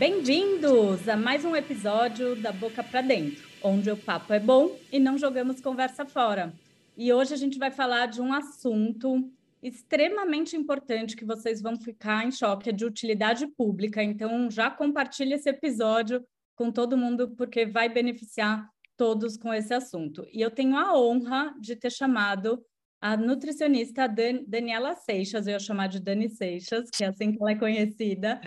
Bem-vindos 0.00 1.06
a 1.10 1.14
mais 1.14 1.44
um 1.44 1.54
episódio 1.54 2.34
da 2.34 2.50
Boca 2.50 2.82
para 2.82 3.02
Dentro, 3.02 3.46
onde 3.62 3.90
o 3.90 3.96
papo 3.98 4.32
é 4.32 4.40
bom 4.40 4.74
e 4.90 4.98
não 4.98 5.18
jogamos 5.18 5.60
conversa 5.60 6.06
fora. 6.06 6.54
E 6.96 7.12
hoje 7.12 7.34
a 7.34 7.36
gente 7.36 7.58
vai 7.58 7.70
falar 7.70 8.06
de 8.06 8.18
um 8.18 8.32
assunto 8.32 9.30
extremamente 9.62 10.56
importante 10.56 11.14
que 11.14 11.26
vocês 11.26 11.60
vão 11.60 11.76
ficar 11.76 12.26
em 12.26 12.32
choque, 12.32 12.70
é 12.70 12.72
de 12.72 12.86
utilidade 12.86 13.46
pública. 13.46 14.02
Então, 14.02 14.50
já 14.50 14.70
compartilhe 14.70 15.34
esse 15.34 15.50
episódio 15.50 16.24
com 16.56 16.72
todo 16.72 16.96
mundo, 16.96 17.32
porque 17.36 17.66
vai 17.66 17.90
beneficiar 17.90 18.66
todos 18.96 19.36
com 19.36 19.52
esse 19.52 19.74
assunto. 19.74 20.26
E 20.32 20.40
eu 20.40 20.50
tenho 20.50 20.78
a 20.78 20.98
honra 20.98 21.54
de 21.60 21.76
ter 21.76 21.92
chamado 21.92 22.64
a 23.02 23.18
nutricionista 23.18 24.08
Dan 24.08 24.44
Daniela 24.46 24.94
Seixas, 24.94 25.46
eu 25.46 25.52
ia 25.52 25.58
chamar 25.58 25.88
de 25.88 26.00
Dani 26.00 26.30
Seixas, 26.30 26.88
que 26.88 27.04
é 27.04 27.08
assim 27.08 27.32
que 27.32 27.38
ela 27.38 27.50
é 27.50 27.56
conhecida, 27.56 28.40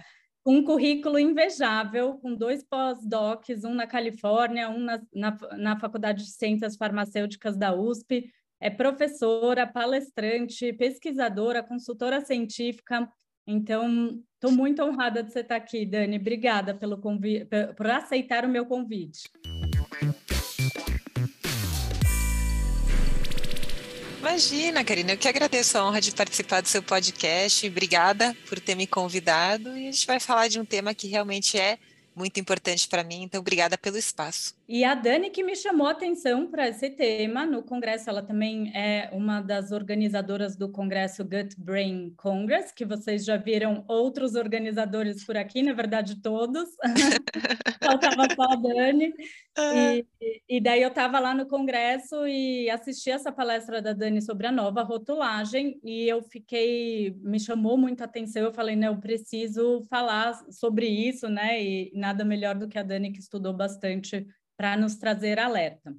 um 0.46 0.64
currículo 0.64 1.18
invejável, 1.18 2.16
com 2.16 2.36
dois 2.36 2.64
pós-docs, 2.64 3.64
um 3.64 3.74
na 3.74 3.88
Califórnia, 3.88 4.70
um 4.70 4.80
na, 4.80 5.02
na, 5.14 5.38
na 5.58 5.80
Faculdade 5.80 6.24
de 6.24 6.32
Ciências 6.32 6.76
Farmacêuticas 6.76 7.56
da 7.58 7.74
USP, 7.74 8.30
é 8.60 8.70
professora, 8.70 9.68
palestrante, 9.68 10.72
pesquisadora, 10.74 11.64
consultora 11.64 12.22
científica. 12.22 13.10
Então, 13.46 14.22
estou 14.36 14.52
muito 14.52 14.82
honrada 14.82 15.22
de 15.22 15.32
você 15.32 15.42
estar 15.42 15.58
aqui, 15.58 15.86
Dani. 15.86 16.18
Obrigada 16.18 16.74
pelo 16.74 16.98
convite, 16.98 17.46
por 17.76 17.88
aceitar 17.88 18.46
o 18.46 18.50
meu 18.50 18.66
convite. 18.66 19.30
Imagina, 24.24 24.86
Karina, 24.86 25.12
eu 25.12 25.18
que 25.18 25.28
agradeço 25.28 25.78
a 25.78 25.86
honra 25.86 26.00
de 26.00 26.14
participar 26.14 26.62
do 26.62 26.68
seu 26.70 26.82
podcast. 26.82 27.68
Obrigada 27.68 28.34
por 28.48 28.58
ter 28.58 28.74
me 28.74 28.88
convidado. 28.88 29.76
E 29.76 29.90
a 29.90 29.92
gente 29.92 30.08
vai 30.08 30.18
falar 30.18 30.48
de 30.48 30.58
um 30.62 30.64
tema 30.64 30.94
que 30.94 31.10
realmente 31.10 31.60
é 31.60 31.78
muito 32.16 32.40
importante 32.40 32.88
para 32.88 33.04
mim, 33.04 33.24
então 33.24 33.42
obrigada 33.42 33.78
pelo 33.78 33.98
espaço. 33.98 34.56
E 34.66 34.86
a 34.86 34.96
Dani 34.96 35.30
que 35.30 35.44
me 35.44 35.58
chamou 35.58 35.88
a 35.88 35.92
atenção 35.92 36.50
para 36.50 36.70
esse 36.70 36.90
tema 36.90 37.46
no 37.46 37.62
congresso, 37.62 38.10
ela 38.10 38.24
também 38.24 38.72
é 38.74 39.10
uma 39.12 39.42
das 39.42 39.74
organizadoras 39.74 40.56
do 40.56 40.72
congresso 40.72 41.26
Gut 41.26 41.54
Brain 41.58 42.14
Congress, 42.16 42.74
que 42.74 42.86
vocês 42.86 43.26
já 43.26 43.36
viram 43.36 43.84
outros 43.90 44.36
organizadores 44.36 45.26
por 45.26 45.36
aqui, 45.36 45.62
na 45.62 45.74
verdade 45.74 46.22
todos. 46.22 46.70
Faltava 47.84 48.26
só 48.34 48.44
a 48.44 48.56
Dani. 48.56 49.14
E, 49.60 50.06
e 50.48 50.62
daí 50.62 50.82
eu 50.82 50.90
estava 50.90 51.20
lá 51.20 51.36
no 51.36 51.46
congresso 51.46 52.26
e 52.26 52.70
assisti 52.70 53.12
essa 53.12 53.34
palestra 53.34 53.82
da 53.82 53.92
Dani 53.92 54.22
sobre 54.22 54.48
a 54.48 54.52
nova 54.52 54.82
rotulagem 54.82 55.78
e 55.84 56.08
eu 56.08 56.24
fiquei, 56.24 57.14
me 57.22 57.40
chamou 57.40 57.78
muito 57.78 58.00
a 58.00 58.06
atenção, 58.06 58.44
eu 58.44 58.54
falei, 58.54 58.78
não, 58.78 58.94
eu 58.94 59.00
preciso 59.02 59.84
falar 59.90 60.34
sobre 60.50 60.88
isso, 60.88 61.28
né? 61.28 61.62
E 61.62 61.92
nada 61.94 62.24
melhor 62.24 62.56
do 62.56 62.70
que 62.70 62.80
a 62.80 62.84
Dani 62.84 63.12
que 63.12 63.20
estudou 63.20 63.52
bastante 63.52 64.26
para 64.58 64.78
nos 64.78 64.96
trazer 64.96 65.40
alerta. 65.40 65.96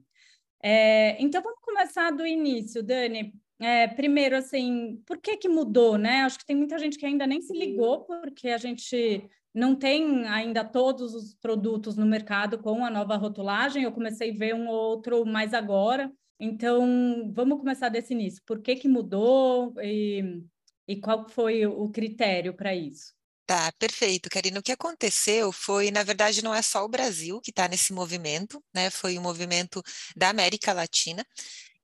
É, 0.62 1.22
então, 1.22 1.42
vamos 1.42 1.60
começar 1.60 2.10
do 2.10 2.26
início, 2.26 2.82
Dani. 2.82 3.34
É, 3.60 3.86
primeiro, 3.88 4.36
assim, 4.36 5.02
por 5.06 5.18
que 5.18 5.36
que 5.36 5.48
mudou, 5.48 5.96
né? 5.96 6.22
Acho 6.22 6.38
que 6.38 6.46
tem 6.46 6.56
muita 6.56 6.78
gente 6.78 6.98
que 6.98 7.06
ainda 7.06 7.26
nem 7.26 7.40
se 7.40 7.52
ligou, 7.52 8.04
porque 8.04 8.48
a 8.48 8.58
gente 8.58 9.28
não 9.54 9.76
tem 9.76 10.26
ainda 10.26 10.64
todos 10.64 11.14
os 11.14 11.34
produtos 11.34 11.96
no 11.96 12.04
mercado 12.04 12.58
com 12.58 12.84
a 12.84 12.90
nova 12.90 13.16
rotulagem. 13.16 13.84
Eu 13.84 13.92
comecei 13.92 14.32
a 14.32 14.36
ver 14.36 14.54
um 14.54 14.68
ou 14.68 14.90
outro 14.90 15.24
mais 15.24 15.54
agora. 15.54 16.12
Então, 16.40 17.30
vamos 17.32 17.58
começar 17.58 17.88
desse 17.88 18.12
início. 18.12 18.42
Por 18.44 18.60
que 18.60 18.74
que 18.74 18.88
mudou 18.88 19.72
e, 19.80 20.42
e 20.88 20.96
qual 20.96 21.28
foi 21.28 21.64
o 21.64 21.88
critério 21.90 22.52
para 22.54 22.74
isso? 22.74 23.14
Tá, 23.46 23.70
perfeito, 23.78 24.30
Karina. 24.30 24.58
O 24.58 24.62
que 24.62 24.72
aconteceu 24.72 25.52
foi, 25.52 25.90
na 25.90 26.02
verdade, 26.02 26.42
não 26.42 26.54
é 26.54 26.62
só 26.62 26.82
o 26.82 26.88
Brasil 26.88 27.40
que 27.42 27.50
está 27.50 27.68
nesse 27.68 27.92
movimento, 27.92 28.62
né? 28.74 28.88
Foi 28.88 29.18
um 29.18 29.22
movimento 29.22 29.82
da 30.16 30.30
América 30.30 30.72
Latina 30.72 31.26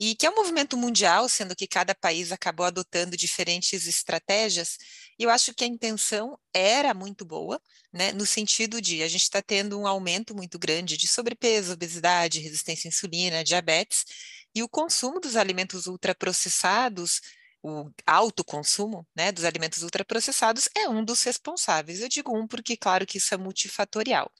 e 0.00 0.14
que 0.14 0.26
é 0.26 0.30
um 0.30 0.34
movimento 0.36 0.76
mundial, 0.76 1.28
sendo 1.28 1.54
que 1.54 1.66
cada 1.66 1.94
país 1.94 2.32
acabou 2.32 2.64
adotando 2.64 3.16
diferentes 3.16 3.86
estratégias. 3.86 4.78
E 5.18 5.24
eu 5.24 5.30
acho 5.30 5.52
que 5.54 5.62
a 5.64 5.66
intenção 5.66 6.38
era 6.54 6.94
muito 6.94 7.26
boa, 7.26 7.60
né? 7.92 8.10
No 8.12 8.24
sentido 8.24 8.80
de 8.80 9.02
a 9.02 9.08
gente 9.08 9.22
está 9.24 9.42
tendo 9.42 9.78
um 9.78 9.86
aumento 9.86 10.34
muito 10.34 10.58
grande 10.58 10.96
de 10.96 11.06
sobrepeso, 11.08 11.72
obesidade, 11.74 12.40
resistência 12.40 12.88
à 12.88 12.90
insulina, 12.90 13.44
diabetes, 13.44 14.04
e 14.54 14.62
o 14.62 14.68
consumo 14.68 15.20
dos 15.20 15.36
alimentos 15.36 15.86
ultraprocessados 15.86 17.20
o 17.62 17.90
alto 18.06 18.44
consumo 18.44 19.06
né, 19.14 19.32
dos 19.32 19.44
alimentos 19.44 19.82
ultraprocessados 19.82 20.68
é 20.76 20.88
um 20.88 21.04
dos 21.04 21.22
responsáveis. 21.22 22.00
Eu 22.00 22.08
digo 22.08 22.36
um 22.36 22.46
porque, 22.46 22.76
claro, 22.76 23.06
que 23.06 23.18
isso 23.18 23.34
é 23.34 23.36
multifatorial. 23.36 24.30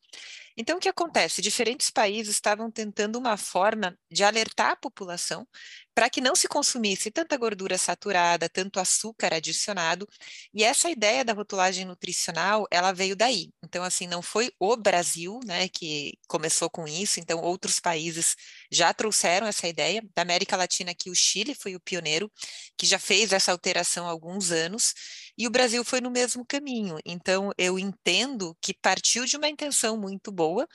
Então, 0.57 0.77
o 0.77 0.81
que 0.81 0.89
acontece? 0.89 1.41
Diferentes 1.41 1.91
países 1.91 2.35
estavam 2.35 2.71
tentando 2.71 3.19
uma 3.19 3.37
forma 3.37 3.97
de 4.11 4.25
alertar 4.25 4.73
a 4.73 4.77
população 4.77 5.47
para 5.95 6.09
que 6.09 6.21
não 6.21 6.35
se 6.37 6.49
consumisse 6.49 7.11
tanta 7.11 7.37
gordura 7.37 7.77
saturada, 7.77 8.49
tanto 8.49 8.81
açúcar 8.81 9.35
adicionado, 9.35 10.09
e 10.55 10.63
essa 10.65 10.91
ideia 10.91 11.25
da 11.25 11.33
rotulagem 11.33 11.85
nutricional, 11.85 12.67
ela 12.71 12.93
veio 12.93 13.17
daí. 13.17 13.51
Então, 13.63 13.83
assim, 13.83 14.07
não 14.07 14.23
foi 14.23 14.53
o 14.59 14.77
Brasil, 14.77 15.41
né, 15.45 15.69
que 15.69 16.19
começou 16.29 16.71
com 16.71 16.87
isso, 16.87 17.21
então 17.21 17.41
outros 17.41 17.81
países 17.81 18.37
já 18.71 18.93
trouxeram 18.95 19.47
essa 19.47 19.67
ideia. 19.69 20.03
Da 20.15 20.23
América 20.23 20.57
Latina, 20.57 20.93
aqui 20.93 21.11
o 21.11 21.15
Chile 21.15 21.55
foi 21.55 21.75
o 21.75 21.81
pioneiro, 21.81 22.31
que 22.77 22.87
já 22.87 22.99
fez 22.99 23.33
essa 23.33 23.53
alteração 23.53 24.07
há 24.07 24.11
alguns 24.11 24.51
anos, 24.51 24.95
e 25.41 25.47
o 25.47 25.51
Brasil 25.51 25.85
foi 25.85 26.01
no 26.01 26.11
mesmo 26.11 26.45
caminho. 26.47 26.99
Então, 27.05 27.51
eu 27.59 27.79
entendo 27.79 28.57
que 28.61 28.75
partiu 28.75 29.25
de 29.25 29.37
uma 29.37 29.49
intenção 29.49 29.97
muito 29.99 30.31
boa, 30.31 30.67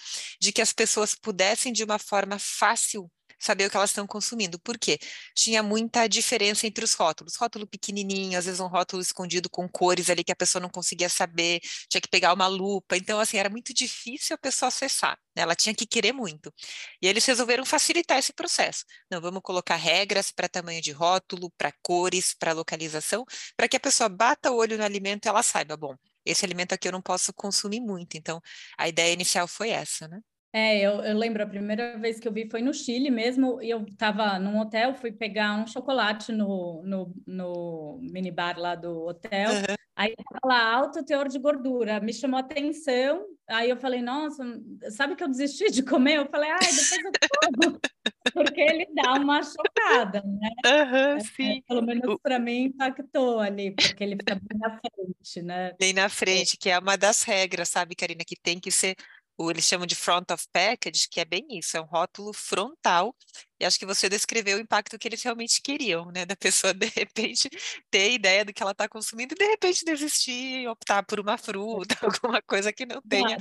de 0.41 0.51
que 0.51 0.61
as 0.61 0.73
pessoas 0.73 1.15
pudessem, 1.15 1.71
de 1.71 1.83
uma 1.83 1.99
forma 1.99 2.37
fácil, 2.39 3.09
saber 3.39 3.65
o 3.67 3.69
que 3.69 3.77
elas 3.77 3.89
estão 3.89 4.07
consumindo. 4.07 4.59
Por 4.59 4.77
quê? 4.77 4.99
Tinha 5.35 5.61
muita 5.63 6.07
diferença 6.07 6.67
entre 6.67 6.83
os 6.83 6.93
rótulos. 6.93 7.35
Rótulo 7.35 7.67
pequenininho, 7.67 8.37
às 8.37 8.45
vezes 8.45 8.59
um 8.59 8.67
rótulo 8.67 9.01
escondido 9.01 9.49
com 9.49 9.67
cores 9.69 10.09
ali 10.09 10.23
que 10.23 10.31
a 10.31 10.35
pessoa 10.35 10.61
não 10.61 10.69
conseguia 10.69 11.09
saber, 11.09 11.61
tinha 11.89 12.01
que 12.01 12.07
pegar 12.07 12.33
uma 12.33 12.47
lupa. 12.47 12.97
Então, 12.97 13.19
assim, 13.19 13.37
era 13.37 13.49
muito 13.49 13.73
difícil 13.73 14.35
a 14.35 14.37
pessoa 14.37 14.67
acessar. 14.67 15.17
Né? 15.35 15.43
Ela 15.43 15.55
tinha 15.55 15.73
que 15.75 15.85
querer 15.85 16.13
muito. 16.13 16.53
E 17.01 17.07
eles 17.07 17.25
resolveram 17.25 17.65
facilitar 17.65 18.17
esse 18.17 18.33
processo. 18.33 18.85
Não, 19.09 19.21
vamos 19.21 19.41
colocar 19.43 19.75
regras 19.75 20.31
para 20.31 20.47
tamanho 20.49 20.81
de 20.81 20.91
rótulo, 20.91 21.51
para 21.57 21.71
cores, 21.83 22.33
para 22.33 22.53
localização, 22.53 23.25
para 23.55 23.67
que 23.67 23.77
a 23.77 23.79
pessoa 23.79 24.09
bata 24.09 24.51
o 24.51 24.55
olho 24.57 24.77
no 24.77 24.83
alimento 24.83 25.25
e 25.25 25.29
ela 25.29 25.43
saiba, 25.43 25.77
bom, 25.77 25.95
esse 26.25 26.43
alimento 26.45 26.73
aqui 26.73 26.87
eu 26.87 26.91
não 26.91 27.01
posso 27.01 27.33
consumir 27.33 27.79
muito. 27.81 28.15
Então, 28.17 28.41
a 28.77 28.87
ideia 28.87 29.13
inicial 29.13 29.47
foi 29.47 29.69
essa, 29.69 30.07
né? 30.07 30.19
É, 30.57 30.79
eu, 30.79 31.01
eu, 31.01 31.17
lembro 31.17 31.43
a 31.43 31.45
primeira 31.45 31.97
vez 31.97 32.17
que 32.17 32.25
eu 32.25 32.31
vi 32.31 32.49
foi 32.49 32.61
no 32.61 32.73
Chile 32.73 33.11
mesmo, 33.11 33.61
e 33.61 33.69
eu 33.69 33.83
estava 33.83 34.39
num 34.39 34.57
hotel, 34.57 34.95
fui 34.95 35.11
pegar 35.11 35.53
um 35.53 35.67
chocolate 35.67 36.31
no, 36.31 36.81
no, 36.85 37.13
no 37.27 37.99
minibar 38.01 38.57
lá 38.57 38.73
do 38.73 39.05
hotel, 39.05 39.51
uhum. 39.51 39.75
aí 39.97 40.15
estava 40.17 40.39
lá, 40.45 40.73
alto 40.75 41.03
teor 41.03 41.27
de 41.27 41.39
gordura, 41.39 41.99
me 41.99 42.13
chamou 42.13 42.37
a 42.37 42.39
atenção, 42.39 43.25
aí 43.49 43.69
eu 43.69 43.75
falei, 43.75 44.01
nossa, 44.01 44.45
sabe 44.91 45.17
que 45.17 45.25
eu 45.25 45.27
desisti 45.27 45.69
de 45.69 45.83
comer? 45.83 46.19
Eu 46.19 46.29
falei, 46.29 46.49
ai, 46.49 46.59
depois 46.59 47.03
eu 47.03 47.11
como, 47.41 47.79
porque 48.33 48.61
ele 48.61 48.87
dá 48.95 49.13
uma 49.15 49.41
chocada, 49.43 50.23
né? 50.25 50.49
Uhum, 50.65 51.19
sim. 51.19 51.57
É, 51.57 51.61
pelo 51.67 51.81
menos 51.81 52.17
para 52.23 52.39
mim 52.39 52.67
impactou 52.67 53.41
ali, 53.41 53.71
porque 53.71 54.01
ele 54.05 54.15
fica 54.15 54.35
bem 54.35 54.57
na 54.57 54.79
frente, 54.79 55.41
né? 55.41 55.73
Bem 55.77 55.91
na 55.91 56.07
frente, 56.07 56.55
que 56.55 56.69
é 56.69 56.79
uma 56.79 56.97
das 56.97 57.23
regras, 57.23 57.67
sabe, 57.67 57.93
Karina, 57.93 58.23
que 58.25 58.37
tem 58.37 58.57
que 58.57 58.71
ser 58.71 58.95
o, 59.37 59.51
eles 59.51 59.65
chamam 59.65 59.85
de 59.85 59.95
front 59.95 60.31
of 60.31 60.45
package, 60.51 61.07
que 61.09 61.19
é 61.19 61.25
bem 61.25 61.45
isso, 61.51 61.77
é 61.77 61.81
um 61.81 61.85
rótulo 61.85 62.33
frontal, 62.33 63.15
e 63.59 63.65
acho 63.65 63.79
que 63.79 63.85
você 63.85 64.09
descreveu 64.09 64.57
o 64.57 64.61
impacto 64.61 64.97
que 64.97 65.07
eles 65.07 65.21
realmente 65.23 65.61
queriam, 65.61 66.11
né, 66.11 66.25
da 66.25 66.35
pessoa 66.35 66.73
de 66.73 66.87
repente 66.87 67.49
ter 67.89 68.13
ideia 68.13 68.45
do 68.45 68.53
que 68.53 68.61
ela 68.61 68.71
está 68.71 68.87
consumindo 68.87 69.33
e 69.33 69.37
de 69.37 69.45
repente 69.45 69.85
desistir 69.85 70.61
e 70.61 70.67
optar 70.67 71.03
por 71.03 71.19
uma 71.19 71.37
fruta, 71.37 71.95
alguma 72.01 72.41
coisa 72.41 72.71
que 72.71 72.85
não 72.85 73.01
tenha 73.01 73.37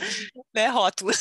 né, 0.54 0.68
rótulo. 0.68 1.12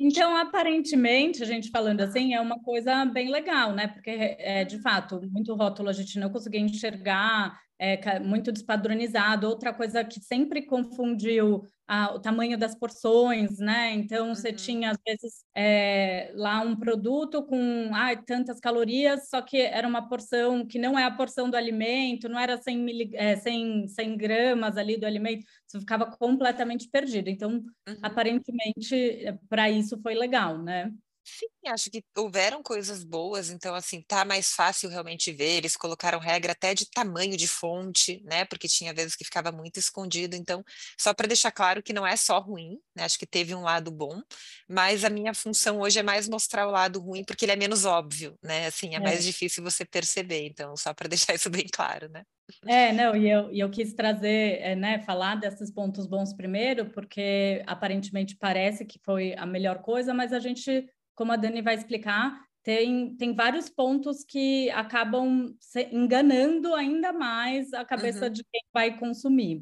Então, 0.00 0.36
aparentemente, 0.36 1.42
a 1.42 1.46
gente 1.46 1.70
falando 1.70 2.00
assim, 2.00 2.32
é 2.32 2.40
uma 2.40 2.60
coisa 2.62 3.04
bem 3.04 3.32
legal, 3.32 3.72
né? 3.72 3.88
Porque, 3.88 4.10
é, 4.10 4.64
de 4.64 4.80
fato, 4.80 5.20
muito 5.28 5.54
rótulo 5.56 5.88
a 5.88 5.92
gente 5.92 6.20
não 6.20 6.30
conseguia 6.30 6.60
enxergar, 6.60 7.58
é, 7.78 8.18
muito 8.18 8.50
despadronizado. 8.50 9.48
Outra 9.48 9.72
coisa 9.72 10.04
que 10.04 10.20
sempre 10.20 10.62
confundiu 10.62 11.62
a, 11.86 12.14
o 12.14 12.20
tamanho 12.20 12.58
das 12.58 12.74
porções, 12.74 13.58
né? 13.58 13.92
Então, 13.94 14.28
uhum. 14.28 14.34
você 14.34 14.52
tinha, 14.52 14.90
às 14.90 14.98
vezes, 15.06 15.44
é, 15.54 16.30
lá 16.34 16.60
um 16.60 16.76
produto 16.76 17.42
com 17.44 17.90
ah, 17.94 18.14
tantas 18.16 18.60
calorias, 18.60 19.28
só 19.30 19.40
que 19.40 19.56
era 19.56 19.88
uma 19.88 20.06
porção 20.08 20.66
que 20.66 20.78
não 20.78 20.98
é 20.98 21.04
a 21.04 21.10
porção 21.10 21.48
do 21.48 21.56
alimento, 21.56 22.28
não 22.28 22.38
era 22.38 22.60
100, 22.60 22.78
mili, 22.78 23.10
é, 23.14 23.36
100, 23.36 23.88
100 23.88 24.16
gramas 24.18 24.76
ali 24.76 24.98
do 24.98 25.06
alimento, 25.06 25.44
você 25.66 25.80
ficava 25.80 26.06
completamente 26.06 26.88
perdido. 26.90 27.30
Então, 27.30 27.52
uhum. 27.52 27.98
aparentemente, 28.02 29.24
para 29.48 29.70
isso 29.70 29.98
foi 30.02 30.14
legal, 30.14 30.58
né? 30.58 30.92
Sim, 31.28 31.46
acho 31.68 31.90
que 31.90 32.02
houveram 32.16 32.62
coisas 32.62 33.04
boas, 33.04 33.50
então 33.50 33.74
assim, 33.74 34.00
tá 34.02 34.24
mais 34.24 34.52
fácil 34.52 34.88
realmente 34.88 35.30
ver. 35.30 35.58
Eles 35.58 35.76
colocaram 35.76 36.18
regra 36.18 36.52
até 36.52 36.74
de 36.74 36.88
tamanho 36.90 37.36
de 37.36 37.46
fonte, 37.46 38.22
né? 38.24 38.46
Porque 38.46 38.66
tinha 38.66 38.94
vezes 38.94 39.14
que 39.14 39.24
ficava 39.24 39.52
muito 39.52 39.78
escondido. 39.78 40.34
Então, 40.34 40.64
só 40.98 41.12
para 41.12 41.26
deixar 41.26 41.52
claro 41.52 41.82
que 41.82 41.92
não 41.92 42.06
é 42.06 42.16
só 42.16 42.38
ruim, 42.38 42.78
né? 42.96 43.04
Acho 43.04 43.18
que 43.18 43.26
teve 43.26 43.54
um 43.54 43.60
lado 43.60 43.90
bom, 43.90 44.22
mas 44.66 45.04
a 45.04 45.10
minha 45.10 45.34
função 45.34 45.80
hoje 45.80 45.98
é 45.98 46.02
mais 46.02 46.28
mostrar 46.28 46.66
o 46.66 46.70
lado 46.70 46.98
ruim, 46.98 47.24
porque 47.24 47.44
ele 47.44 47.52
é 47.52 47.56
menos 47.56 47.84
óbvio, 47.84 48.38
né? 48.42 48.66
Assim, 48.66 48.94
é, 48.94 48.96
é. 48.96 49.00
mais 49.00 49.22
difícil 49.22 49.62
você 49.62 49.84
perceber. 49.84 50.46
Então, 50.46 50.76
só 50.76 50.94
para 50.94 51.08
deixar 51.08 51.34
isso 51.34 51.50
bem 51.50 51.66
claro, 51.70 52.08
né? 52.08 52.24
É, 52.66 52.92
não, 52.92 53.14
e 53.14 53.28
eu, 53.30 53.52
e 53.52 53.60
eu 53.60 53.70
quis 53.70 53.92
trazer, 53.92 54.60
é, 54.62 54.74
né, 54.74 54.98
falar 55.00 55.34
desses 55.34 55.70
pontos 55.70 56.06
bons 56.06 56.32
primeiro, 56.32 56.90
porque 56.90 57.62
aparentemente 57.66 58.36
parece 58.36 58.86
que 58.86 58.98
foi 59.04 59.34
a 59.36 59.44
melhor 59.44 59.82
coisa, 59.82 60.14
mas 60.14 60.32
a 60.32 60.38
gente 60.38 60.88
como 61.18 61.32
a 61.32 61.36
Dani 61.36 61.60
vai 61.60 61.74
explicar, 61.74 62.40
tem, 62.62 63.16
tem 63.16 63.34
vários 63.34 63.68
pontos 63.68 64.22
que 64.22 64.70
acabam 64.70 65.52
enganando 65.90 66.72
ainda 66.76 67.12
mais 67.12 67.72
a 67.72 67.84
cabeça 67.84 68.26
uhum. 68.26 68.32
de 68.32 68.44
quem 68.44 68.62
vai 68.72 68.96
consumir. 68.96 69.60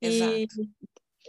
Exato. 0.00 0.32
E, 0.32 0.48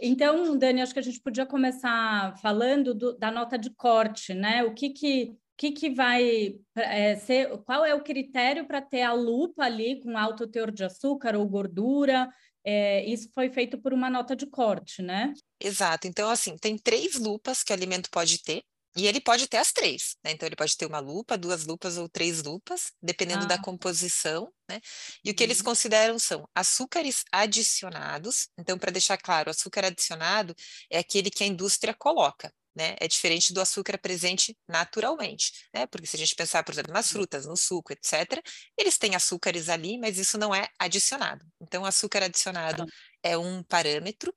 então, 0.00 0.56
Dani, 0.56 0.80
acho 0.80 0.94
que 0.94 0.98
a 0.98 1.02
gente 1.02 1.20
podia 1.20 1.44
começar 1.44 2.34
falando 2.40 2.94
do, 2.94 3.18
da 3.18 3.30
nota 3.30 3.58
de 3.58 3.68
corte, 3.68 4.32
né? 4.32 4.64
O 4.64 4.72
que 4.72 4.88
que, 4.88 5.36
que, 5.58 5.72
que 5.72 5.90
vai 5.90 6.54
é, 6.74 7.16
ser, 7.16 7.50
qual 7.64 7.84
é 7.84 7.94
o 7.94 8.02
critério 8.02 8.66
para 8.66 8.80
ter 8.80 9.02
a 9.02 9.12
lupa 9.12 9.64
ali 9.64 10.00
com 10.00 10.16
alto 10.16 10.46
teor 10.46 10.70
de 10.70 10.84
açúcar 10.84 11.36
ou 11.36 11.46
gordura? 11.46 12.30
É, 12.64 13.04
isso 13.04 13.28
foi 13.34 13.50
feito 13.50 13.76
por 13.78 13.92
uma 13.92 14.08
nota 14.08 14.34
de 14.34 14.46
corte, 14.46 15.02
né? 15.02 15.34
Exato. 15.60 16.08
Então, 16.08 16.30
assim, 16.30 16.56
tem 16.56 16.78
três 16.78 17.16
lupas 17.16 17.62
que 17.62 17.72
o 17.72 17.76
alimento 17.76 18.08
pode 18.10 18.42
ter. 18.42 18.62
E 18.96 19.06
ele 19.06 19.20
pode 19.20 19.46
ter 19.46 19.58
as 19.58 19.72
três, 19.72 20.16
né? 20.24 20.32
Então 20.32 20.46
ele 20.46 20.56
pode 20.56 20.76
ter 20.76 20.86
uma 20.86 20.98
lupa, 20.98 21.36
duas 21.36 21.66
lupas 21.66 21.98
ou 21.98 22.08
três 22.08 22.42
lupas, 22.42 22.92
dependendo 23.02 23.44
ah. 23.44 23.48
da 23.48 23.58
composição, 23.60 24.50
né? 24.68 24.80
E 25.22 25.30
o 25.30 25.34
que 25.34 25.42
eles 25.42 25.58
uhum. 25.58 25.64
consideram 25.64 26.18
são 26.18 26.48
açúcares 26.54 27.22
adicionados. 27.30 28.48
Então, 28.58 28.78
para 28.78 28.90
deixar 28.90 29.18
claro, 29.18 29.48
o 29.48 29.50
açúcar 29.50 29.84
adicionado 29.84 30.54
é 30.90 30.98
aquele 30.98 31.30
que 31.30 31.44
a 31.44 31.46
indústria 31.46 31.94
coloca. 31.94 32.52
Né? 32.74 32.94
É 33.00 33.08
diferente 33.08 33.54
do 33.54 33.60
açúcar 33.62 33.96
presente 33.96 34.54
naturalmente, 34.68 35.50
né? 35.74 35.86
Porque 35.86 36.06
se 36.06 36.14
a 36.14 36.18
gente 36.18 36.34
pensar, 36.34 36.62
por 36.62 36.72
exemplo, 36.72 36.92
nas 36.92 37.10
frutas, 37.10 37.46
no 37.46 37.56
suco, 37.56 37.90
etc., 37.90 38.42
eles 38.76 38.98
têm 38.98 39.14
açúcares 39.14 39.70
ali, 39.70 39.98
mas 39.98 40.18
isso 40.18 40.36
não 40.36 40.54
é 40.54 40.68
adicionado. 40.78 41.42
Então, 41.58 41.86
açúcar 41.86 42.22
adicionado 42.24 42.82
ah. 42.82 42.86
é 43.22 43.36
um 43.38 43.62
parâmetro, 43.62 44.34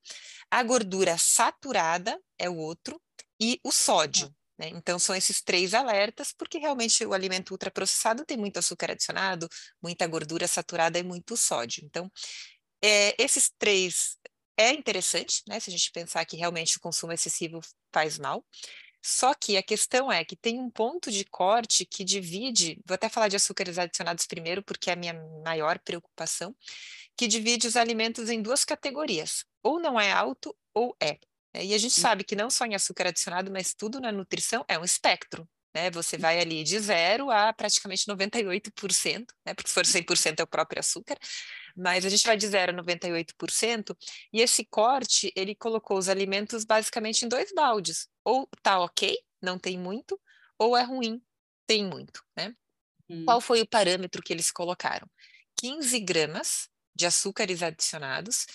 a 0.49 0.63
gordura 0.63 1.17
saturada 1.17 2.17
é 2.37 2.49
o 2.49 2.55
outro, 2.55 2.97
e 3.41 3.59
o 3.63 3.71
sódio, 3.71 4.33
né? 4.59 4.69
Então, 4.69 4.99
são 4.99 5.15
esses 5.15 5.41
três 5.41 5.73
alertas, 5.73 6.33
porque 6.33 6.57
realmente 6.57 7.05
o 7.05 7.13
alimento 7.13 7.51
ultraprocessado 7.51 8.25
tem 8.25 8.37
muito 8.37 8.59
açúcar 8.59 8.91
adicionado, 8.91 9.47
muita 9.81 10.05
gordura 10.05 10.47
saturada 10.47 10.99
e 10.99 11.03
muito 11.03 11.37
sódio. 11.37 11.83
Então, 11.85 12.11
é, 12.83 13.15
esses 13.21 13.51
três 13.57 14.17
é 14.57 14.71
interessante, 14.73 15.41
né? 15.47 15.59
Se 15.59 15.69
a 15.69 15.73
gente 15.73 15.91
pensar 15.91 16.25
que 16.25 16.35
realmente 16.37 16.77
o 16.77 16.81
consumo 16.81 17.13
excessivo 17.13 17.61
faz 17.93 18.19
mal. 18.19 18.45
Só 19.01 19.33
que 19.33 19.55
a 19.57 19.63
questão 19.63 20.11
é 20.11 20.25
que 20.25 20.35
tem 20.35 20.59
um 20.59 20.69
ponto 20.69 21.09
de 21.09 21.23
corte 21.25 21.85
que 21.85 22.03
divide, 22.03 22.81
vou 22.85 22.95
até 22.95 23.07
falar 23.07 23.29
de 23.29 23.37
açúcares 23.37 23.77
adicionados 23.77 24.25
primeiro, 24.27 24.61
porque 24.63 24.89
é 24.89 24.93
a 24.93 24.95
minha 24.97 25.13
maior 25.45 25.79
preocupação, 25.79 26.53
que 27.17 27.27
divide 27.27 27.67
os 27.67 27.77
alimentos 27.77 28.29
em 28.29 28.41
duas 28.41 28.65
categorias, 28.65 29.45
ou 29.63 29.79
não 29.79 29.99
é 29.99 30.11
alto 30.11 30.55
ou 30.73 30.95
é. 31.01 31.17
É, 31.53 31.65
e 31.65 31.73
a 31.73 31.77
gente 31.77 31.99
sabe 31.99 32.23
que 32.23 32.35
não 32.35 32.49
só 32.49 32.65
em 32.65 32.75
açúcar 32.75 33.07
adicionado, 33.07 33.51
mas 33.51 33.73
tudo 33.73 33.99
na 33.99 34.11
nutrição 34.11 34.63
é 34.67 34.77
um 34.77 34.83
espectro. 34.83 35.47
Né? 35.73 35.89
Você 35.91 36.17
vai 36.17 36.39
ali 36.39 36.63
de 36.63 36.79
zero 36.79 37.29
a 37.29 37.53
praticamente 37.53 38.05
98%, 38.05 39.25
né? 39.45 39.53
porque 39.53 39.69
se 39.69 39.73
for 39.73 39.85
100% 39.85 40.39
é 40.39 40.43
o 40.43 40.47
próprio 40.47 40.79
açúcar, 40.79 41.17
mas 41.75 42.05
a 42.05 42.09
gente 42.09 42.25
vai 42.25 42.37
de 42.37 42.47
zero 42.47 42.71
a 42.71 42.83
98%, 42.83 43.95
e 44.33 44.41
esse 44.41 44.65
corte, 44.65 45.31
ele 45.35 45.55
colocou 45.55 45.97
os 45.97 46.09
alimentos 46.09 46.63
basicamente 46.63 47.23
em 47.23 47.29
dois 47.29 47.51
baldes. 47.53 48.07
Ou 48.23 48.47
tá 48.61 48.79
ok, 48.79 49.17
não 49.41 49.57
tem 49.57 49.77
muito, 49.77 50.19
ou 50.57 50.75
é 50.75 50.83
ruim, 50.83 51.21
tem 51.65 51.85
muito. 51.85 52.23
Né? 52.35 52.53
Hum. 53.09 53.25
Qual 53.25 53.41
foi 53.41 53.61
o 53.61 53.67
parâmetro 53.67 54.21
que 54.21 54.33
eles 54.33 54.51
colocaram? 54.51 55.09
15 55.57 55.99
gramas 55.99 56.69
de 56.95 57.05
açúcares 57.05 57.61
adicionados 57.63 58.45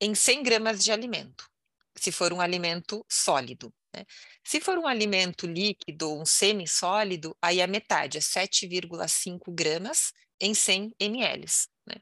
em 0.00 0.14
100 0.14 0.42
gramas 0.42 0.82
de 0.82 0.92
alimento 0.92 1.48
se 1.96 2.12
for 2.12 2.32
um 2.32 2.40
alimento 2.40 3.04
sólido. 3.08 3.72
Né? 3.94 4.04
Se 4.44 4.60
for 4.60 4.78
um 4.78 4.86
alimento 4.86 5.46
líquido, 5.46 6.12
um 6.12 6.26
semissólido, 6.26 7.36
aí 7.40 7.62
a 7.62 7.66
metade, 7.66 8.18
é 8.18 8.20
7,5 8.20 9.52
gramas 9.54 10.12
em 10.40 10.54
100 10.54 10.94
ml. 10.98 11.46
Né? 11.86 11.96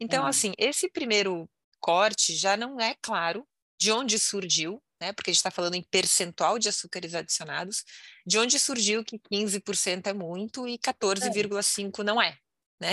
Então, 0.00 0.24
hum. 0.24 0.26
assim, 0.26 0.52
esse 0.56 0.88
primeiro 0.90 1.48
corte 1.80 2.34
já 2.34 2.56
não 2.56 2.80
é 2.80 2.94
claro 3.02 3.46
de 3.78 3.92
onde 3.92 4.18
surgiu, 4.18 4.82
né? 5.00 5.12
porque 5.12 5.30
a 5.30 5.32
gente 5.32 5.40
está 5.40 5.50
falando 5.50 5.74
em 5.74 5.82
percentual 5.82 6.58
de 6.58 6.68
açúcares 6.68 7.14
adicionados, 7.14 7.84
de 8.26 8.38
onde 8.38 8.58
surgiu 8.58 9.04
que 9.04 9.18
15% 9.18 10.06
é 10.06 10.12
muito 10.12 10.66
e 10.66 10.78
14,5% 10.78 12.02
não 12.04 12.20
é. 12.20 12.38
Né? 12.80 12.92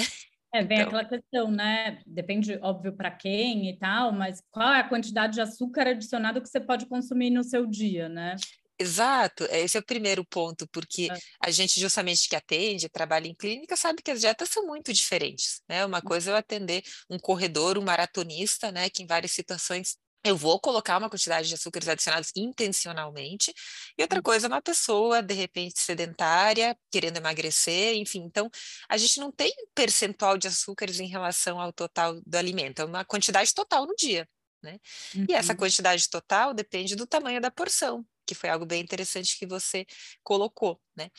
É, 0.53 0.63
vem 0.63 0.77
então... 0.77 0.87
aquela 0.87 1.05
questão, 1.05 1.49
né? 1.49 1.99
Depende, 2.05 2.59
óbvio, 2.61 2.95
para 2.95 3.09
quem 3.09 3.69
e 3.69 3.77
tal, 3.77 4.11
mas 4.11 4.39
qual 4.51 4.71
é 4.71 4.81
a 4.81 4.87
quantidade 4.87 5.33
de 5.33 5.41
açúcar 5.41 5.87
adicionado 5.87 6.39
que 6.39 6.47
você 6.47 6.59
pode 6.59 6.85
consumir 6.85 7.31
no 7.31 7.43
seu 7.43 7.65
dia, 7.65 8.07
né? 8.07 8.35
Exato, 8.77 9.45
esse 9.45 9.77
é 9.77 9.79
o 9.79 9.85
primeiro 9.85 10.25
ponto, 10.25 10.67
porque 10.67 11.07
é. 11.11 11.17
a 11.39 11.49
gente 11.49 11.79
justamente 11.79 12.27
que 12.27 12.35
atende, 12.35 12.89
trabalha 12.89 13.27
em 13.27 13.33
clínica, 13.33 13.75
sabe 13.75 14.01
que 14.03 14.11
as 14.11 14.19
dietas 14.19 14.49
são 14.49 14.67
muito 14.67 14.93
diferentes, 14.93 15.61
né? 15.67 15.85
Uma 15.85 16.01
coisa 16.01 16.29
é 16.29 16.33
eu 16.33 16.37
atender 16.37 16.83
um 17.09 17.17
corredor, 17.17 17.77
um 17.77 17.83
maratonista, 17.83 18.71
né, 18.71 18.89
que 18.89 19.01
em 19.01 19.07
várias 19.07 19.31
situações 19.31 19.97
eu 20.23 20.37
vou 20.37 20.59
colocar 20.59 20.97
uma 20.97 21.09
quantidade 21.09 21.47
de 21.47 21.53
açúcares 21.53 21.87
adicionados 21.87 22.31
intencionalmente, 22.35 23.53
e 23.97 24.01
outra 24.01 24.19
hum. 24.19 24.23
coisa, 24.23 24.47
uma 24.47 24.61
pessoa, 24.61 25.21
de 25.21 25.33
repente, 25.33 25.79
sedentária, 25.79 26.77
querendo 26.91 27.17
emagrecer, 27.17 27.95
enfim. 27.95 28.21
Então, 28.23 28.49
a 28.87 28.97
gente 28.97 29.19
não 29.19 29.31
tem 29.31 29.53
percentual 29.75 30.37
de 30.37 30.47
açúcares 30.47 30.99
em 30.99 31.07
relação 31.07 31.59
ao 31.59 31.73
total 31.73 32.19
do 32.25 32.35
alimento, 32.37 32.81
é 32.81 32.85
uma 32.85 33.03
quantidade 33.03 33.53
total 33.53 33.85
no 33.85 33.95
dia, 33.95 34.27
né? 34.61 34.79
Uhum. 35.15 35.25
E 35.29 35.33
essa 35.33 35.53
uhum. 35.53 35.57
quantidade 35.57 36.09
total 36.09 36.53
depende 36.53 36.95
do 36.95 37.05
tamanho 37.05 37.41
da 37.41 37.51
porção, 37.51 38.05
que 38.25 38.33
foi 38.33 38.49
algo 38.49 38.65
bem 38.65 38.81
interessante 38.81 39.37
que 39.37 39.45
você 39.45 39.85
colocou, 40.23 40.79
né? 40.95 41.09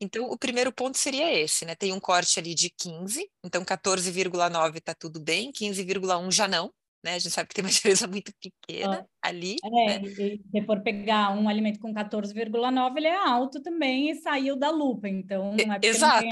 Então, 0.00 0.24
o 0.24 0.36
primeiro 0.36 0.72
ponto 0.72 0.98
seria 0.98 1.32
esse, 1.32 1.64
né? 1.64 1.74
Tem 1.76 1.92
um 1.92 2.00
corte 2.00 2.38
ali 2.40 2.54
de 2.54 2.70
15, 2.70 3.30
então 3.44 3.64
14,9 3.64 4.78
está 4.78 4.94
tudo 4.94 5.20
bem, 5.20 5.52
15,1 5.52 6.32
já 6.32 6.48
não, 6.48 6.72
né? 7.02 7.14
A 7.14 7.18
gente 7.18 7.32
sabe 7.32 7.48
que 7.48 7.54
tem 7.54 7.64
uma 7.64 7.70
diferença 7.72 8.06
muito 8.06 8.32
pequena 8.40 9.06
ah, 9.22 9.28
ali. 9.28 9.56
É, 9.64 9.98
né? 9.98 10.02
e 10.04 10.40
se 10.50 10.66
for 10.66 10.80
pegar 10.82 11.30
um 11.30 11.48
alimento 11.48 11.78
com 11.78 11.92
14,9, 11.92 12.96
ele 12.96 13.06
é 13.06 13.16
alto 13.16 13.62
também 13.62 14.10
e 14.10 14.14
saiu 14.16 14.56
da 14.56 14.70
lupa, 14.70 15.08
então 15.08 15.54
não 15.54 15.74
é 15.74 15.78
Exato. 15.82 16.28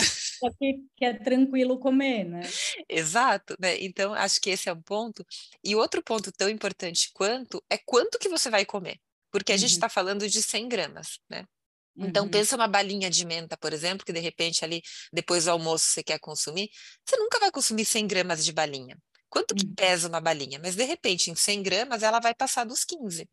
que, 0.59 0.75
que 0.97 1.05
é 1.05 1.15
tranquilo 1.15 1.79
comer, 1.79 2.25
né? 2.25 2.41
Exato, 2.89 3.57
né? 3.61 3.77
Então 3.81 4.15
acho 4.15 4.41
que 4.41 4.51
esse 4.51 4.69
é 4.69 4.73
um 4.73 4.83
ponto. 4.83 5.25
E 5.65 5.75
outro 5.75 6.03
ponto 6.03 6.33
tão 6.33 6.49
importante 6.49 7.11
quanto 7.13 7.63
é 7.71 7.79
quanto 7.79 8.19
que 8.19 8.29
você 8.29 8.51
vai 8.51 8.65
comer, 8.65 8.99
porque 9.31 9.53
a 9.53 9.55
uhum. 9.55 9.61
gente 9.61 9.73
está 9.73 9.89
falando 9.89 10.29
de 10.29 10.43
100 10.43 10.69
gramas, 10.69 11.19
né? 11.29 11.45
Então, 11.99 12.25
uhum. 12.25 12.31
pensa 12.31 12.57
uma 12.57 12.69
balinha 12.69 13.09
de 13.09 13.25
menta, 13.25 13.57
por 13.57 13.73
exemplo, 13.73 14.05
que 14.05 14.13
de 14.13 14.21
repente 14.21 14.63
ali, 14.63 14.83
depois 15.11 15.45
do 15.45 15.51
almoço, 15.51 15.87
você 15.87 16.03
quer 16.03 16.19
consumir. 16.19 16.69
Você 17.05 17.17
nunca 17.17 17.39
vai 17.41 17.51
consumir 17.51 17.87
100 17.87 18.07
gramas 18.07 18.45
de 18.45 18.53
balinha. 18.53 18.99
Quanto 19.29 19.55
que 19.55 19.67
hum. 19.67 19.75
pesa 19.75 20.09
uma 20.09 20.21
balinha? 20.21 20.59
Mas 20.63 20.77
de 20.77 20.85
repente, 20.85 21.31
em 21.31 21.35
100 21.35 21.63
gramas, 21.63 22.03
ela 22.03 22.21
vai 22.21 22.35
passar 22.35 22.65
dos 22.65 22.85
15. 22.85 23.29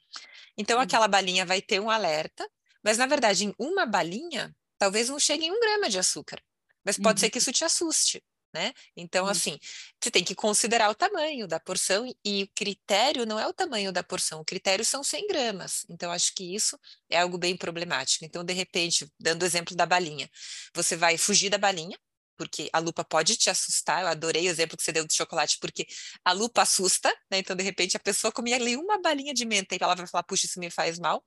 Então, 0.58 0.80
hum. 0.80 0.82
aquela 0.82 1.08
balinha 1.08 1.46
vai 1.46 1.62
ter 1.62 1.80
um 1.80 1.90
alerta, 1.90 2.48
mas 2.84 2.98
na 2.98 3.06
verdade, 3.06 3.46
em 3.46 3.54
uma 3.58 3.86
balinha, 3.86 4.56
talvez 4.78 5.10
não 5.10 5.20
chegue 5.20 5.46
em 5.46 5.52
um 5.52 5.60
grama 5.60 5.90
de 5.90 6.00
açúcar. 6.00 6.42
Mas 6.86 6.98
pode 6.98 7.20
ser 7.20 7.30
que 7.30 7.38
uhum. 7.38 7.40
isso 7.40 7.52
te 7.54 7.64
assuste. 7.64 8.22
Né? 8.54 8.72
Então, 8.96 9.26
assim, 9.26 9.58
você 10.00 10.12
tem 10.12 10.24
que 10.24 10.36
considerar 10.36 10.92
o 10.92 10.94
tamanho 10.94 11.48
da 11.48 11.60
porção 11.60 12.06
e 12.24 12.44
o 12.44 12.48
critério 12.54 13.26
não 13.26 13.40
é 13.40 13.48
o 13.48 13.54
tamanho 13.54 13.92
da 13.92 14.04
porção, 14.04 14.42
o 14.42 14.46
critério 14.46 14.86
são 14.86 15.04
100 15.04 15.28
gramas. 15.28 15.84
Então, 15.90 16.12
acho 16.12 16.36
que 16.36 16.54
isso 16.54 16.78
é 17.10 17.20
algo 17.20 17.36
bem 17.36 17.58
problemático. 17.58 18.24
Então, 18.24 18.44
de 18.44 18.54
repente, 18.54 19.12
dando 19.20 19.42
o 19.42 19.46
exemplo 19.46 19.76
da 19.76 19.88
balinha, 19.88 20.30
você 20.72 20.96
vai 20.96 21.18
fugir 21.18 21.50
da 21.50 21.58
balinha, 21.58 21.98
porque 22.38 22.70
a 22.74 22.80
lupa 22.80 23.04
pode 23.04 23.36
te 23.38 23.50
assustar. 23.50 24.02
Eu 24.02 24.08
adorei 24.08 24.48
o 24.48 24.50
exemplo 24.50 24.78
que 24.78 24.84
você 24.84 24.92
deu 24.92 25.06
do 25.06 25.14
chocolate, 25.14 25.58
porque 25.60 25.86
a 26.24 26.32
lupa 26.32 26.62
assusta, 26.62 27.10
né? 27.32 27.40
Então, 27.40 27.56
de 27.56 27.64
repente, 27.64 27.98
a 27.98 28.00
pessoa 28.00 28.32
comia 28.32 28.56
ali 28.56 28.76
uma 28.76 29.02
balinha 29.02 29.34
de 29.34 29.46
menta 29.46 29.76
e 29.76 29.80
ela 29.82 29.96
vai 29.96 30.08
falar, 30.08 30.24
puxa, 30.24 30.46
isso 30.46 30.60
me 30.60 30.70
faz 30.70 31.00
mal. 31.00 31.24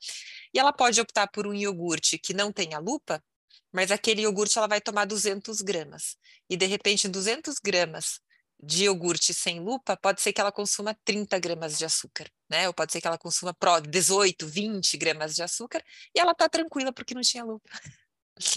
E 0.53 0.59
ela 0.59 0.73
pode 0.73 1.01
optar 1.01 1.29
por 1.29 1.47
um 1.47 1.55
iogurte 1.55 2.19
que 2.19 2.35
não 2.35 2.53
tenha 2.53 2.79
lupa, 2.79 3.23
mas 3.73 3.91
aquele 3.91 4.23
iogurte 4.23 4.59
ela 4.59 4.69
vai 4.69 4.81
tomar 4.81 5.05
200 5.05 5.61
gramas. 5.63 6.17
E, 6.49 6.57
de 6.57 6.67
repente, 6.67 7.09
200 7.09 7.57
gramas 7.59 8.21
de 8.63 8.85
iogurte 8.85 9.35
sem 9.35 9.61
lupa, 9.61 9.97
pode 9.97 10.23
ser 10.23 10.33
que 10.33 10.41
ela 10.41 10.51
consuma 10.51 10.97
30 11.05 11.39
gramas 11.39 11.77
de 11.77 11.85
açúcar, 11.85 12.31
né? 12.49 12.67
Ou 12.67 12.75
pode 12.75 12.93
ser 12.93 13.01
que 13.01 13.07
ela 13.07 13.19
consuma 13.19 13.55
18, 13.87 14.47
20 14.47 14.97
gramas 14.97 15.35
de 15.35 15.43
açúcar 15.43 15.85
e 16.15 16.19
ela 16.19 16.35
tá 16.35 16.49
tranquila 16.49 16.93
porque 16.93 17.15
não 17.15 17.21
tinha 17.21 17.45
lupa. 17.45 17.69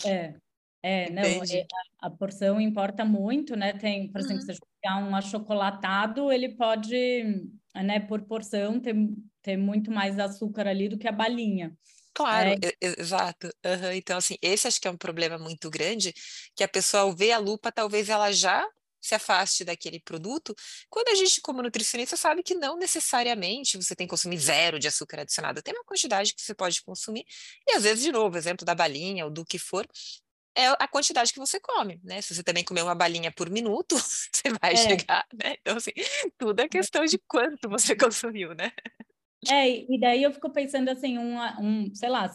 É, 0.05 0.35
é, 0.81 1.09
não, 1.09 1.23
é, 1.23 1.65
a, 1.99 2.09
porção 2.09 2.59
importa 2.59 3.03
muito, 3.03 3.55
né? 3.55 3.73
Tem, 3.73 4.09
por 4.11 4.21
exemplo, 4.21 4.37
uhum. 4.37 4.41
se 4.41 4.53
você 4.55 4.59
pegar 4.81 4.97
um 4.97 5.15
achocolatado, 5.15 6.31
ele 6.31 6.55
pode, 6.55 7.51
né, 7.75 7.99
por 7.99 8.21
porção, 8.21 8.79
ter, 8.79 8.95
ter 9.41 9.57
muito 9.57 9.91
mais 9.91 10.17
açúcar 10.17 10.67
ali 10.67 10.87
do 10.87 10.97
que 10.97 11.07
a 11.07 11.11
balinha. 11.11 11.75
Claro, 12.13 12.51
é. 12.51 12.73
exato. 12.81 13.47
Uhum. 13.65 13.91
Então, 13.93 14.17
assim, 14.17 14.35
esse 14.41 14.67
acho 14.67 14.79
que 14.79 14.87
é 14.87 14.91
um 14.91 14.97
problema 14.97 15.37
muito 15.37 15.69
grande, 15.69 16.13
que 16.55 16.63
a 16.63 16.67
pessoa, 16.67 17.03
ao 17.03 17.15
ver 17.15 17.31
a 17.31 17.37
lupa, 17.37 17.71
talvez 17.71 18.09
ela 18.09 18.31
já 18.31 18.65
se 19.01 19.15
afaste 19.15 19.63
daquele 19.63 19.99
produto, 19.99 20.53
quando 20.89 21.09
a 21.09 21.15
gente, 21.15 21.39
como 21.41 21.61
nutricionista, 21.61 22.17
sabe 22.17 22.43
que 22.43 22.53
não 22.53 22.77
necessariamente 22.77 23.77
você 23.77 23.95
tem 23.95 24.05
que 24.05 24.11
consumir 24.11 24.37
zero 24.37 24.77
de 24.77 24.87
açúcar 24.87 25.21
adicionado, 25.21 25.61
tem 25.61 25.73
uma 25.73 25.85
quantidade 25.85 26.35
que 26.35 26.41
você 26.41 26.53
pode 26.53 26.81
consumir, 26.81 27.23
e 27.67 27.77
às 27.77 27.83
vezes, 27.83 28.03
de 28.03 28.11
novo, 28.11 28.37
exemplo 28.37 28.65
da 28.65 28.75
balinha 28.75 29.23
ou 29.23 29.31
do 29.31 29.45
que 29.45 29.57
for, 29.57 29.87
é 30.59 30.75
a 30.77 30.87
quantidade 30.87 31.31
que 31.31 31.39
você 31.39 31.59
come, 31.59 31.99
né? 32.03 32.21
Se 32.21 32.35
você 32.35 32.43
também 32.43 32.63
comer 32.63 32.83
uma 32.83 32.95
balinha 32.95 33.31
por 33.31 33.49
minuto, 33.49 33.95
você 34.31 34.49
vai 34.61 34.73
é. 34.73 34.75
chegar, 34.75 35.25
né? 35.33 35.55
Então, 35.61 35.77
assim, 35.77 35.91
tudo 36.37 36.59
é 36.59 36.67
questão 36.67 37.05
de 37.05 37.17
quanto 37.27 37.69
você 37.69 37.95
consumiu, 37.97 38.53
né? 38.53 38.71
É, 39.47 39.69
e 39.69 39.97
daí 39.97 40.21
eu 40.21 40.33
fico 40.33 40.49
pensando 40.49 40.89
assim, 40.89 41.17
um, 41.17 41.37
um 41.61 41.95
sei 41.95 42.09
lá, 42.09 42.27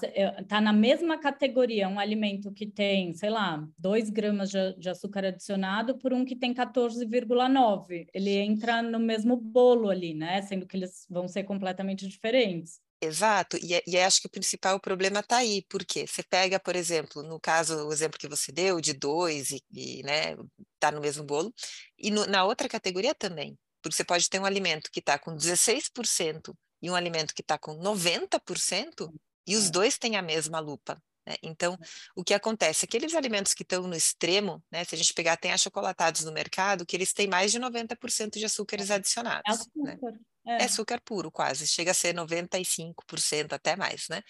tá 0.49 0.59
na 0.59 0.73
mesma 0.73 1.19
categoria 1.19 1.87
um 1.87 1.99
alimento 1.99 2.51
que 2.51 2.67
tem, 2.67 3.13
sei 3.13 3.29
lá, 3.29 3.63
2 3.79 4.09
gramas 4.09 4.51
de, 4.51 4.75
de, 4.79 4.89
açúcar 4.89 5.27
adicionado 5.27 5.99
por 5.99 6.15
um 6.15 6.25
que 6.25 6.35
tem 6.35 6.55
14,9. 6.55 8.07
Ele 8.15 8.31
entra 8.31 8.81
no 8.81 8.99
mesmo 8.99 9.37
bolo 9.37 9.91
ali, 9.91 10.15
né? 10.15 10.41
Sendo 10.43 10.67
que 10.67 10.79
eles 10.79 11.07
vão 11.11 11.29
ser 11.29 11.45
completamente 11.45 12.09
diferentes. 12.09 12.81
Exato, 13.05 13.59
e, 13.59 13.83
e 13.87 13.99
acho 13.99 14.21
que 14.21 14.27
o 14.27 14.31
principal 14.31 14.81
problema 14.81 15.21
está 15.21 15.39
aí, 15.39 15.65
porque 15.69 16.07
você 16.07 16.23
pega, 16.23 16.59
por 16.59 16.75
exemplo, 16.75 17.23
no 17.23 17.39
caso, 17.39 17.87
o 17.87 17.93
exemplo 17.93 18.19
que 18.19 18.29
você 18.29 18.51
deu, 18.51 18.81
de 18.81 18.95
dois 18.95 19.51
e, 19.51 19.63
e 19.73 20.03
né, 20.03 20.37
tá 20.81 20.91
no 20.91 21.01
mesmo 21.01 21.23
bolo, 21.23 21.53
e 21.99 22.11
no, 22.11 22.27
na 22.27 22.45
outra 22.45 22.69
categoria 22.69 23.15
também, 23.15 23.59
porque 23.83 23.97
você 23.97 24.05
pode 24.05 24.29
ter 24.31 24.41
um 24.41 24.47
alimento 24.47 24.91
que 24.91 25.01
está 25.01 25.19
com 25.19 25.37
16% 25.37 26.55
e 26.81 26.91
um 26.91 26.95
alimento 26.95 27.35
que 27.35 27.43
está 27.43 27.59
com 27.59 27.79
90%, 27.79 29.13
e 29.47 29.57
os 29.57 29.67
é. 29.67 29.71
dois 29.71 29.99
têm 29.99 30.17
a 30.17 30.23
mesma 30.23 30.59
lupa. 30.61 30.97
Né? 31.27 31.37
Então, 31.43 31.79
o 32.17 32.25
que 32.25 32.33
acontece? 32.33 32.85
Aqueles 32.85 33.15
alimentos 33.15 33.53
que 33.53 33.63
estão 33.63 33.87
no 33.87 33.95
extremo, 33.95 34.63
né? 34.71 34.85
se 34.85 34.95
a 34.95 34.99
gente 34.99 35.13
pegar, 35.13 35.37
tem 35.37 35.53
achocolatados 35.53 36.25
no 36.25 36.33
mercado, 36.33 36.87
que 36.87 36.97
eles 36.97 37.13
têm 37.13 37.27
mais 37.27 37.53
de 37.53 37.61
90% 37.61 38.39
de 38.39 38.45
açúcares 38.45 38.91
é. 38.91 38.95
adicionados. 38.95 39.67
É. 39.77 39.83
Né? 39.83 39.99
É. 40.47 40.63
é. 40.63 40.65
açúcar 40.65 41.01
puro, 41.01 41.31
quase, 41.31 41.67
chega 41.67 41.91
a 41.91 41.95
ser 41.95 42.15
95%, 42.15 43.53
até 43.53 43.77
mais, 43.77 44.09
né? 44.09 44.23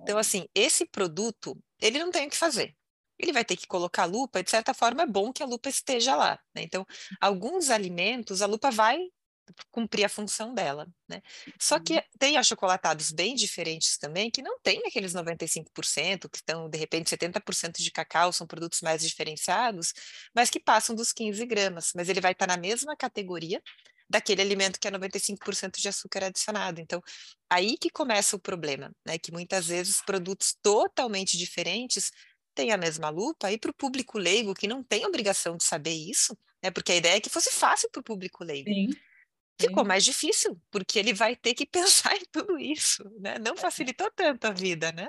Então, 0.00 0.16
é. 0.16 0.20
assim, 0.20 0.46
esse 0.54 0.86
produto, 0.86 1.58
ele 1.80 1.98
não 1.98 2.10
tem 2.10 2.26
o 2.26 2.30
que 2.30 2.36
fazer. 2.36 2.74
Ele 3.18 3.32
vai 3.32 3.44
ter 3.44 3.56
que 3.56 3.66
colocar 3.66 4.04
a 4.04 4.06
lupa, 4.06 4.40
e 4.40 4.44
de 4.44 4.50
certa 4.50 4.72
forma 4.72 5.02
é 5.02 5.06
bom 5.06 5.32
que 5.32 5.42
a 5.42 5.46
lupa 5.46 5.68
esteja 5.68 6.14
lá. 6.14 6.38
Né? 6.54 6.62
Então, 6.62 6.86
alguns 7.20 7.68
alimentos, 7.68 8.42
a 8.42 8.46
lupa 8.46 8.70
vai 8.70 8.98
cumprir 9.70 10.04
a 10.04 10.08
função 10.08 10.54
dela, 10.54 10.86
né? 11.08 11.22
Só 11.58 11.78
que 11.78 11.94
uhum. 11.94 12.02
tem 12.18 12.36
achocolatados 12.36 13.10
bem 13.10 13.34
diferentes 13.34 13.96
também, 13.96 14.30
que 14.30 14.42
não 14.42 14.58
tem 14.60 14.82
aqueles 14.86 15.14
95%, 15.14 16.28
que 16.28 16.36
estão, 16.36 16.68
de 16.68 16.78
repente, 16.78 17.14
70% 17.14 17.78
de 17.78 17.90
cacau, 17.90 18.32
são 18.32 18.46
produtos 18.46 18.80
mais 18.82 19.02
diferenciados, 19.02 19.94
mas 20.34 20.50
que 20.50 20.60
passam 20.60 20.94
dos 20.94 21.12
15 21.12 21.44
gramas, 21.46 21.92
mas 21.94 22.08
ele 22.08 22.20
vai 22.20 22.32
estar 22.32 22.46
na 22.46 22.56
mesma 22.56 22.96
categoria 22.96 23.62
daquele 24.08 24.40
alimento 24.42 24.78
que 24.80 24.88
é 24.88 24.90
95% 24.90 25.78
de 25.78 25.88
açúcar 25.88 26.24
adicionado. 26.24 26.80
Então, 26.80 27.02
aí 27.50 27.76
que 27.76 27.90
começa 27.90 28.36
o 28.36 28.40
problema, 28.40 28.90
né? 29.06 29.18
Que 29.18 29.32
muitas 29.32 29.68
vezes 29.68 30.02
produtos 30.02 30.56
totalmente 30.62 31.36
diferentes 31.36 32.10
têm 32.54 32.72
a 32.72 32.76
mesma 32.76 33.08
lupa, 33.08 33.52
e 33.52 33.58
para 33.58 33.70
o 33.70 33.74
público 33.74 34.18
leigo, 34.18 34.54
que 34.54 34.66
não 34.66 34.82
tem 34.82 35.06
obrigação 35.06 35.56
de 35.56 35.64
saber 35.64 35.94
isso, 35.94 36.36
né? 36.62 36.70
Porque 36.70 36.92
a 36.92 36.96
ideia 36.96 37.16
é 37.16 37.20
que 37.20 37.30
fosse 37.30 37.52
fácil 37.52 37.88
para 37.90 38.00
o 38.00 38.04
público 38.04 38.42
leigo. 38.44 38.68
Sim 38.68 38.88
ficou 39.60 39.84
mais 39.84 40.04
difícil, 40.04 40.56
porque 40.70 40.98
ele 40.98 41.12
vai 41.12 41.34
ter 41.34 41.54
que 41.54 41.66
pensar 42.12 42.14
em 42.16 42.24
tudo 42.30 42.58
isso, 42.58 43.02
né? 43.20 43.36
Não 43.38 43.54
é. 43.54 43.56
facilitou 43.56 44.10
tanto 44.14 44.44
a 44.44 44.50
vida, 44.50 44.92
né? 44.92 45.08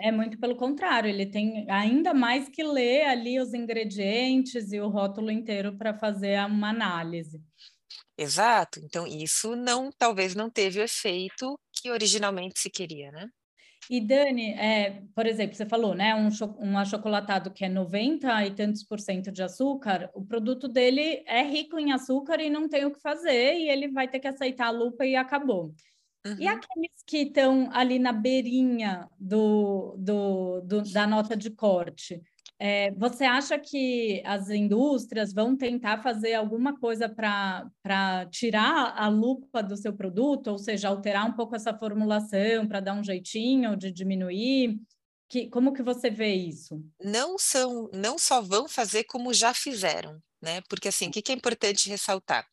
É 0.00 0.10
muito 0.10 0.38
pelo 0.38 0.56
contrário, 0.56 1.08
ele 1.08 1.24
tem 1.24 1.70
ainda 1.70 2.12
mais 2.12 2.48
que 2.48 2.62
ler 2.62 3.04
ali 3.04 3.40
os 3.40 3.54
ingredientes 3.54 4.72
e 4.72 4.80
o 4.80 4.88
rótulo 4.88 5.30
inteiro 5.30 5.76
para 5.76 5.94
fazer 5.94 6.44
uma 6.44 6.70
análise. 6.70 7.40
Exato. 8.18 8.80
Então 8.80 9.06
isso 9.06 9.54
não, 9.54 9.90
talvez 9.96 10.34
não 10.34 10.50
teve 10.50 10.80
o 10.80 10.82
efeito 10.82 11.58
que 11.72 11.90
originalmente 11.90 12.58
se 12.58 12.68
queria, 12.68 13.12
né? 13.12 13.30
E 13.88 14.00
Dani, 14.00 14.52
é, 14.52 15.02
por 15.14 15.24
exemplo, 15.24 15.56
você 15.56 15.64
falou, 15.64 15.94
né, 15.94 16.14
um, 16.14 16.28
um 16.58 16.76
achocolatado 16.76 17.50
que 17.50 17.64
é 17.64 17.70
90 17.70 18.44
e 18.44 18.50
tantos 18.50 18.82
por 18.84 19.00
cento 19.00 19.32
de 19.32 19.42
açúcar, 19.42 20.10
o 20.12 20.22
produto 20.22 20.68
dele 20.68 21.22
é 21.26 21.42
rico 21.42 21.78
em 21.78 21.92
açúcar 21.92 22.38
e 22.38 22.50
não 22.50 22.68
tem 22.68 22.84
o 22.84 22.92
que 22.92 23.00
fazer, 23.00 23.54
e 23.54 23.70
ele 23.70 23.88
vai 23.88 24.06
ter 24.06 24.18
que 24.18 24.28
aceitar 24.28 24.66
a 24.66 24.70
lupa 24.70 25.06
e 25.06 25.16
acabou. 25.16 25.74
Uhum. 26.26 26.36
E 26.38 26.46
aqueles 26.46 27.02
que 27.06 27.18
estão 27.18 27.70
ali 27.72 27.98
na 27.98 28.12
beirinha 28.12 29.08
do, 29.18 29.94
do, 29.96 30.60
do, 30.60 30.82
da 30.92 31.06
nota 31.06 31.34
de 31.34 31.48
corte, 31.48 32.20
é, 32.60 32.90
você 32.92 33.24
acha 33.24 33.56
que 33.56 34.20
as 34.24 34.50
indústrias 34.50 35.32
vão 35.32 35.56
tentar 35.56 36.02
fazer 36.02 36.34
alguma 36.34 36.78
coisa 36.78 37.08
para 37.08 38.26
tirar 38.30 38.94
a 38.96 39.08
lupa 39.08 39.62
do 39.62 39.76
seu 39.76 39.92
produto, 39.92 40.48
ou 40.48 40.58
seja, 40.58 40.88
alterar 40.88 41.24
um 41.24 41.34
pouco 41.34 41.54
essa 41.54 41.72
formulação 41.72 42.66
para 42.66 42.80
dar 42.80 42.94
um 42.94 43.04
jeitinho 43.04 43.76
de 43.76 43.92
diminuir? 43.92 44.80
Que, 45.28 45.48
como 45.48 45.72
que 45.72 45.82
você 45.82 46.10
vê 46.10 46.34
isso? 46.34 46.82
Não 47.00 47.38
são, 47.38 47.88
não 47.92 48.18
só 48.18 48.40
vão 48.40 48.66
fazer 48.66 49.04
como 49.04 49.32
já 49.32 49.54
fizeram, 49.54 50.20
né? 50.42 50.60
Porque 50.68 50.88
assim, 50.88 51.08
o 51.08 51.10
que, 51.12 51.22
que 51.22 51.30
é 51.30 51.34
importante 51.34 51.88
ressaltar? 51.88 52.44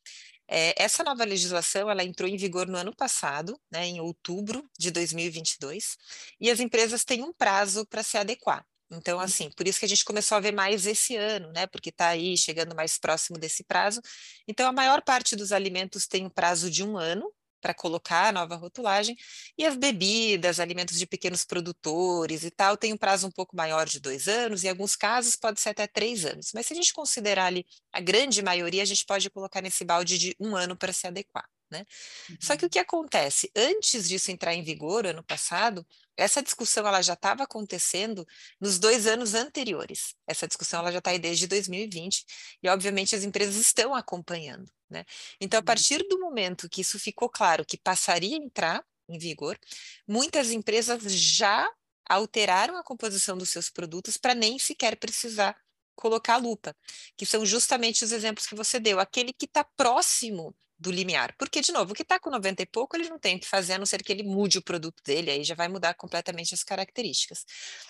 É, 0.48 0.80
essa 0.80 1.02
nova 1.02 1.24
legislação 1.24 1.90
ela 1.90 2.04
entrou 2.04 2.28
em 2.28 2.36
vigor 2.36 2.68
no 2.68 2.76
ano 2.76 2.94
passado, 2.94 3.58
né, 3.68 3.84
em 3.86 4.00
outubro 4.00 4.64
de 4.78 4.92
2022, 4.92 5.96
e 6.40 6.48
as 6.48 6.60
empresas 6.60 7.04
têm 7.04 7.24
um 7.24 7.32
prazo 7.32 7.84
para 7.86 8.04
se 8.04 8.16
adequar. 8.16 8.64
Então, 8.90 9.18
assim, 9.18 9.50
por 9.50 9.66
isso 9.66 9.78
que 9.78 9.84
a 9.84 9.88
gente 9.88 10.04
começou 10.04 10.36
a 10.36 10.40
ver 10.40 10.52
mais 10.52 10.86
esse 10.86 11.16
ano, 11.16 11.52
né? 11.52 11.66
Porque 11.66 11.90
está 11.90 12.08
aí 12.08 12.36
chegando 12.36 12.74
mais 12.74 12.98
próximo 12.98 13.38
desse 13.38 13.64
prazo. 13.64 14.00
Então, 14.46 14.68
a 14.68 14.72
maior 14.72 15.02
parte 15.02 15.34
dos 15.34 15.52
alimentos 15.52 16.06
tem 16.06 16.24
um 16.24 16.30
prazo 16.30 16.70
de 16.70 16.84
um 16.84 16.96
ano 16.96 17.32
para 17.60 17.74
colocar 17.74 18.28
a 18.28 18.32
nova 18.32 18.54
rotulagem, 18.54 19.16
e 19.58 19.64
as 19.64 19.76
bebidas, 19.76 20.60
alimentos 20.60 20.98
de 20.98 21.06
pequenos 21.06 21.44
produtores 21.44 22.44
e 22.44 22.50
tal, 22.50 22.76
tem 22.76 22.92
um 22.92 22.96
prazo 22.96 23.26
um 23.26 23.30
pouco 23.30 23.56
maior 23.56 23.86
de 23.86 23.98
dois 23.98 24.28
anos, 24.28 24.62
em 24.62 24.68
alguns 24.68 24.94
casos 24.94 25.34
pode 25.34 25.60
ser 25.60 25.70
até 25.70 25.86
três 25.86 26.24
anos. 26.24 26.52
Mas 26.54 26.66
se 26.66 26.74
a 26.74 26.76
gente 26.76 26.92
considerar 26.92 27.46
ali 27.46 27.66
a 27.92 27.98
grande 27.98 28.40
maioria, 28.40 28.82
a 28.82 28.86
gente 28.86 29.04
pode 29.04 29.28
colocar 29.30 29.60
nesse 29.60 29.84
balde 29.84 30.16
de 30.16 30.36
um 30.38 30.54
ano 30.54 30.76
para 30.76 30.92
se 30.92 31.08
adequar. 31.08 31.48
Né? 31.68 31.84
Uhum. 32.30 32.36
Só 32.40 32.56
que 32.56 32.64
o 32.64 32.66
uhum. 32.66 32.70
que 32.70 32.78
acontece? 32.78 33.50
Antes 33.56 34.08
disso 34.08 34.30
entrar 34.30 34.54
em 34.54 34.62
vigor, 34.62 35.04
ano 35.04 35.24
passado, 35.24 35.84
essa 36.16 36.42
discussão 36.42 36.86
ela 36.86 37.02
já 37.02 37.12
estava 37.12 37.44
acontecendo 37.44 38.26
nos 38.60 38.78
dois 38.78 39.06
anos 39.06 39.34
anteriores. 39.34 40.14
Essa 40.26 40.46
discussão 40.46 40.80
ela 40.80 40.92
já 40.92 40.98
está 40.98 41.10
aí 41.10 41.18
desde 41.18 41.46
2020 41.46 42.24
e, 42.62 42.68
obviamente, 42.68 43.14
as 43.14 43.24
empresas 43.24 43.56
estão 43.56 43.94
acompanhando. 43.94 44.70
Né? 44.88 45.04
Então, 45.40 45.58
a 45.58 45.60
uhum. 45.60 45.64
partir 45.64 46.06
do 46.08 46.18
momento 46.18 46.68
que 46.68 46.80
isso 46.80 46.98
ficou 46.98 47.28
claro 47.28 47.64
que 47.64 47.76
passaria 47.76 48.36
a 48.36 48.42
entrar 48.42 48.84
em 49.08 49.18
vigor, 49.18 49.58
muitas 50.06 50.50
empresas 50.50 51.02
já 51.12 51.70
alteraram 52.08 52.76
a 52.76 52.84
composição 52.84 53.36
dos 53.36 53.50
seus 53.50 53.68
produtos 53.68 54.16
para 54.16 54.34
nem 54.34 54.58
sequer 54.58 54.96
precisar 54.96 55.56
colocar 55.96 56.36
lupa, 56.36 56.76
que 57.16 57.24
são 57.26 57.44
justamente 57.44 58.04
os 58.04 58.12
exemplos 58.12 58.46
que 58.46 58.54
você 58.54 58.78
deu, 58.78 59.00
aquele 59.00 59.32
que 59.32 59.46
está 59.46 59.64
próximo 59.64 60.54
do 60.78 60.90
limiar. 60.90 61.34
Porque, 61.38 61.60
de 61.60 61.72
novo, 61.72 61.92
o 61.92 61.94
que 61.94 62.02
está 62.02 62.18
com 62.18 62.30
90 62.30 62.62
e 62.62 62.66
pouco, 62.66 62.96
ele 62.96 63.08
não 63.08 63.18
tem 63.18 63.36
o 63.36 63.40
que 63.40 63.46
fazer, 63.46 63.74
a 63.74 63.78
não 63.78 63.86
ser 63.86 64.02
que 64.02 64.12
ele 64.12 64.22
mude 64.22 64.58
o 64.58 64.62
produto 64.62 65.02
dele, 65.02 65.30
aí 65.30 65.44
já 65.44 65.54
vai 65.54 65.68
mudar 65.68 65.94
completamente 65.94 66.52
as 66.54 66.62
características. 66.62 67.44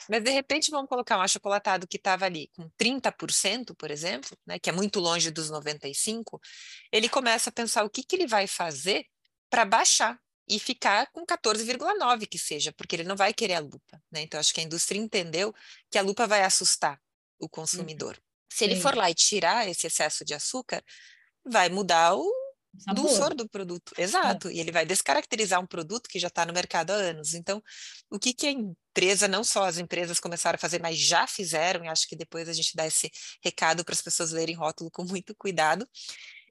Mas, 0.08 0.22
de 0.22 0.30
repente, 0.30 0.70
vamos 0.70 0.88
colocar 0.88 1.18
um 1.18 1.22
achocolatado 1.22 1.86
que 1.86 1.96
estava 1.96 2.24
ali 2.24 2.48
com 2.54 2.70
30%, 2.78 3.74
por 3.76 3.90
exemplo, 3.90 4.36
né, 4.46 4.58
que 4.58 4.70
é 4.70 4.72
muito 4.72 5.00
longe 5.00 5.30
dos 5.30 5.50
95%, 5.50 6.38
ele 6.92 7.08
começa 7.08 7.50
a 7.50 7.52
pensar 7.52 7.84
o 7.84 7.90
que, 7.90 8.02
que 8.02 8.16
ele 8.16 8.26
vai 8.26 8.46
fazer 8.46 9.06
para 9.50 9.64
baixar 9.64 10.18
e 10.48 10.60
ficar 10.60 11.10
com 11.10 11.26
14,9 11.26 12.26
que 12.28 12.38
seja, 12.38 12.72
porque 12.72 12.94
ele 12.94 13.04
não 13.04 13.16
vai 13.16 13.34
querer 13.34 13.54
a 13.54 13.60
lupa. 13.60 14.00
Né? 14.12 14.22
Então, 14.22 14.38
acho 14.38 14.54
que 14.54 14.60
a 14.60 14.64
indústria 14.64 14.98
entendeu 14.98 15.52
que 15.90 15.98
a 15.98 16.02
lupa 16.02 16.26
vai 16.26 16.44
assustar 16.44 17.00
o 17.38 17.48
consumidor. 17.48 18.14
Uhum. 18.14 18.22
Se 18.52 18.64
ele 18.64 18.76
Sim. 18.76 18.82
for 18.82 18.94
lá 18.94 19.10
e 19.10 19.14
tirar 19.14 19.68
esse 19.68 19.88
excesso 19.88 20.24
de 20.24 20.34
açúcar, 20.34 20.84
vai 21.44 21.68
mudar 21.68 22.14
o 22.14 22.45
Dulçor 22.94 23.34
do 23.34 23.48
produto. 23.48 23.92
Exato. 23.96 24.48
É. 24.48 24.52
E 24.54 24.60
ele 24.60 24.72
vai 24.72 24.84
descaracterizar 24.84 25.60
um 25.60 25.66
produto 25.66 26.08
que 26.08 26.18
já 26.18 26.28
está 26.28 26.44
no 26.44 26.52
mercado 26.52 26.90
há 26.90 26.94
anos. 26.94 27.34
Então, 27.34 27.62
o 28.10 28.18
que, 28.18 28.32
que 28.32 28.46
a 28.46 28.50
empresa, 28.50 29.26
não 29.28 29.42
só 29.42 29.64
as 29.64 29.78
empresas 29.78 30.20
começaram 30.20 30.56
a 30.56 30.58
fazer, 30.58 30.80
mas 30.80 30.98
já 30.98 31.26
fizeram, 31.26 31.84
e 31.84 31.88
acho 31.88 32.08
que 32.08 32.16
depois 32.16 32.48
a 32.48 32.52
gente 32.52 32.74
dá 32.74 32.86
esse 32.86 33.10
recado 33.42 33.84
para 33.84 33.94
as 33.94 34.02
pessoas 34.02 34.32
lerem 34.32 34.54
rótulo 34.54 34.90
com 34.90 35.04
muito 35.04 35.34
cuidado. 35.34 35.88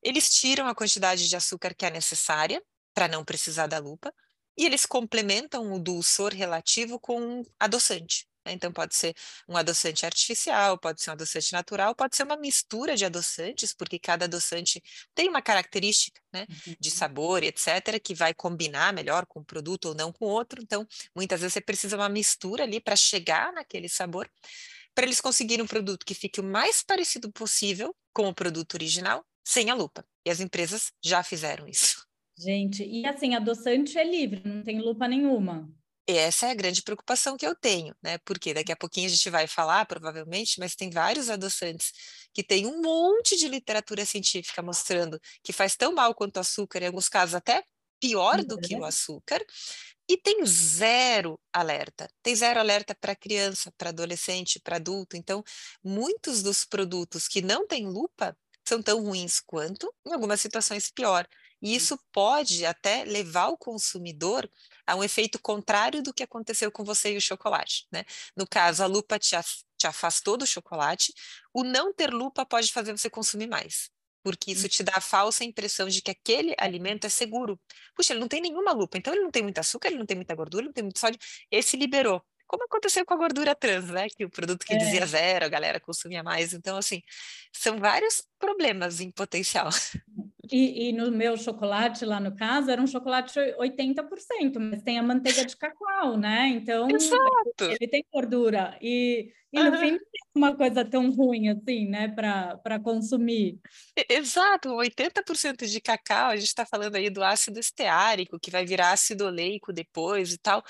Eles 0.01 0.29
tiram 0.29 0.67
a 0.67 0.75
quantidade 0.75 1.27
de 1.27 1.35
açúcar 1.35 1.73
que 1.73 1.85
é 1.85 1.89
necessária 1.89 2.61
para 2.93 3.07
não 3.07 3.25
precisar 3.25 3.67
da 3.67 3.77
lupa, 3.77 4.13
e 4.57 4.65
eles 4.65 4.85
complementam 4.85 5.73
o 5.73 5.79
dulçor 5.79 6.33
relativo 6.33 6.99
com 6.99 7.43
adoçante. 7.59 8.25
Então, 8.51 8.71
pode 8.71 8.95
ser 8.95 9.15
um 9.47 9.57
adoçante 9.57 10.05
artificial, 10.05 10.77
pode 10.77 11.01
ser 11.01 11.09
um 11.09 11.13
adoçante 11.13 11.53
natural, 11.53 11.95
pode 11.95 12.15
ser 12.15 12.23
uma 12.23 12.37
mistura 12.37 12.95
de 12.95 13.05
adoçantes, 13.05 13.73
porque 13.73 13.97
cada 13.97 14.25
adoçante 14.25 14.81
tem 15.13 15.29
uma 15.29 15.41
característica 15.41 16.21
né, 16.33 16.45
de 16.79 16.89
uhum. 16.89 16.95
sabor, 16.95 17.43
etc., 17.43 17.99
que 18.01 18.13
vai 18.13 18.33
combinar 18.33 18.93
melhor 18.93 19.25
com 19.25 19.39
um 19.39 19.43
produto 19.43 19.85
ou 19.85 19.95
não 19.95 20.11
com 20.11 20.25
outro. 20.25 20.61
Então, 20.61 20.87
muitas 21.15 21.41
vezes 21.41 21.53
você 21.53 21.61
precisa 21.61 21.95
uma 21.95 22.09
mistura 22.09 22.63
ali 22.63 22.79
para 22.79 22.95
chegar 22.95 23.51
naquele 23.53 23.89
sabor, 23.89 24.29
para 24.93 25.05
eles 25.05 25.19
conseguirem 25.19 25.63
um 25.63 25.67
produto 25.67 26.05
que 26.05 26.13
fique 26.13 26.39
o 26.39 26.43
mais 26.43 26.81
parecido 26.81 27.31
possível 27.31 27.95
com 28.13 28.27
o 28.27 28.33
produto 28.33 28.75
original, 28.75 29.25
sem 29.43 29.69
a 29.69 29.75
lupa. 29.75 30.05
E 30.25 30.29
as 30.29 30.39
empresas 30.39 30.91
já 31.03 31.21
fizeram 31.21 31.67
isso. 31.67 32.05
Gente, 32.37 32.83
e 32.83 33.05
assim, 33.05 33.33
adoçante 33.33 33.97
é 33.97 34.03
livre, 34.03 34.41
não 34.45 34.61
tem 34.61 34.81
lupa 34.81 35.07
nenhuma. 35.07 35.69
Essa 36.07 36.47
é 36.47 36.51
a 36.51 36.55
grande 36.55 36.83
preocupação 36.83 37.35
que 37.35 37.45
eu 37.45 37.55
tenho, 37.55 37.95
né? 38.01 38.19
Porque 38.19 38.53
daqui 38.53 38.71
a 38.71 38.75
pouquinho 38.75 39.07
a 39.07 39.09
gente 39.09 39.29
vai 39.29 39.47
falar, 39.47 39.85
provavelmente, 39.85 40.59
mas 40.59 40.75
tem 40.75 40.89
vários 40.91 41.29
adoçantes 41.31 41.91
que 42.31 42.43
tem 42.43 42.67
um 42.67 42.79
monte 42.81 43.35
de 43.35 43.47
literatura 43.47 44.05
científica 44.05 44.61
mostrando 44.61 45.19
que 45.43 45.51
faz 45.51 45.75
tão 45.75 45.93
mal 45.93 46.13
quanto 46.13 46.37
o 46.37 46.39
açúcar, 46.41 46.83
em 46.83 46.87
alguns 46.87 47.09
casos 47.09 47.33
até 47.33 47.63
pior 47.99 48.43
do 48.43 48.59
que 48.59 48.75
o 48.75 48.79
uhum. 48.79 48.85
açúcar, 48.85 49.43
e 50.07 50.17
tem 50.17 50.45
zero 50.45 51.39
alerta. 51.51 52.07
Tem 52.21 52.35
zero 52.35 52.59
alerta 52.59 52.93
para 52.93 53.15
criança, 53.15 53.71
para 53.77 53.89
adolescente, 53.89 54.59
para 54.59 54.75
adulto. 54.75 55.17
Então, 55.17 55.43
muitos 55.83 56.43
dos 56.43 56.65
produtos 56.65 57.27
que 57.27 57.41
não 57.41 57.65
têm 57.67 57.87
lupa 57.87 58.37
são 58.67 58.81
tão 58.81 59.03
ruins 59.03 59.39
quanto, 59.39 59.91
em 60.05 60.13
algumas 60.13 60.39
situações 60.41 60.91
pior. 60.91 61.27
E 61.61 61.71
hum. 61.71 61.75
isso 61.75 61.99
pode 62.11 62.65
até 62.65 63.03
levar 63.03 63.47
o 63.47 63.57
consumidor 63.57 64.49
a 64.85 64.95
um 64.95 65.03
efeito 65.03 65.39
contrário 65.39 66.01
do 66.01 66.13
que 66.13 66.23
aconteceu 66.23 66.71
com 66.71 66.83
você 66.83 67.13
e 67.13 67.17
o 67.17 67.21
chocolate. 67.21 67.87
Né? 67.91 68.03
No 68.35 68.47
caso, 68.47 68.83
a 68.83 68.85
lupa 68.85 69.17
te, 69.17 69.35
te 69.77 69.87
afastou 69.87 70.37
do 70.37 70.45
chocolate, 70.45 71.13
o 71.53 71.63
não 71.63 71.93
ter 71.93 72.13
lupa 72.13 72.45
pode 72.45 72.71
fazer 72.71 72.91
você 72.91 73.09
consumir 73.09 73.47
mais. 73.47 73.89
Porque 74.23 74.51
isso 74.51 74.65
hum. 74.65 74.69
te 74.69 74.83
dá 74.83 74.93
a 74.95 75.01
falsa 75.01 75.43
impressão 75.43 75.87
de 75.87 76.01
que 76.01 76.11
aquele 76.11 76.55
alimento 76.57 77.05
é 77.05 77.09
seguro. 77.09 77.59
Puxa, 77.95 78.13
ele 78.13 78.19
não 78.19 78.27
tem 78.27 78.41
nenhuma 78.41 78.71
lupa, 78.71 78.97
então 78.97 79.13
ele 79.13 79.23
não 79.23 79.31
tem 79.31 79.43
muito 79.43 79.59
açúcar, 79.59 79.87
ele 79.87 79.99
não 79.99 80.05
tem 80.05 80.15
muita 80.17 80.33
gordura, 80.33 80.61
ele 80.61 80.69
não 80.69 80.73
tem 80.73 80.83
muito 80.83 80.99
sódio. 80.99 81.19
Esse 81.51 81.77
liberou 81.77 82.23
como 82.47 82.63
aconteceu 82.65 83.05
com 83.05 83.13
a 83.13 83.17
gordura 83.17 83.55
trans, 83.55 83.89
né? 83.89 84.07
Que 84.09 84.25
o 84.25 84.29
produto 84.29 84.65
que 84.65 84.73
é. 84.73 84.77
dizia 84.77 85.05
zero, 85.05 85.45
a 85.45 85.49
galera 85.49 85.79
consumia 85.79 86.23
mais. 86.23 86.53
Então, 86.53 86.77
assim, 86.77 87.01
são 87.51 87.79
vários 87.79 88.23
problemas 88.39 88.99
em 88.99 89.11
potencial. 89.11 89.69
E, 90.51 90.89
e, 90.89 90.91
no 90.93 91.11
meu 91.11 91.37
chocolate, 91.37 92.05
lá 92.05 92.19
no 92.19 92.35
caso, 92.35 92.69
era 92.69 92.81
um 92.81 92.87
chocolate 92.87 93.39
80%, 93.57 94.59
mas 94.59 94.81
tem 94.81 94.99
a 94.99 95.03
manteiga 95.03 95.45
de 95.45 95.55
cacau, 95.55 96.17
né? 96.17 96.47
Então, 96.49 96.89
Exato. 96.89 97.63
ele 97.63 97.87
tem 97.87 98.05
gordura. 98.11 98.77
E, 98.81 99.31
e 99.51 99.63
no 99.63 99.71
uhum. 99.71 99.77
fim, 99.77 99.91
não 99.91 99.97
é 99.97 99.99
uma 100.35 100.55
coisa 100.55 100.83
tão 100.83 101.09
ruim 101.11 101.49
assim, 101.49 101.87
né, 101.87 102.07
para 102.09 102.79
consumir. 102.83 103.59
Exato, 104.09 104.69
80% 104.69 105.65
de 105.65 105.81
cacau, 105.81 106.31
a 106.31 106.35
gente 106.35 106.47
está 106.47 106.65
falando 106.65 106.95
aí 106.95 107.09
do 107.09 107.23
ácido 107.23 107.59
esteárico, 107.59 108.39
que 108.39 108.51
vai 108.51 108.65
virar 108.65 108.91
ácido 108.91 109.25
oleico 109.25 109.71
depois 109.71 110.33
e 110.33 110.37
tal 110.37 110.63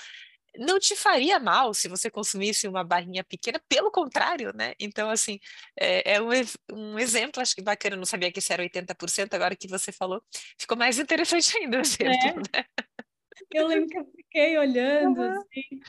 não 0.58 0.78
te 0.78 0.96
faria 0.96 1.38
mal 1.38 1.72
se 1.74 1.88
você 1.88 2.10
consumisse 2.10 2.68
uma 2.68 2.84
barrinha 2.84 3.24
pequena, 3.24 3.60
pelo 3.68 3.90
contrário, 3.90 4.52
né? 4.54 4.74
Então, 4.80 5.10
assim, 5.10 5.38
é, 5.78 6.14
é 6.14 6.20
um, 6.20 6.30
um, 6.72 6.98
exemplo, 6.98 7.40
acho 7.42 7.54
que 7.54 7.62
bacana, 7.62 7.94
eu 7.94 7.98
não 7.98 8.06
sabia 8.06 8.30
que 8.32 8.38
isso 8.38 8.52
era 8.52 8.62
80%, 8.62 9.34
agora 9.34 9.56
que 9.56 9.68
você 9.68 9.92
falou, 9.92 10.22
ficou 10.58 10.76
mais 10.76 10.98
interessante 10.98 11.56
ainda 11.58 11.78
o 11.78 11.80
exemplo, 11.80 12.42
é. 12.52 12.58
né? 12.58 12.64
Eu 13.52 13.66
lembro 13.66 13.88
que 13.88 13.98
eu 13.98 14.04
fiquei 14.04 14.56
olhando, 14.58 15.20
uhum. 15.20 15.30
assim, 15.30 15.80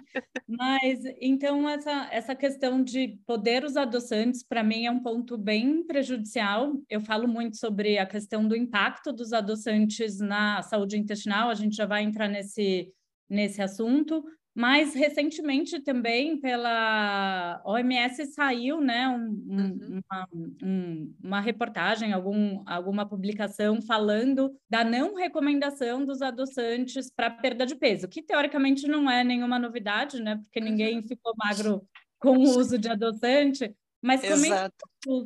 mas 0.48 1.00
então 1.20 1.68
essa, 1.68 2.10
essa 2.12 2.36
questão 2.36 2.84
de 2.84 3.20
poder 3.26 3.64
os 3.64 3.78
adoçantes, 3.78 4.44
para 4.44 4.64
mim, 4.64 4.86
é 4.86 4.92
um 4.92 5.02
ponto 5.02 5.38
bem 5.38 5.86
prejudicial. 5.86 6.74
Eu 6.90 7.02
falo 7.02 7.28
muito 7.28 7.58
sobre 7.58 7.98
a 7.98 8.06
questão 8.06 8.48
do 8.48 8.56
impacto 8.56 9.12
dos 9.12 9.34
adoçantes 9.34 10.20
na 10.20 10.62
saúde 10.62 10.98
intestinal, 10.98 11.50
a 11.50 11.56
gente 11.56 11.76
já 11.76 11.86
vai 11.86 12.04
entrar 12.04 12.28
nesse, 12.28 12.92
nesse 13.30 13.62
assunto, 13.62 14.24
mas 14.58 14.96
recentemente 14.96 15.80
também 15.80 16.42
pela 16.42 17.62
OMS 17.64 18.26
saiu 18.34 18.82
né, 18.82 19.08
um, 19.08 19.28
uhum. 19.48 20.02
uma, 20.10 20.28
um, 20.64 21.14
uma, 21.24 21.40
reportagem, 21.40 22.12
algum, 22.12 22.64
alguma 22.66 23.08
publicação 23.08 23.80
falando 23.84 24.52
da 24.68 24.84
não 24.84 25.14
recomendação 25.14 26.04
dos 26.04 26.24
adoçantes 26.24 27.12
para 27.16 27.30
perda 27.30 27.68
de 27.68 27.76
peso, 27.76 28.08
que 28.08 28.24
teoricamente 28.24 28.88
não 28.88 29.08
é 29.08 29.24
nenhuma 29.24 29.60
novidade, 29.60 30.20
né? 30.20 30.38
Porque 30.38 30.60
ninguém 30.60 31.02
uhum. 31.02 31.08
ficou 31.08 31.36
magro 31.38 31.88
com 32.18 32.32
o 32.32 32.42
uso 32.42 32.80
de 32.80 32.90
adoçante. 32.90 33.76
Mas 34.02 34.28
comenta 34.28 34.72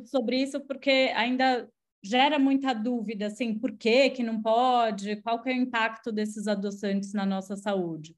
sobre 0.04 0.42
isso, 0.42 0.60
porque 0.60 1.10
ainda 1.16 1.66
gera 2.04 2.38
muita 2.38 2.74
dúvida, 2.74 3.28
assim, 3.28 3.58
por 3.58 3.72
que 3.78 4.10
que 4.10 4.22
não 4.22 4.42
pode, 4.42 5.16
qual 5.22 5.40
que 5.40 5.48
é 5.48 5.54
o 5.54 5.56
impacto 5.56 6.12
desses 6.12 6.46
adoçantes 6.46 7.14
na 7.14 7.24
nossa 7.24 7.56
saúde. 7.56 8.14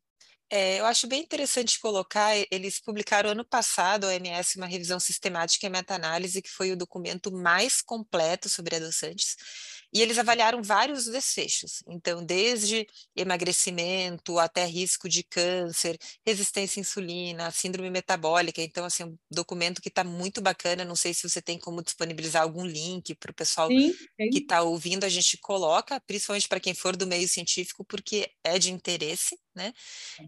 É, 0.50 0.78
eu 0.78 0.86
acho 0.86 1.06
bem 1.08 1.22
interessante 1.22 1.80
colocar, 1.80 2.32
eles 2.50 2.78
publicaram 2.78 3.30
ano 3.30 3.44
passado, 3.44 4.04
a 4.04 4.08
OMS, 4.08 4.56
uma 4.56 4.66
revisão 4.66 5.00
sistemática 5.00 5.66
e 5.66 5.70
meta-análise, 5.70 6.42
que 6.42 6.50
foi 6.50 6.70
o 6.70 6.76
documento 6.76 7.32
mais 7.32 7.80
completo 7.80 8.48
sobre 8.48 8.76
adoçantes, 8.76 9.36
e 9.94 10.02
eles 10.02 10.18
avaliaram 10.18 10.60
vários 10.60 11.06
desfechos, 11.06 11.82
então, 11.86 12.24
desde 12.24 12.84
emagrecimento 13.14 14.38
até 14.40 14.64
risco 14.66 15.08
de 15.08 15.22
câncer, 15.22 15.96
resistência 16.26 16.80
à 16.80 16.82
insulina, 16.82 17.50
síndrome 17.52 17.90
metabólica, 17.90 18.60
então, 18.60 18.84
assim, 18.84 19.04
um 19.04 19.16
documento 19.30 19.80
que 19.80 19.88
está 19.88 20.02
muito 20.02 20.40
bacana, 20.40 20.84
não 20.84 20.96
sei 20.96 21.14
se 21.14 21.28
você 21.28 21.40
tem 21.40 21.58
como 21.58 21.82
disponibilizar 21.82 22.42
algum 22.42 22.66
link 22.66 23.14
para 23.14 23.30
o 23.30 23.34
pessoal 23.34 23.68
sim, 23.68 23.92
sim. 23.92 24.30
que 24.30 24.38
está 24.38 24.62
ouvindo, 24.62 25.04
a 25.04 25.08
gente 25.08 25.38
coloca, 25.38 26.00
principalmente 26.00 26.48
para 26.48 26.58
quem 26.60 26.74
for 26.74 26.96
do 26.96 27.06
meio 27.06 27.28
científico, 27.28 27.84
porque 27.84 28.28
é 28.42 28.58
de 28.58 28.72
interesse, 28.72 29.38
né? 29.54 29.72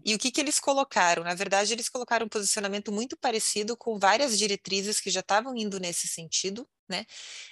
E 0.05 0.15
o 0.15 0.19
que, 0.19 0.31
que 0.31 0.39
eles 0.39 0.59
colocaram? 0.59 1.23
Na 1.23 1.35
verdade, 1.35 1.73
eles 1.73 1.89
colocaram 1.89 2.25
um 2.25 2.29
posicionamento 2.29 2.91
muito 2.91 3.17
parecido 3.17 3.75
com 3.75 3.99
várias 3.99 4.37
diretrizes 4.37 5.01
que 5.01 5.09
já 5.09 5.19
estavam 5.19 5.55
indo 5.57 5.79
nesse 5.79 6.07
sentido, 6.07 6.67
né? 6.89 7.05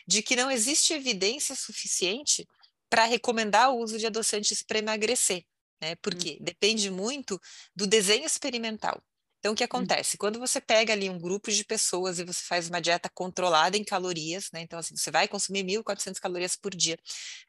De 0.08 0.22
que 0.22 0.36
não 0.36 0.50
existe 0.52 0.94
evidência 0.94 1.56
suficiente 1.56 2.48
para 2.90 3.06
recomendar 3.06 3.72
o 3.72 3.80
uso 3.80 3.98
de 3.98 4.06
adoçantes 4.08 4.64
para 4.64 4.80
emagrecer, 4.80 5.44
né? 5.82 5.96
Porque 5.98 6.38
hum. 6.40 6.44
depende 6.44 6.90
muito 6.90 7.40
do 7.76 7.88
desenho 7.88 8.26
experimental. 8.26 9.02
Então, 9.40 9.54
o 9.54 9.56
que 9.56 9.64
hum. 9.64 9.66
acontece? 9.66 10.18
Quando 10.18 10.40
você 10.40 10.60
pega 10.60 10.94
ali 10.94 11.08
um 11.08 11.20
grupo 11.20 11.52
de 11.52 11.64
pessoas 11.64 12.18
e 12.18 12.24
você 12.24 12.42
faz 12.44 12.68
uma 12.68 12.82
dieta 12.82 13.10
controlada 13.14 13.78
em 13.78 13.84
calorias, 13.84 14.50
né? 14.52 14.62
Então, 14.62 14.80
assim, 14.80 14.96
você 14.96 15.12
vai 15.12 15.28
consumir 15.28 15.64
1.400 15.64 16.20
calorias 16.20 16.56
por 16.56 16.74
dia, 16.76 16.98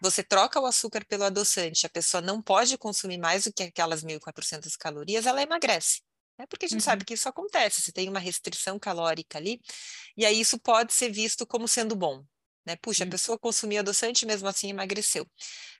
você 0.00 0.22
troca 0.22 0.60
o 0.60 0.66
açúcar 0.66 1.04
pelo 1.06 1.24
adoçante, 1.24 1.86
a 1.86 1.88
pessoa 1.88 2.20
não 2.20 2.42
pode 2.42 2.76
consumir 2.76 3.18
mais 3.18 3.44
do 3.44 3.52
que 3.52 3.62
aquelas 3.62 4.04
1.400 4.04 4.76
calorias, 4.78 5.24
ela 5.26 5.42
emagrece. 5.42 6.05
É 6.38 6.46
porque 6.46 6.66
a 6.66 6.68
gente 6.68 6.80
uhum. 6.80 6.84
sabe 6.84 7.04
que 7.04 7.14
isso 7.14 7.28
acontece, 7.28 7.80
você 7.80 7.92
tem 7.92 8.08
uma 8.08 8.18
restrição 8.18 8.78
calórica 8.78 9.38
ali, 9.38 9.60
e 10.16 10.24
aí 10.26 10.40
isso 10.40 10.58
pode 10.58 10.92
ser 10.92 11.10
visto 11.10 11.46
como 11.46 11.66
sendo 11.66 11.96
bom. 11.96 12.24
Né? 12.66 12.76
Puxa, 12.76 13.04
a 13.04 13.06
pessoa 13.06 13.38
consumia 13.38 13.80
adoçante 13.80 14.24
e 14.24 14.26
mesmo 14.26 14.48
assim 14.48 14.70
emagreceu. 14.70 15.24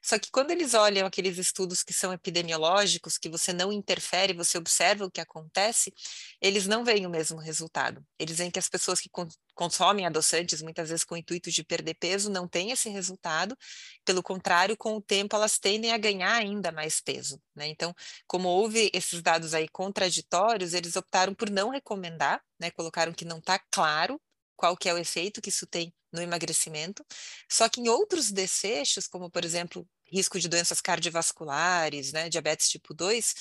Só 0.00 0.18
que 0.20 0.30
quando 0.30 0.52
eles 0.52 0.72
olham 0.72 1.04
aqueles 1.04 1.36
estudos 1.36 1.82
que 1.82 1.92
são 1.92 2.12
epidemiológicos, 2.12 3.18
que 3.18 3.28
você 3.28 3.52
não 3.52 3.72
interfere, 3.72 4.32
você 4.32 4.56
observa 4.56 5.04
o 5.04 5.10
que 5.10 5.20
acontece, 5.20 5.92
eles 6.40 6.68
não 6.68 6.84
veem 6.84 7.04
o 7.04 7.10
mesmo 7.10 7.38
resultado. 7.38 8.06
Eles 8.18 8.38
veem 8.38 8.50
que 8.52 8.58
as 8.58 8.68
pessoas 8.68 9.00
que 9.00 9.10
consomem 9.52 10.06
adoçantes, 10.06 10.62
muitas 10.62 10.88
vezes 10.90 11.04
com 11.04 11.16
o 11.16 11.18
intuito 11.18 11.50
de 11.50 11.64
perder 11.64 11.94
peso, 11.94 12.30
não 12.30 12.46
têm 12.46 12.70
esse 12.70 12.88
resultado. 12.88 13.56
Pelo 14.04 14.22
contrário, 14.22 14.76
com 14.76 14.96
o 14.96 15.02
tempo 15.02 15.34
elas 15.34 15.58
tendem 15.58 15.92
a 15.92 15.98
ganhar 15.98 16.34
ainda 16.34 16.70
mais 16.70 17.00
peso. 17.00 17.42
Né? 17.52 17.66
Então, 17.66 17.92
como 18.28 18.48
houve 18.48 18.90
esses 18.94 19.20
dados 19.20 19.54
aí 19.54 19.66
contraditórios, 19.68 20.72
eles 20.72 20.94
optaram 20.94 21.34
por 21.34 21.50
não 21.50 21.70
recomendar, 21.70 22.40
né? 22.60 22.70
colocaram 22.70 23.12
que 23.12 23.24
não 23.24 23.38
está 23.38 23.58
claro 23.58 24.20
qual 24.56 24.76
que 24.76 24.88
é 24.88 24.94
o 24.94 24.98
efeito 24.98 25.40
que 25.40 25.50
isso 25.50 25.66
tem 25.66 25.94
no 26.12 26.22
emagrecimento. 26.22 27.04
Só 27.50 27.68
que 27.68 27.80
em 27.80 27.88
outros 27.88 28.30
desfechos, 28.30 29.06
como 29.06 29.30
por 29.30 29.44
exemplo, 29.44 29.86
risco 30.06 30.38
de 30.40 30.48
doenças 30.48 30.80
cardiovasculares, 30.80 32.12
né, 32.12 32.28
diabetes 32.28 32.68
tipo 32.68 32.94
2, 32.94 33.34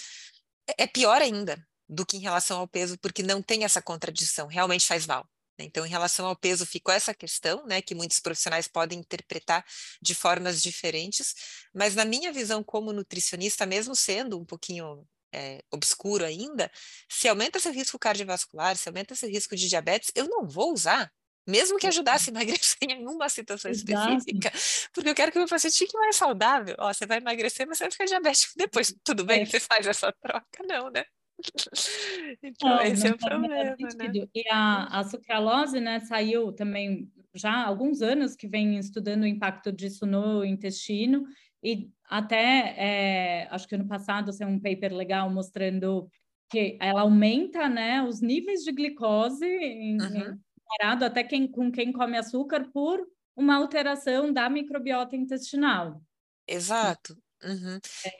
é, 0.67 0.83
é 0.83 0.87
pior 0.87 1.21
ainda 1.21 1.65
do 1.87 2.05
que 2.05 2.17
em 2.17 2.21
relação 2.21 2.59
ao 2.59 2.67
peso, 2.67 2.97
porque 2.99 3.23
não 3.23 3.41
tem 3.41 3.63
essa 3.63 3.81
contradição, 3.81 4.47
realmente 4.47 4.87
faz 4.87 5.05
mal. 5.05 5.27
Né. 5.57 5.65
Então, 5.65 5.85
em 5.85 5.89
relação 5.89 6.25
ao 6.25 6.35
peso, 6.35 6.65
ficou 6.65 6.93
essa 6.93 7.13
questão, 7.13 7.65
né, 7.65 7.81
que 7.81 7.95
muitos 7.95 8.19
profissionais 8.19 8.67
podem 8.67 8.99
interpretar 8.99 9.65
de 10.01 10.15
formas 10.15 10.61
diferentes, 10.61 11.35
mas 11.73 11.95
na 11.95 12.05
minha 12.05 12.33
visão 12.33 12.63
como 12.63 12.91
nutricionista, 12.93 13.65
mesmo 13.65 13.95
sendo 13.95 14.39
um 14.39 14.45
pouquinho 14.45 15.07
é, 15.35 15.61
obscuro 15.71 16.23
ainda, 16.23 16.71
se 17.09 17.27
aumenta 17.27 17.59
seu 17.59 17.73
risco 17.73 17.99
cardiovascular, 17.99 18.77
se 18.77 18.87
aumenta 18.87 19.15
seu 19.15 19.29
risco 19.29 19.55
de 19.55 19.67
diabetes, 19.67 20.11
eu 20.15 20.27
não 20.29 20.47
vou 20.47 20.71
usar. 20.71 21.11
Mesmo 21.47 21.77
que 21.77 21.85
ajudasse 21.85 22.31
a 22.31 22.33
emagrecer 22.33 22.89
em 22.89 23.05
uma 23.05 23.29
situação 23.29 23.69
Exato. 23.69 24.17
específica, 24.17 24.51
porque 24.91 25.09
eu 25.09 25.13
quero 25.13 25.31
que 25.31 25.37
o 25.37 25.41
meu 25.41 25.47
paciente 25.47 25.77
fique 25.77 25.95
mais 25.95 26.15
saudável. 26.15 26.75
Ó, 26.79 26.91
você 26.91 27.05
vai 27.05 27.17
emagrecer, 27.17 27.67
mas 27.67 27.77
você 27.77 27.83
vai 27.83 27.91
ficar 27.91 28.05
diabético 28.05 28.53
depois. 28.57 28.95
Tudo 29.03 29.23
bem, 29.23 29.43
é. 29.43 29.45
você 29.45 29.59
faz 29.59 29.85
essa 29.85 30.11
troca? 30.11 30.63
Não, 30.67 30.89
né? 30.89 31.03
então, 32.41 32.69
não, 32.69 32.81
esse 32.81 33.03
não 33.03 33.11
é 33.11 33.13
o 33.13 33.17
problema, 33.17 33.75
né? 33.95 34.27
E 34.33 34.43
a, 34.49 34.99
a 34.99 35.03
sucralose, 35.03 35.79
né, 35.79 35.99
saiu 35.99 36.51
também 36.51 37.11
já 37.35 37.51
há 37.51 37.67
alguns 37.67 38.01
anos 38.01 38.35
que 38.35 38.47
vem 38.47 38.79
estudando 38.79 39.23
o 39.23 39.27
impacto 39.27 39.71
disso 39.71 40.05
no 40.05 40.43
intestino 40.43 41.25
e 41.65 41.89
até, 42.07 42.75
é, 42.77 43.47
acho 43.49 43.67
que 43.67 43.73
ano 43.73 43.87
passado, 43.87 44.31
saiu 44.31 44.49
um 44.49 44.59
paper 44.59 44.93
legal 44.93 45.29
mostrando 45.29 46.07
que 46.49 46.77
ela 46.79 47.01
aumenta, 47.01 47.67
né, 47.67 48.03
os 48.03 48.21
níveis 48.21 48.61
de 48.63 48.71
glicose 48.71 49.45
em, 49.45 49.99
uhum. 49.99 50.39
comparado 50.59 51.05
até 51.05 51.23
quem, 51.23 51.47
com 51.47 51.71
quem 51.71 51.91
come 51.91 52.17
açúcar 52.17 52.69
por 52.71 53.03
uma 53.35 53.55
alteração 53.55 54.31
da 54.31 54.47
microbiota 54.47 55.15
intestinal. 55.15 55.99
Exato. 56.47 57.17
Uhum. 57.43 57.79
É, 58.05 58.11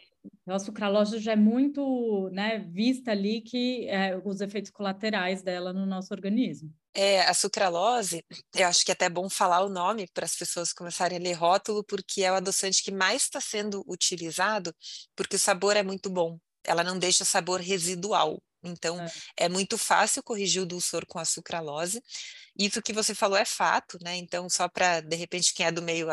então, 0.42 0.56
a 0.56 0.60
sucralose 0.60 1.20
já 1.20 1.34
é 1.34 1.36
muito 1.36 2.30
né, 2.32 2.60
vista 2.60 3.12
ali 3.12 3.42
que 3.42 3.88
é, 3.88 4.16
os 4.24 4.42
efeitos 4.42 4.72
colaterais 4.72 5.42
dela 5.42 5.74
no 5.74 5.86
nosso 5.86 6.14
organismo. 6.14 6.72
É, 6.94 7.22
a 7.22 7.34
sucralose, 7.34 8.24
eu 8.56 8.68
acho 8.68 8.86
que 8.86 8.92
é 8.92 8.94
até 8.94 9.10
bom 9.10 9.30
falar 9.30 9.64
o 9.64 9.70
nome 9.70 10.08
para 10.14 10.26
as 10.26 10.36
pessoas 10.36 10.72
começarem 10.72 11.18
a 11.18 11.22
ler 11.22 11.34
rótulo, 11.34 11.84
porque 11.84 12.24
é 12.24 12.32
o 12.32 12.36
adoçante 12.36 12.84
que 12.84 12.92
mais 12.92 13.24
está 13.24 13.42
sendo 13.42 13.84
utilizado, 13.88 14.74
porque 15.16 15.36
o 15.36 15.40
sabor 15.40 15.76
é 15.76 15.84
muito 15.84 16.10
bom. 16.10 16.40
Ela 16.64 16.84
não 16.84 16.98
deixa 16.98 17.26
sabor 17.26 17.60
residual. 17.60 18.42
Então, 18.64 19.00
é. 19.00 19.46
é 19.46 19.50
muito 19.50 19.78
fácil 19.78 20.24
corrigir 20.24 20.62
o 20.62 20.66
dulçor 20.66 21.06
com 21.06 21.20
a 21.20 21.26
sucralose. 21.26 22.02
Isso 22.58 22.82
que 22.82 22.94
você 22.94 23.14
falou 23.14 23.38
é 23.38 23.46
fato, 23.46 23.98
né? 24.02 24.16
Então, 24.16 24.50
só 24.50 24.68
para, 24.68 25.02
de 25.02 25.16
repente, 25.16 25.54
quem 25.54 25.66
é 25.66 25.72
do 25.72 25.82
meio 25.82 26.08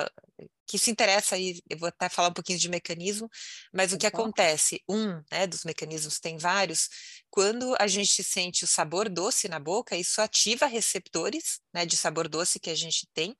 que 0.72 0.78
se 0.78 0.90
interessa 0.90 1.34
aí, 1.34 1.60
eu 1.68 1.76
vou 1.76 1.86
até 1.86 2.08
falar 2.08 2.28
um 2.28 2.32
pouquinho 2.32 2.58
de 2.58 2.66
mecanismo, 2.66 3.28
mas 3.74 3.92
o 3.92 3.98
que 3.98 4.06
acontece, 4.06 4.82
um 4.88 5.22
né, 5.30 5.46
dos 5.46 5.64
mecanismos, 5.64 6.18
tem 6.18 6.38
vários, 6.38 6.88
quando 7.28 7.76
a 7.78 7.86
gente 7.86 8.24
sente 8.24 8.64
o 8.64 8.66
sabor 8.66 9.10
doce 9.10 9.48
na 9.48 9.58
boca, 9.58 9.94
isso 9.94 10.22
ativa 10.22 10.64
receptores 10.64 11.60
né, 11.74 11.84
de 11.84 11.94
sabor 11.94 12.26
doce 12.26 12.58
que 12.58 12.70
a 12.70 12.74
gente 12.74 13.06
tem, 13.12 13.36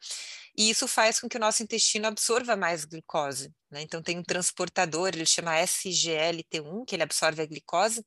e 0.55 0.69
isso 0.69 0.87
faz 0.87 1.19
com 1.19 1.27
que 1.27 1.39
o 1.39 1.41
nosso 1.41 1.63
intestino 1.63 2.07
absorva 2.07 2.55
mais 2.55 2.85
glicose. 2.85 3.51
Né? 3.73 3.81
Então, 3.83 4.03
tem 4.03 4.19
um 4.19 4.23
transportador, 4.23 5.09
ele 5.09 5.25
chama 5.25 5.57
SGLT1, 5.57 6.85
que 6.87 6.95
ele 6.95 7.03
absorve 7.03 7.41
a 7.41 7.47
glicose, 7.47 8.05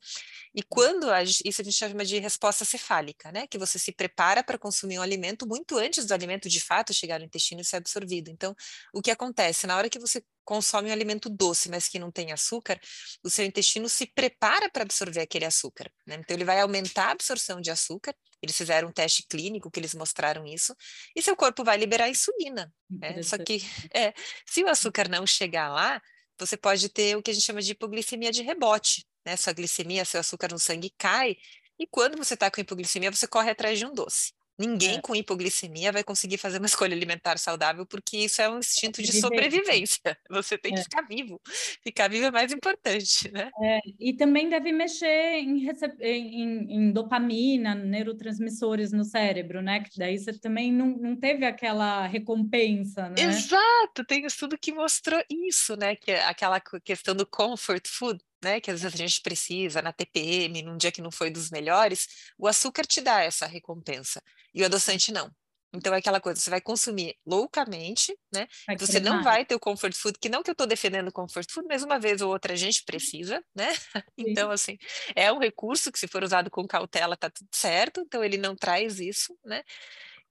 e 0.53 0.61
quando 0.61 1.11
a, 1.11 1.23
isso 1.23 1.61
a 1.61 1.63
gente 1.63 1.75
chama 1.75 2.05
de 2.05 2.19
resposta 2.19 2.63
cefálica, 2.63 3.31
né? 3.31 3.47
que 3.47 3.57
você 3.57 3.79
se 3.79 3.91
prepara 3.91 4.43
para 4.43 4.59
consumir 4.59 4.99
um 4.99 5.01
alimento 5.01 5.47
muito 5.47 5.77
antes 5.77 6.05
do 6.05 6.13
alimento 6.13 6.47
de 6.47 6.61
fato 6.61 6.93
chegar 6.93 7.19
no 7.19 7.25
intestino 7.25 7.61
e 7.61 7.65
ser 7.65 7.77
absorvido. 7.77 8.29
Então, 8.29 8.55
o 8.93 9.01
que 9.01 9.09
acontece? 9.09 9.65
Na 9.65 9.75
hora 9.75 9.89
que 9.89 9.97
você 9.97 10.23
consome 10.45 10.89
um 10.89 10.93
alimento 10.93 11.27
doce, 11.27 11.69
mas 11.69 11.87
que 11.87 11.97
não 11.97 12.11
tem 12.11 12.31
açúcar, 12.31 12.79
o 13.23 13.29
seu 13.29 13.43
intestino 13.43 13.89
se 13.89 14.05
prepara 14.05 14.69
para 14.69 14.83
absorver 14.83 15.21
aquele 15.21 15.45
açúcar. 15.45 15.91
Né? 16.05 16.17
Então, 16.19 16.37
ele 16.37 16.45
vai 16.45 16.61
aumentar 16.61 17.07
a 17.07 17.11
absorção 17.11 17.59
de 17.59 17.71
açúcar. 17.71 18.15
Eles 18.41 18.55
fizeram 18.55 18.89
um 18.89 18.91
teste 18.91 19.25
clínico 19.27 19.71
que 19.71 19.79
eles 19.79 19.95
mostraram 19.95 20.45
isso, 20.45 20.75
e 21.15 21.21
seu 21.21 21.35
corpo 21.35 21.63
vai 21.63 21.77
liberar 21.77 22.09
insulina. 22.09 22.71
Né? 22.87 23.23
Só 23.23 23.37
que, 23.37 23.57
é, 23.93 24.13
se 24.45 24.63
o 24.63 24.69
açúcar 24.69 25.09
não 25.09 25.25
chegar 25.25 25.54
lá, 25.69 26.01
você 26.37 26.57
pode 26.57 26.89
ter 26.89 27.15
o 27.15 27.23
que 27.23 27.31
a 27.31 27.33
gente 27.33 27.45
chama 27.45 27.61
de 27.61 27.71
hipoglicemia 27.71 28.31
de 28.31 28.43
rebote. 28.43 29.05
Né? 29.25 29.35
Sua 29.37 29.53
glicemia, 29.53 30.05
seu 30.05 30.19
açúcar 30.19 30.51
no 30.51 30.59
sangue 30.59 30.93
cai, 30.97 31.37
e 31.79 31.85
quando 31.87 32.17
você 32.17 32.35
está 32.35 32.49
com 32.49 32.61
hipoglicemia, 32.61 33.11
você 33.11 33.27
corre 33.27 33.51
atrás 33.51 33.77
de 33.77 33.85
um 33.85 33.93
doce. 33.93 34.33
Ninguém 34.57 34.97
é. 34.97 35.01
com 35.01 35.15
hipoglicemia 35.15 35.91
vai 35.91 36.03
conseguir 36.03 36.37
fazer 36.37 36.59
uma 36.59 36.65
escolha 36.85 36.95
alimentar 36.95 37.37
saudável, 37.37 37.85
porque 37.85 38.17
isso 38.17 38.41
é 38.41 38.49
um 38.49 38.59
instinto 38.59 39.01
de 39.01 39.19
sobrevivência. 39.19 40.17
Você 40.29 40.57
tem 40.57 40.73
é. 40.73 40.75
que 40.75 40.83
ficar 40.83 41.01
vivo. 41.03 41.41
Ficar 41.83 42.09
vivo 42.09 42.25
é 42.25 42.31
mais 42.31 42.51
importante, 42.51 43.31
né? 43.31 43.49
É, 43.61 43.79
e 43.99 44.13
também 44.13 44.49
deve 44.49 44.71
mexer 44.71 45.39
em, 45.39 45.67
em, 46.01 46.75
em, 46.75 46.91
dopamina, 46.91 47.75
neurotransmissores 47.75 48.91
no 48.91 49.03
cérebro, 49.03 49.61
né? 49.61 49.81
Que 49.81 49.97
daí 49.97 50.17
você 50.17 50.33
também 50.33 50.71
não, 50.71 50.87
não 50.87 51.15
teve 51.15 51.45
aquela 51.45 52.07
recompensa, 52.07 53.09
né? 53.09 53.15
Exato, 53.17 54.05
tem 54.05 54.25
estudo 54.25 54.57
que 54.57 54.73
mostrou 54.73 55.21
isso, 55.29 55.75
né? 55.75 55.95
Que 55.95 56.11
é 56.11 56.25
aquela 56.25 56.59
questão 56.83 57.15
do 57.15 57.25
comfort 57.25 57.87
food, 57.87 58.19
né, 58.45 58.61
que 58.61 58.69
às 58.69 58.83
vezes 58.83 58.93
a 58.93 58.97
gente 58.97 59.21
precisa 59.21 59.81
na 59.81 59.91
TPM, 59.91 60.61
num 60.61 60.77
dia 60.77 60.91
que 60.91 61.01
não 61.01 61.09
foi 61.09 61.31
dos 61.31 61.49
melhores, 61.49 62.07
o 62.37 62.47
açúcar 62.47 62.85
te 62.85 63.01
dá 63.01 63.23
essa 63.23 63.47
recompensa 63.47 64.21
e 64.53 64.61
o 64.61 64.65
adoçante 64.65 65.11
não. 65.11 65.31
Então 65.73 65.93
é 65.93 65.97
aquela 65.97 66.21
coisa, 66.21 66.39
você 66.39 66.49
vai 66.49 66.61
consumir 66.61 67.17
loucamente, 67.25 68.15
né? 68.31 68.47
Vai 68.67 68.77
você 68.77 68.99
não 68.99 69.23
vai 69.23 69.43
ter 69.43 69.55
o 69.55 69.59
comfort 69.59 69.93
food, 69.93 70.19
que 70.19 70.29
não 70.29 70.43
que 70.43 70.49
eu 70.49 70.53
estou 70.53 70.67
defendendo 70.67 71.07
o 71.07 71.11
comfort 71.11 71.51
food, 71.51 71.67
mas 71.67 71.83
uma 71.83 71.99
vez 71.99 72.21
ou 72.21 72.31
outra 72.31 72.53
a 72.53 72.55
gente 72.55 72.83
precisa, 72.85 73.43
né? 73.53 73.67
Então, 74.17 74.51
assim, 74.51 74.77
é 75.15 75.33
um 75.33 75.39
recurso 75.39 75.91
que 75.91 75.99
se 75.99 76.07
for 76.07 76.23
usado 76.23 76.49
com 76.49 76.65
cautela 76.67 77.17
tá 77.17 77.29
tudo 77.29 77.49
certo, 77.51 77.99
então 78.01 78.23
ele 78.23 78.37
não 78.37 78.55
traz 78.55 78.99
isso, 78.99 79.37
né? 79.43 79.63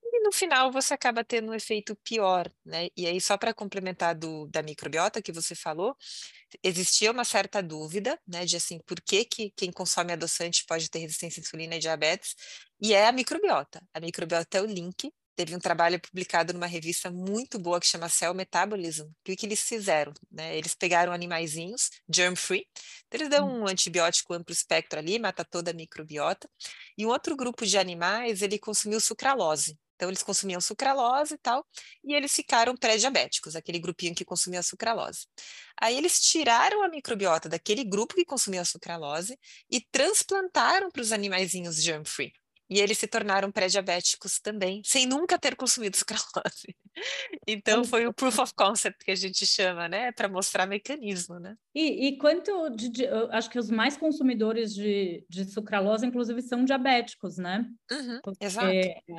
E 0.04 0.20
no 0.22 0.32
final 0.32 0.70
você 0.70 0.94
acaba 0.94 1.24
tendo 1.24 1.50
um 1.50 1.54
efeito 1.54 1.96
pior, 1.96 2.50
né? 2.64 2.88
E 2.96 3.06
aí, 3.06 3.20
só 3.20 3.36
para 3.36 3.54
complementar 3.54 4.14
do, 4.14 4.46
da 4.46 4.62
microbiota 4.62 5.22
que 5.22 5.32
você 5.32 5.54
falou, 5.54 5.96
existia 6.62 7.10
uma 7.10 7.24
certa 7.24 7.62
dúvida, 7.62 8.18
né, 8.26 8.44
de 8.44 8.56
assim, 8.56 8.78
por 8.86 9.00
que, 9.00 9.24
que 9.24 9.50
quem 9.56 9.72
consome 9.72 10.12
adoçante 10.12 10.64
pode 10.66 10.90
ter 10.90 11.00
resistência 11.00 11.40
à 11.40 11.42
insulina 11.42 11.76
e 11.76 11.78
diabetes, 11.78 12.34
e 12.80 12.92
é 12.94 13.06
a 13.06 13.12
microbiota. 13.12 13.82
A 13.92 14.00
microbiota 14.00 14.58
é 14.58 14.62
o 14.62 14.66
link. 14.66 15.12
Teve 15.36 15.56
um 15.56 15.58
trabalho 15.58 16.00
publicado 16.00 16.52
numa 16.52 16.66
revista 16.66 17.10
muito 17.10 17.58
boa 17.58 17.80
que 17.80 17.86
chama 17.86 18.08
Cell 18.08 18.32
Metabolism. 18.34 19.08
Que 19.24 19.32
o 19.32 19.36
que 19.36 19.46
eles 19.46 19.62
fizeram? 19.62 20.12
Né? 20.30 20.56
Eles 20.56 20.76
pegaram 20.76 21.12
animaizinhos, 21.12 21.90
germ-free, 22.08 22.68
então 23.08 23.20
eles 23.20 23.28
dão 23.28 23.48
hum. 23.48 23.62
um 23.62 23.66
antibiótico 23.66 24.32
amplo 24.32 24.52
espectro 24.52 24.98
ali, 24.98 25.18
mata 25.18 25.44
toda 25.44 25.72
a 25.72 25.74
microbiota, 25.74 26.48
e 26.96 27.04
um 27.04 27.08
outro 27.08 27.36
grupo 27.36 27.66
de 27.66 27.76
animais, 27.76 28.42
ele 28.42 28.58
consumiu 28.60 29.00
sucralose, 29.00 29.76
então, 29.94 30.08
eles 30.08 30.22
consumiam 30.22 30.60
sucralose 30.60 31.34
e 31.34 31.38
tal, 31.38 31.66
e 32.04 32.14
eles 32.14 32.34
ficaram 32.34 32.76
pré-diabéticos, 32.76 33.56
aquele 33.56 33.78
grupinho 33.78 34.14
que 34.14 34.24
consumia 34.24 34.62
sucralose. 34.62 35.26
Aí, 35.80 35.96
eles 35.96 36.20
tiraram 36.20 36.82
a 36.82 36.88
microbiota 36.88 37.48
daquele 37.48 37.84
grupo 37.84 38.14
que 38.14 38.24
consumia 38.24 38.64
sucralose 38.64 39.38
e 39.70 39.80
transplantaram 39.80 40.90
para 40.90 41.02
os 41.02 41.12
animaizinhos 41.12 41.82
germ-free. 41.82 42.32
E 42.70 42.80
eles 42.80 42.98
se 42.98 43.06
tornaram 43.06 43.52
pré-diabéticos 43.52 44.40
também, 44.40 44.80
sem 44.84 45.06
nunca 45.06 45.38
ter 45.38 45.54
consumido 45.54 45.96
sucralose. 45.96 46.74
Então 47.48 47.84
foi 47.84 48.06
o 48.06 48.12
proof 48.12 48.38
of 48.38 48.54
concept 48.54 49.04
que 49.04 49.10
a 49.10 49.16
gente 49.16 49.44
chama, 49.44 49.88
né, 49.88 50.12
para 50.12 50.28
mostrar 50.28 50.64
mecanismo, 50.64 51.40
né? 51.40 51.56
E, 51.74 52.06
e 52.06 52.18
quanto 52.18 52.70
de, 52.70 52.88
de, 52.88 53.06
acho 53.32 53.50
que 53.50 53.58
os 53.58 53.68
mais 53.68 53.96
consumidores 53.96 54.72
de, 54.72 55.24
de 55.28 55.44
sucralose, 55.44 56.06
inclusive, 56.06 56.40
são 56.40 56.64
diabéticos, 56.64 57.36
né? 57.36 57.66
Uhum, 57.90 58.20
exato. 58.40 58.72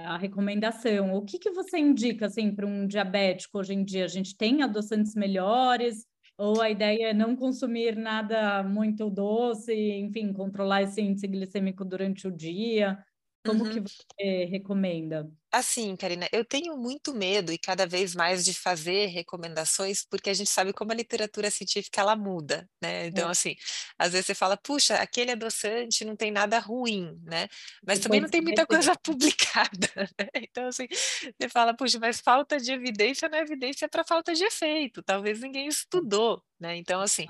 A 0.05 0.17
recomendação. 0.17 1.13
O 1.13 1.21
que, 1.25 1.37
que 1.37 1.51
você 1.51 1.77
indica 1.77 2.27
assim 2.27 2.55
para 2.55 2.65
um 2.65 2.87
diabético 2.87 3.59
hoje 3.59 3.73
em 3.73 3.83
dia? 3.83 4.05
A 4.05 4.09
gente 4.09 4.37
tem 4.37 4.63
adoçantes 4.63 5.13
melhores? 5.13 6.05
Ou 6.37 6.61
a 6.61 6.69
ideia 6.69 7.09
é 7.09 7.13
não 7.13 7.35
consumir 7.35 7.95
nada 7.95 8.61
muito 8.63 9.09
doce, 9.09 9.73
enfim, 9.73 10.33
controlar 10.33 10.83
esse 10.83 11.01
índice 11.01 11.27
glicêmico 11.27 11.85
durante 11.85 12.27
o 12.27 12.31
dia? 12.31 12.97
Como 13.45 13.63
uhum. 13.63 13.71
que 13.71 13.79
você 13.79 14.45
recomenda? 14.45 15.29
Assim, 15.51 15.95
Karina, 15.95 16.27
eu 16.33 16.43
tenho 16.43 16.75
muito 16.75 17.13
medo 17.13 17.51
e 17.51 17.57
cada 17.57 17.85
vez 17.87 18.13
mais 18.13 18.43
de 18.43 18.53
fazer 18.53 19.05
recomendações, 19.05 20.03
porque 20.03 20.29
a 20.29 20.33
gente 20.33 20.49
sabe 20.49 20.73
como 20.73 20.91
a 20.91 20.95
literatura 20.95 21.49
científica 21.49 22.01
ela 22.01 22.15
muda, 22.15 22.69
né? 22.81 23.07
Então, 23.07 23.29
é. 23.29 23.31
assim, 23.31 23.55
às 23.97 24.11
vezes 24.11 24.25
você 24.25 24.35
fala, 24.35 24.57
puxa, 24.57 24.95
aquele 24.95 25.31
adoçante 25.31 26.03
não 26.03 26.15
tem 26.15 26.29
nada 26.29 26.59
ruim, 26.59 27.17
né? 27.23 27.47
Mas 27.85 27.99
também 27.99 28.19
não 28.19 28.27
tem 28.27 28.41
muita 28.41 28.65
coisa 28.65 28.93
publicada, 29.01 29.89
né? 30.19 30.27
Então, 30.35 30.67
assim, 30.67 30.87
você 30.89 31.47
fala, 31.47 31.73
puxa, 31.73 31.99
mas 31.99 32.19
falta 32.19 32.59
de 32.59 32.73
evidência 32.73 33.29
não 33.29 33.37
é 33.37 33.41
evidência 33.41 33.87
para 33.87 34.03
falta 34.03 34.33
de 34.33 34.43
efeito, 34.43 35.01
talvez 35.03 35.39
ninguém 35.39 35.67
estudou, 35.67 36.43
né? 36.59 36.75
Então, 36.75 36.99
assim, 36.99 37.23
é, 37.23 37.27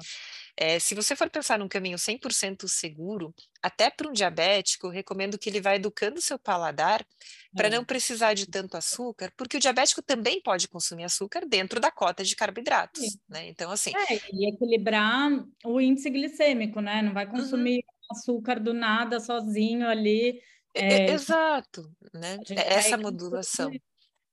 se 0.80 0.96
você 0.96 1.15
for 1.15 1.30
pensar 1.30 1.60
num 1.60 1.68
caminho 1.68 1.98
100% 1.98 2.68
seguro, 2.68 3.34
até 3.62 3.89
para 3.89 4.08
um 4.08 4.13
diabético, 4.13 4.88
eu 4.88 4.91
recomendo 4.91 5.38
que 5.38 5.50
ele 5.50 5.60
vá 5.60 5.76
educando 5.76 6.20
o 6.20 6.22
seu 6.22 6.39
paladar 6.39 7.06
para 7.54 7.70
não 7.70 7.84
precisar 7.84 8.34
de 8.34 8.48
tanto 8.48 8.78
açúcar, 8.78 9.34
porque 9.36 9.58
o 9.58 9.60
diabético 9.60 10.02
também 10.02 10.41
pode 10.41 10.68
consumir 10.68 11.04
açúcar 11.04 11.46
dentro 11.46 11.80
da 11.80 11.91
cota 11.91 12.24
de 12.24 12.36
carboidratos, 12.36 13.18
né? 13.28 13.48
Então, 13.48 13.72
assim... 13.72 13.91
É, 13.96 14.15
e 14.32 14.50
equilibrar 14.50 15.30
o 15.63 15.82
índice 15.82 16.10
glicêmico, 16.10 16.80
né? 16.80 17.02
Não 17.02 17.13
vai 17.13 17.26
uhum. 17.26 17.32
consumir 17.32 17.78
uhum. 17.78 18.18
açúcar 18.18 18.60
do 18.60 18.74
nada, 18.74 19.20
sozinho 19.20 19.88
ali. 19.88 20.41
É, 20.74 21.12
exato, 21.12 21.89
né? 22.13 22.38
É 22.50 22.76
essa 22.76 22.98
modulação. 22.98 23.72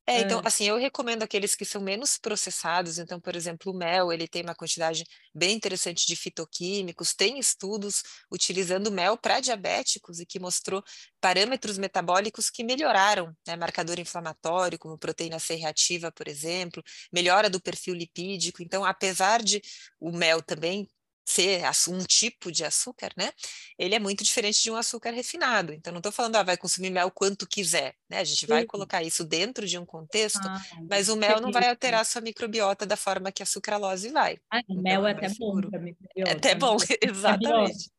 É, 0.05 0.19
então, 0.19 0.39
é. 0.39 0.41
assim, 0.45 0.65
eu 0.65 0.77
recomendo 0.77 1.23
aqueles 1.23 1.55
que 1.55 1.63
são 1.63 1.81
menos 1.81 2.17
processados. 2.17 2.99
Então, 2.99 3.21
por 3.21 3.35
exemplo, 3.35 3.71
o 3.71 3.75
mel, 3.75 4.11
ele 4.11 4.27
tem 4.27 4.43
uma 4.43 4.53
quantidade 4.53 5.05
bem 5.33 5.55
interessante 5.55 6.05
de 6.05 6.15
fitoquímicos. 6.15 7.13
Tem 7.13 7.39
estudos 7.39 8.03
utilizando 8.29 8.91
mel 8.91 9.17
para 9.17 9.39
diabéticos 9.39 10.19
e 10.19 10.25
que 10.25 10.39
mostrou 10.39 10.83
parâmetros 11.21 11.77
metabólicos 11.77 12.49
que 12.49 12.63
melhoraram, 12.65 13.33
né? 13.47 13.55
Marcador 13.55 13.97
inflamatório, 13.97 14.77
como 14.77 14.97
proteína 14.97 15.39
C 15.39 15.55
reativa, 15.55 16.11
por 16.11 16.27
exemplo, 16.27 16.83
melhora 17.11 17.49
do 17.49 17.61
perfil 17.61 17.93
lipídico. 17.93 18.61
Então, 18.61 18.83
apesar 18.83 19.41
de 19.41 19.61
o 20.01 20.11
mel 20.11 20.41
também 20.41 20.85
ser 21.25 21.63
um 21.89 21.99
tipo 21.99 22.51
de 22.51 22.63
açúcar, 22.63 23.11
né? 23.17 23.31
Ele 23.77 23.95
é 23.95 23.99
muito 23.99 24.23
diferente 24.23 24.61
de 24.61 24.69
um 24.69 24.75
açúcar 24.75 25.11
refinado. 25.11 25.73
Então, 25.73 25.91
não 25.91 25.99
estou 25.99 26.11
falando, 26.11 26.35
ah, 26.35 26.43
vai 26.43 26.57
consumir 26.57 26.89
mel 26.89 27.09
quanto 27.09 27.47
quiser, 27.47 27.95
né? 28.09 28.19
A 28.19 28.23
gente 28.23 28.41
Sim. 28.41 28.47
vai 28.47 28.65
colocar 28.65 29.01
isso 29.03 29.23
dentro 29.23 29.65
de 29.65 29.77
um 29.77 29.85
contexto, 29.85 30.45
ah, 30.45 30.61
mas 30.89 31.09
o 31.09 31.15
mel 31.15 31.39
não 31.39 31.51
vai 31.51 31.69
alterar 31.69 32.01
a 32.01 32.05
sua 32.05 32.21
microbiota 32.21 32.85
da 32.85 32.97
forma 32.97 33.31
que 33.31 33.41
a 33.41 33.45
sucralose 33.45 34.09
vai. 34.09 34.37
Ah, 34.51 34.57
o 34.57 34.73
então, 34.73 34.83
mel 34.83 35.07
é, 35.07 35.11
é 35.11 35.13
até 35.13 35.29
bom 35.29 35.61
para 35.61 35.79
microbiota. 35.79 36.13
É 36.23 36.31
até 36.31 36.55
bom, 36.55 36.77
exatamente. 37.01 37.89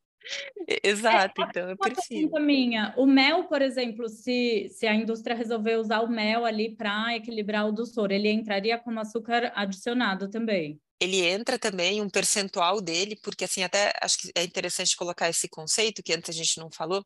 Exato, 0.82 1.42
é, 1.42 1.44
então 1.44 1.68
eu 1.68 1.76
prefiro. 1.76 2.40
minha, 2.40 2.94
o 2.96 3.04
mel, 3.06 3.44
por 3.44 3.60
exemplo, 3.60 4.08
se, 4.08 4.68
se 4.70 4.86
a 4.86 4.94
indústria 4.94 5.36
resolver 5.36 5.76
usar 5.76 6.00
o 6.00 6.08
mel 6.08 6.44
ali 6.46 6.74
para 6.74 7.14
equilibrar 7.14 7.68
o 7.68 7.72
doçor, 7.72 8.10
ele 8.10 8.30
entraria 8.30 8.78
como 8.78 9.00
açúcar 9.00 9.52
adicionado 9.54 10.30
também? 10.30 10.80
Ele 11.00 11.20
entra 11.22 11.58
também 11.58 12.00
um 12.00 12.08
percentual 12.08 12.80
dele, 12.80 13.16
porque 13.22 13.44
assim, 13.44 13.62
até 13.62 13.92
acho 14.00 14.18
que 14.18 14.32
é 14.34 14.42
interessante 14.44 14.96
colocar 14.96 15.28
esse 15.28 15.48
conceito 15.48 16.02
que 16.02 16.12
antes 16.12 16.30
a 16.30 16.32
gente 16.32 16.58
não 16.58 16.70
falou. 16.70 17.02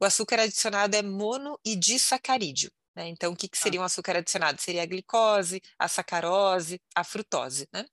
O 0.00 0.04
açúcar 0.04 0.40
adicionado 0.40 0.96
é 0.96 1.02
mono 1.02 1.58
e 1.64 1.76
disacarídeo. 1.76 2.70
Né? 2.94 3.08
Então, 3.08 3.32
o 3.32 3.36
que, 3.36 3.48
que 3.48 3.58
seria 3.58 3.80
um 3.80 3.84
açúcar 3.84 4.16
adicionado? 4.16 4.60
Seria 4.60 4.82
a 4.82 4.86
glicose, 4.86 5.60
a 5.78 5.86
sacarose, 5.86 6.80
a 6.94 7.04
frutose. 7.04 7.68
Né? 7.72 7.84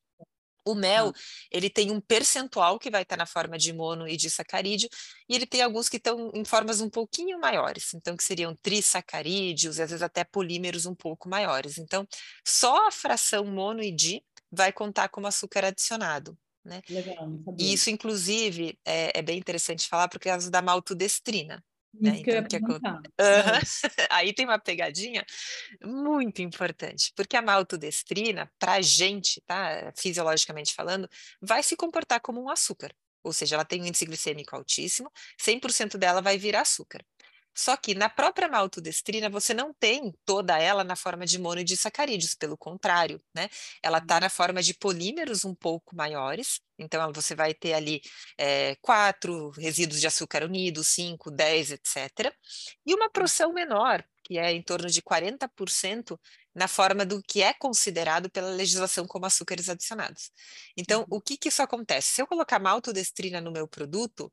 O 0.66 0.74
mel, 0.74 1.10
ah. 1.14 1.20
ele 1.52 1.70
tem 1.70 1.92
um 1.92 2.00
percentual 2.00 2.80
que 2.80 2.90
vai 2.90 3.02
estar 3.02 3.18
na 3.18 3.26
forma 3.26 3.58
de 3.58 3.74
mono 3.74 4.08
e 4.08 4.16
de 4.16 4.30
sacarídeo, 4.30 4.88
e 5.28 5.36
ele 5.36 5.46
tem 5.46 5.62
alguns 5.62 5.90
que 5.90 5.98
estão 5.98 6.32
em 6.34 6.46
formas 6.46 6.80
um 6.80 6.90
pouquinho 6.90 7.38
maiores, 7.38 7.94
então 7.94 8.16
que 8.16 8.24
seriam 8.24 8.56
trissacarídeos, 8.56 9.78
e 9.78 9.82
às 9.82 9.90
vezes 9.90 10.02
até 10.02 10.24
polímeros 10.24 10.86
um 10.86 10.96
pouco 10.96 11.28
maiores. 11.28 11.78
Então, 11.78 12.08
só 12.48 12.88
a 12.88 12.92
fração 12.92 13.44
mono 13.46 13.84
e 13.84 13.92
di 13.92 14.24
vai 14.54 14.72
contar 14.72 15.10
como 15.10 15.28
açúcar 15.28 15.66
adicionado. 15.66 16.38
Né? 16.64 16.82
Legal, 16.90 17.28
e 17.60 17.74
isso, 17.74 17.90
inclusive, 17.90 18.80
é, 18.86 19.20
é, 19.20 19.22
bem 19.22 19.38
interessante 19.38 19.88
falar 19.90 20.08
por 20.08 20.20
causa 20.20 20.50
da 20.50 20.62
maltodestrina. 20.62 21.64
Né? 21.94 22.18
Então, 22.20 22.44
que 22.46 22.58
uhum. 22.58 22.80
Aí 24.10 24.34
tem 24.34 24.46
uma 24.46 24.58
pegadinha 24.58 25.26
muito 25.84 26.42
importante, 26.42 27.12
porque 27.16 27.36
a 27.36 27.42
maltodestrina, 27.42 28.52
para 28.58 28.74
a 28.74 28.82
gente, 28.82 29.42
tá, 29.46 29.92
fisiologicamente 29.98 30.74
falando, 30.74 31.08
vai 31.42 31.62
se 31.62 31.76
comportar 31.76 32.22
como 32.22 32.42
um 32.42 32.50
açúcar. 32.50 32.96
Ou 33.24 33.32
seja, 33.32 33.56
ela 33.56 33.66
tem 33.66 33.82
um 33.82 33.86
índice 33.86 34.06
glicêmico 34.06 34.56
altíssimo, 34.56 35.12
100% 35.40 35.98
dela 35.98 36.22
vai 36.22 36.38
virar 36.38 36.62
açúcar. 36.62 37.06
Só 37.56 37.78
que 37.78 37.94
na 37.94 38.10
própria 38.10 38.48
maltodestrina 38.48 39.30
você 39.30 39.54
não 39.54 39.74
tem 39.74 40.14
toda 40.26 40.58
ela 40.60 40.84
na 40.84 40.96
forma 40.96 41.26
de 41.26 41.40
monodisacarídeos, 41.40 42.34
pelo 42.36 42.58
contrário, 42.58 43.22
né? 43.34 43.50
Ela 43.82 44.00
está 44.00 44.20
na 44.20 44.30
forma 44.30 44.62
de 44.62 44.74
polímeros 44.74 45.46
um 45.46 45.54
pouco 45.54 45.96
maiores, 45.96 46.60
então 46.78 47.12
você 47.14 47.36
vai 47.36 47.54
ter 47.54 47.74
ali 47.74 48.02
é, 48.38 48.76
quatro 48.82 49.52
resíduos 49.52 50.00
de 50.00 50.08
açúcar 50.08 50.44
unidos, 50.44 50.88
cinco, 50.88 51.30
dez, 51.30 51.72
etc. 51.72 52.34
E 52.86 52.94
uma 52.94 53.10
porção 53.10 53.54
menor, 53.54 54.04
que 54.24 54.38
é 54.38 54.52
em 54.52 54.62
torno 54.62 54.90
de 54.90 55.02
40%, 55.02 56.18
na 56.56 56.68
forma 56.68 57.06
do 57.06 57.22
que 57.22 57.42
é 57.42 57.54
considerado 57.54 58.30
pela 58.30 58.50
legislação 58.50 59.08
como 59.08 59.26
açúcares 59.26 59.70
adicionados. 59.70 60.32
Então, 60.78 61.02
uhum. 61.02 61.18
o 61.18 61.22
que, 61.22 61.38
que 61.38 61.50
isso 61.50 61.62
acontece? 61.62 62.14
Se 62.14 62.22
eu 62.22 62.28
colocar 62.28 62.60
maltodestrina 62.60 63.42
no 63.42 63.52
meu 63.52 63.68
produto, 63.68 64.32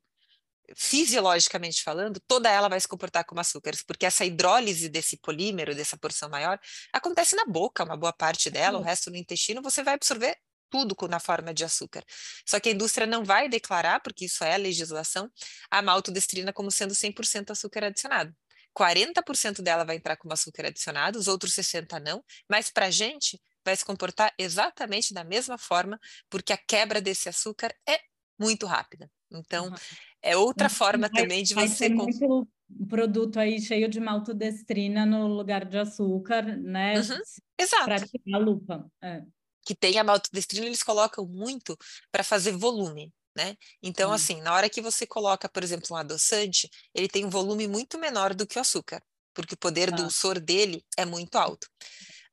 fisiologicamente 0.75 1.83
falando, 1.83 2.19
toda 2.27 2.49
ela 2.49 2.69
vai 2.69 2.79
se 2.79 2.87
comportar 2.87 3.25
como 3.25 3.41
açúcares, 3.41 3.83
porque 3.83 4.05
essa 4.05 4.25
hidrólise 4.25 4.89
desse 4.89 5.17
polímero, 5.17 5.75
dessa 5.75 5.97
porção 5.97 6.29
maior, 6.29 6.59
acontece 6.93 7.35
na 7.35 7.45
boca, 7.45 7.83
uma 7.83 7.97
boa 7.97 8.13
parte 8.13 8.49
dela, 8.49 8.79
o 8.79 8.81
resto 8.81 9.09
no 9.09 9.17
intestino, 9.17 9.61
você 9.61 9.83
vai 9.83 9.93
absorver 9.95 10.37
tudo 10.69 10.95
na 11.07 11.19
forma 11.19 11.53
de 11.53 11.65
açúcar. 11.65 12.03
Só 12.45 12.59
que 12.59 12.69
a 12.69 12.71
indústria 12.71 13.05
não 13.05 13.23
vai 13.23 13.49
declarar, 13.49 13.99
porque 13.99 14.25
isso 14.25 14.43
é 14.43 14.53
a 14.53 14.57
legislação, 14.57 15.29
a 15.69 15.81
maltodestrina 15.81 16.53
como 16.53 16.71
sendo 16.71 16.95
100% 16.95 17.51
açúcar 17.51 17.85
adicionado. 17.85 18.33
40% 18.73 19.61
dela 19.61 19.83
vai 19.83 19.97
entrar 19.97 20.15
como 20.15 20.33
açúcar 20.33 20.67
adicionado, 20.67 21.19
os 21.19 21.27
outros 21.27 21.53
60% 21.53 21.99
não, 21.99 22.23
mas 22.49 22.71
para 22.71 22.85
a 22.85 22.91
gente 22.91 23.39
vai 23.65 23.75
se 23.75 23.85
comportar 23.85 24.33
exatamente 24.37 25.13
da 25.13 25.23
mesma 25.23 25.57
forma, 25.57 25.99
porque 26.29 26.53
a 26.53 26.57
quebra 26.57 27.01
desse 27.01 27.29
açúcar 27.29 27.75
é 27.87 27.99
muito 28.39 28.65
rápida. 28.65 29.11
Então, 29.29 29.67
uhum. 29.67 29.75
É 30.21 30.37
outra 30.37 30.69
forma 30.69 31.09
vai, 31.11 31.23
também 31.23 31.43
de 31.43 31.53
você... 31.53 31.89
Muito 31.89 32.47
produto 32.87 33.39
aí 33.39 33.59
cheio 33.59 33.89
de 33.89 33.99
maltodestrina 33.99 35.05
no 35.05 35.27
lugar 35.27 35.65
de 35.65 35.77
açúcar, 35.77 36.43
né? 36.57 36.99
Uhum, 36.99 37.19
exato. 37.59 37.85
Para 37.85 37.99
tirar 37.99 38.37
a 38.37 38.37
lupa. 38.37 38.91
É. 39.01 39.23
Que 39.63 39.75
tem 39.75 39.97
a 39.99 40.03
maltodestrina, 40.03 40.65
eles 40.65 40.83
colocam 40.83 41.25
muito 41.25 41.77
para 42.11 42.23
fazer 42.23 42.51
volume, 42.53 43.13
né? 43.35 43.55
Então, 43.81 44.11
assim, 44.11 44.41
na 44.41 44.53
hora 44.53 44.69
que 44.69 44.81
você 44.81 45.05
coloca, 45.05 45.49
por 45.49 45.63
exemplo, 45.63 45.87
um 45.91 45.95
adoçante, 45.95 46.69
ele 46.93 47.07
tem 47.07 47.25
um 47.25 47.29
volume 47.29 47.67
muito 47.67 47.97
menor 47.99 48.33
do 48.33 48.47
que 48.47 48.57
o 48.57 48.61
açúcar, 48.61 49.01
porque 49.33 49.53
o 49.53 49.57
poder 49.57 49.93
ah. 49.93 49.95
dulçor 49.95 50.39
dele 50.39 50.83
é 50.97 51.05
muito 51.05 51.35
alto. 51.35 51.67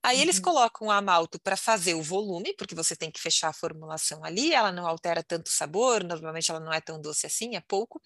Aí 0.03 0.21
eles 0.21 0.37
uhum. 0.37 0.43
colocam 0.43 0.91
a 0.91 1.03
malto 1.03 1.41
para 1.41 1.57
fazer 1.57 1.95
o 1.95 2.03
volume, 2.03 2.55
porque 2.57 2.75
você 2.75 2.95
tem 2.95 3.11
que 3.11 3.21
fechar 3.21 3.49
a 3.49 3.53
formulação 3.53 4.25
ali, 4.25 4.55
ela 4.55 4.71
não 4.71 4.87
altera 4.87 5.25
tanto 5.25 5.49
o 5.49 5.51
sabor, 5.51 6.05
normalmente 6.05 6.51
ela 6.51 6.61
não 6.61 6.73
é 6.73 6.81
tão 6.81 7.01
doce 7.01 7.27
assim, 7.27 7.57
é 7.57 7.61
pouco. 7.61 8.01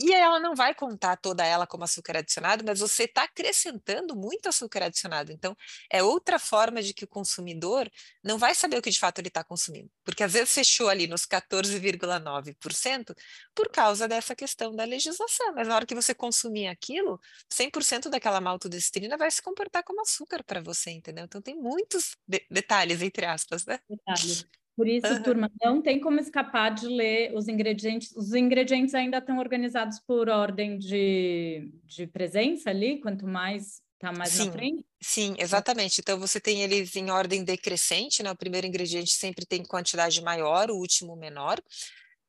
E, 0.00 0.12
ela 0.12 0.40
não 0.40 0.54
vai 0.54 0.74
contar 0.74 1.16
toda 1.16 1.44
ela 1.44 1.66
como 1.66 1.84
açúcar 1.84 2.18
adicionado, 2.18 2.64
mas 2.66 2.80
você 2.80 3.04
está 3.04 3.22
acrescentando 3.22 4.16
muito 4.16 4.48
açúcar 4.48 4.84
adicionado. 4.84 5.30
Então, 5.32 5.56
é 5.90 6.02
outra 6.02 6.38
forma 6.38 6.82
de 6.82 6.92
que 6.92 7.04
o 7.04 7.08
consumidor 7.08 7.90
não 8.22 8.36
vai 8.36 8.54
saber 8.54 8.78
o 8.78 8.82
que 8.82 8.90
de 8.90 8.98
fato 8.98 9.20
ele 9.20 9.28
está 9.28 9.44
consumindo. 9.44 9.90
Porque 10.04 10.24
às 10.24 10.32
vezes 10.32 10.52
fechou 10.52 10.88
ali 10.88 11.06
nos 11.06 11.24
14,9% 11.24 13.14
por 13.54 13.68
causa 13.70 14.08
dessa 14.08 14.34
questão 14.34 14.74
da 14.74 14.84
legislação. 14.84 15.54
Mas 15.54 15.68
na 15.68 15.76
hora 15.76 15.86
que 15.86 15.94
você 15.94 16.14
consumir 16.14 16.66
aquilo, 16.66 17.20
100% 17.52 18.08
daquela 18.08 18.40
maltodestrina 18.40 19.16
vai 19.16 19.30
se 19.30 19.40
comportar 19.40 19.84
como 19.84 20.00
açúcar 20.00 20.42
para 20.44 20.60
você, 20.60 20.90
entendeu? 20.90 21.11
Entendeu? 21.12 21.24
Então 21.24 21.42
tem 21.42 21.54
muitos 21.54 22.16
de 22.26 22.44
detalhes, 22.50 23.02
entre 23.02 23.26
aspas, 23.26 23.66
né? 23.66 23.78
Detalhes. 23.88 24.46
Por 24.74 24.88
isso, 24.88 25.06
uhum. 25.06 25.22
turma, 25.22 25.52
não 25.62 25.82
tem 25.82 26.00
como 26.00 26.18
escapar 26.18 26.70
de 26.74 26.86
ler 26.86 27.34
os 27.34 27.46
ingredientes. 27.46 28.10
Os 28.16 28.32
ingredientes 28.32 28.94
ainda 28.94 29.18
estão 29.18 29.38
organizados 29.38 30.00
por 30.00 30.30
ordem 30.30 30.78
de, 30.78 31.70
de 31.84 32.06
presença 32.06 32.70
ali, 32.70 32.98
quanto 32.98 33.26
mais 33.26 33.82
está 33.94 34.10
mais 34.10 34.30
sim, 34.30 34.46
na 34.46 34.52
frente? 34.52 34.86
Sim, 35.00 35.36
exatamente. 35.38 36.00
Então 36.00 36.18
você 36.18 36.40
tem 36.40 36.62
eles 36.62 36.96
em 36.96 37.10
ordem 37.10 37.44
decrescente, 37.44 38.22
né? 38.22 38.30
O 38.30 38.36
primeiro 38.36 38.66
ingrediente 38.66 39.10
sempre 39.10 39.44
tem 39.44 39.62
quantidade 39.62 40.20
maior, 40.22 40.70
o 40.70 40.76
último 40.76 41.14
menor. 41.16 41.60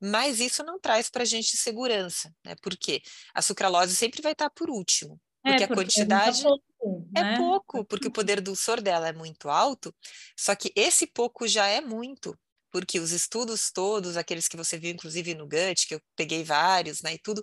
Mas 0.00 0.38
isso 0.38 0.62
não 0.62 0.78
traz 0.78 1.08
para 1.08 1.22
a 1.22 1.26
gente 1.26 1.56
segurança, 1.56 2.30
né? 2.44 2.54
Porque 2.62 3.02
a 3.32 3.40
sucralose 3.40 3.96
sempre 3.96 4.20
vai 4.20 4.32
estar 4.32 4.50
por 4.50 4.68
último, 4.68 5.18
porque, 5.44 5.64
é, 5.64 5.66
porque 5.66 5.72
a 5.72 5.76
quantidade 5.76 6.42
pouco, 6.42 7.10
é 7.14 7.22
né? 7.22 7.36
pouco, 7.36 7.84
porque 7.84 8.08
o 8.08 8.12
poder 8.12 8.40
dulçor 8.40 8.80
dela 8.80 9.08
é 9.08 9.12
muito 9.12 9.50
alto, 9.50 9.94
só 10.36 10.54
que 10.54 10.72
esse 10.74 11.06
pouco 11.06 11.46
já 11.46 11.66
é 11.66 11.82
muito, 11.82 12.34
porque 12.72 12.98
os 12.98 13.12
estudos 13.12 13.70
todos, 13.70 14.16
aqueles 14.16 14.48
que 14.48 14.56
você 14.56 14.78
viu 14.78 14.90
inclusive 14.90 15.34
no 15.34 15.46
GUT, 15.46 15.86
que 15.86 15.94
eu 15.96 16.00
peguei 16.16 16.42
vários, 16.42 17.02
né, 17.02 17.14
e 17.14 17.18
tudo, 17.18 17.42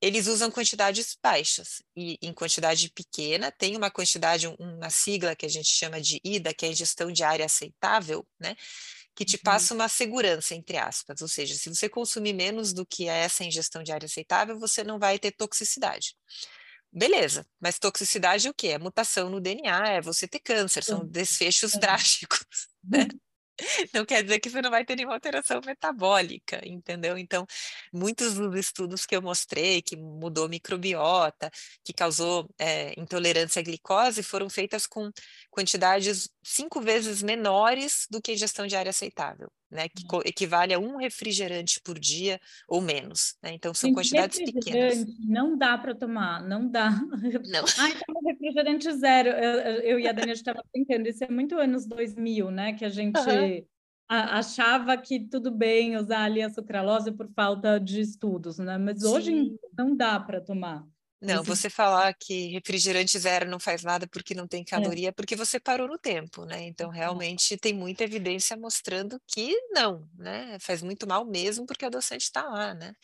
eles 0.00 0.28
usam 0.28 0.48
quantidades 0.48 1.16
baixas, 1.20 1.82
e 1.96 2.16
em 2.22 2.32
quantidade 2.32 2.88
pequena, 2.94 3.50
tem 3.50 3.76
uma 3.76 3.90
quantidade, 3.90 4.46
uma 4.58 4.88
sigla 4.88 5.34
que 5.34 5.44
a 5.44 5.50
gente 5.50 5.68
chama 5.68 6.00
de 6.00 6.20
IDA, 6.22 6.54
que 6.54 6.64
é 6.64 6.68
ingestão 6.70 7.10
diária 7.10 7.44
aceitável, 7.44 8.24
né, 8.38 8.54
que 9.16 9.24
te 9.24 9.36
uhum. 9.36 9.42
passa 9.42 9.74
uma 9.74 9.88
segurança, 9.88 10.54
entre 10.54 10.76
aspas, 10.76 11.20
ou 11.20 11.26
seja, 11.26 11.56
se 11.56 11.68
você 11.68 11.88
consumir 11.88 12.32
menos 12.32 12.72
do 12.72 12.86
que 12.86 13.08
essa 13.08 13.44
ingestão 13.44 13.82
diária 13.82 14.06
aceitável, 14.06 14.56
você 14.56 14.84
não 14.84 15.00
vai 15.00 15.18
ter 15.18 15.32
toxicidade. 15.32 16.14
Beleza, 16.92 17.46
mas 17.60 17.78
toxicidade 17.78 18.48
é 18.48 18.50
o 18.50 18.54
quê? 18.54 18.68
É 18.68 18.78
mutação 18.78 19.30
no 19.30 19.40
DNA, 19.40 19.88
é 19.88 20.00
você 20.00 20.26
ter 20.26 20.40
câncer, 20.40 20.82
são 20.82 21.06
desfechos 21.06 21.72
trágicos, 21.72 22.44
né? 22.82 23.06
Não 23.92 24.06
quer 24.06 24.22
dizer 24.22 24.40
que 24.40 24.48
você 24.48 24.62
não 24.62 24.70
vai 24.70 24.84
ter 24.84 24.96
nenhuma 24.96 25.14
alteração 25.14 25.60
metabólica, 25.64 26.60
entendeu? 26.66 27.18
Então, 27.18 27.46
muitos 27.92 28.34
dos 28.34 28.54
estudos 28.58 29.06
que 29.06 29.14
eu 29.14 29.22
mostrei, 29.22 29.82
que 29.82 29.96
mudou 29.96 30.48
microbiota, 30.48 31.50
que 31.84 31.92
causou 31.92 32.48
é, 32.58 32.98
intolerância 32.98 33.60
à 33.60 33.62
glicose, 33.62 34.22
foram 34.22 34.48
feitas 34.48 34.86
com 34.86 35.10
quantidades 35.50 36.30
cinco 36.42 36.80
vezes 36.80 37.22
menores 37.22 38.06
do 38.10 38.20
que 38.20 38.30
a 38.30 38.34
ingestão 38.34 38.66
diária 38.66 38.90
aceitável 38.90 39.50
né, 39.70 39.88
que 39.88 40.04
uhum. 40.12 40.20
equivale 40.24 40.74
a 40.74 40.78
um 40.78 40.96
refrigerante 40.96 41.80
por 41.80 41.98
dia 41.98 42.40
ou 42.68 42.80
menos. 42.80 43.36
Né? 43.42 43.52
Então, 43.52 43.72
são 43.72 43.92
quantidades 43.92 44.38
pequenas. 44.38 45.04
Não 45.20 45.56
dá 45.56 45.78
para 45.78 45.94
tomar, 45.94 46.42
não 46.42 46.68
dá. 46.68 46.90
Não. 47.50 47.64
Ai, 47.78 47.92
refrigerante 48.26 48.92
zero. 48.92 49.30
Eu, 49.30 49.80
eu 49.82 50.00
e 50.00 50.08
a 50.08 50.12
Dani, 50.12 50.32
a 50.32 50.34
gente 50.34 50.42
estava 50.42 50.64
brincando, 50.72 51.08
isso 51.08 51.24
é 51.24 51.28
muito 51.28 51.56
anos 51.56 51.86
2000, 51.86 52.50
né, 52.50 52.72
que 52.72 52.84
a 52.84 52.88
gente... 52.88 53.18
Uhum. 53.18 53.64
achava 54.08 54.96
que 54.96 55.20
tudo 55.20 55.52
bem 55.52 55.96
usar 55.96 56.24
ali 56.24 56.42
a 56.42 56.50
sucralose 56.50 57.12
por 57.12 57.28
falta 57.32 57.78
de 57.78 58.00
estudos, 58.00 58.58
né? 58.58 58.76
Mas 58.76 59.00
Sim. 59.00 59.06
hoje 59.06 59.56
não 59.78 59.94
dá 59.94 60.18
para 60.18 60.40
tomar. 60.40 60.84
Não, 61.20 61.42
você 61.42 61.68
falar 61.68 62.14
que 62.14 62.48
refrigerante 62.48 63.18
zero 63.18 63.48
não 63.48 63.60
faz 63.60 63.82
nada 63.82 64.06
porque 64.06 64.34
não 64.34 64.48
tem 64.48 64.62
é. 64.62 64.64
caloria, 64.64 65.08
é 65.08 65.12
porque 65.12 65.36
você 65.36 65.60
parou 65.60 65.86
no 65.86 65.98
tempo, 65.98 66.44
né? 66.46 66.62
Então, 66.66 66.88
realmente 66.88 67.58
tem 67.58 67.74
muita 67.74 68.04
evidência 68.04 68.56
mostrando 68.56 69.20
que 69.26 69.54
não, 69.70 70.08
né? 70.16 70.56
Faz 70.60 70.82
muito 70.82 71.06
mal 71.06 71.26
mesmo 71.26 71.66
porque 71.66 71.84
o 71.84 71.88
adoçante 71.88 72.24
está 72.24 72.42
lá, 72.44 72.72
né? 72.74 72.94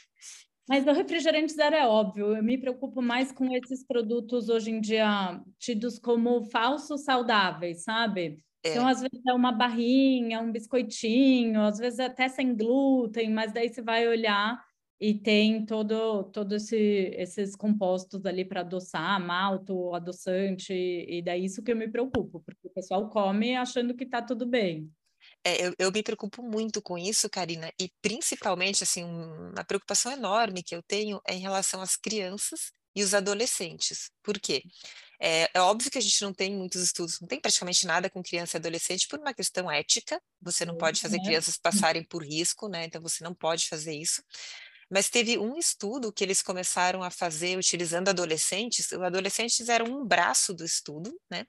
Mas 0.68 0.86
o 0.86 0.92
refrigerante 0.92 1.52
zero 1.52 1.76
é 1.76 1.86
óbvio, 1.86 2.34
eu 2.34 2.42
me 2.42 2.58
preocupo 2.58 3.00
mais 3.00 3.30
com 3.30 3.54
esses 3.54 3.86
produtos 3.86 4.48
hoje 4.48 4.70
em 4.70 4.80
dia 4.80 5.40
tidos 5.58 5.98
como 5.98 6.42
falsos 6.50 7.04
saudáveis, 7.04 7.84
sabe? 7.84 8.42
É. 8.64 8.70
Então, 8.70 8.88
às 8.88 9.00
vezes 9.00 9.24
é 9.28 9.32
uma 9.32 9.52
barrinha, 9.52 10.40
um 10.40 10.50
biscoitinho, 10.50 11.62
às 11.62 11.78
vezes 11.78 12.00
até 12.00 12.28
sem 12.28 12.56
glúten, 12.56 13.30
mas 13.30 13.52
daí 13.52 13.68
você 13.68 13.80
vai 13.80 14.08
olhar 14.08 14.60
e 15.00 15.14
tem 15.14 15.64
todo 15.66 16.24
todo 16.24 16.54
esse, 16.54 16.76
esses 17.16 17.54
compostos 17.54 18.24
ali 18.24 18.44
para 18.44 18.60
adoçar, 18.60 19.20
malto, 19.20 19.94
adoçante, 19.94 20.72
e 20.72 21.22
daí 21.22 21.44
isso 21.44 21.62
que 21.62 21.72
eu 21.72 21.76
me 21.76 21.88
preocupo, 21.88 22.40
porque 22.40 22.66
o 22.66 22.70
pessoal 22.70 23.08
come 23.08 23.54
achando 23.56 23.94
que 23.94 24.04
está 24.04 24.22
tudo 24.22 24.46
bem. 24.46 24.90
É, 25.44 25.66
eu, 25.66 25.74
eu, 25.78 25.92
me 25.92 26.02
preocupo 26.02 26.42
muito 26.42 26.80
com 26.80 26.96
isso, 26.96 27.28
Karina, 27.28 27.72
e 27.80 27.90
principalmente, 28.00 28.82
assim, 28.82 29.04
uma 29.04 29.64
preocupação 29.64 30.12
enorme 30.12 30.62
que 30.62 30.74
eu 30.74 30.82
tenho 30.82 31.20
é 31.26 31.34
em 31.34 31.40
relação 31.40 31.80
às 31.80 31.96
crianças 31.96 32.72
e 32.94 33.02
os 33.02 33.12
adolescentes. 33.12 34.10
Por 34.22 34.40
quê? 34.40 34.62
É, 35.20 35.48
é, 35.54 35.60
óbvio 35.60 35.90
que 35.90 35.98
a 35.98 36.00
gente 36.00 36.22
não 36.22 36.32
tem 36.32 36.54
muitos 36.54 36.82
estudos, 36.82 37.20
não 37.20 37.28
tem 37.28 37.40
praticamente 37.40 37.86
nada 37.86 38.10
com 38.10 38.22
criança 38.22 38.56
e 38.56 38.58
adolescente 38.58 39.08
por 39.08 39.18
uma 39.18 39.32
questão 39.34 39.70
ética. 39.70 40.20
Você 40.40 40.64
não 40.64 40.76
pode 40.76 41.00
fazer 41.00 41.20
crianças 41.20 41.56
passarem 41.56 42.02
por 42.04 42.22
risco, 42.24 42.68
né? 42.68 42.84
Então 42.84 43.00
você 43.00 43.22
não 43.22 43.34
pode 43.34 43.68
fazer 43.68 43.94
isso. 43.94 44.22
Mas 44.90 45.08
teve 45.10 45.36
um 45.38 45.56
estudo 45.56 46.12
que 46.12 46.22
eles 46.22 46.42
começaram 46.42 47.02
a 47.02 47.10
fazer 47.10 47.58
utilizando 47.58 48.08
adolescentes. 48.08 48.92
Os 48.92 49.02
adolescentes 49.02 49.68
eram 49.68 49.86
um 49.86 50.06
braço 50.06 50.54
do 50.54 50.64
estudo, 50.64 51.18
né? 51.30 51.44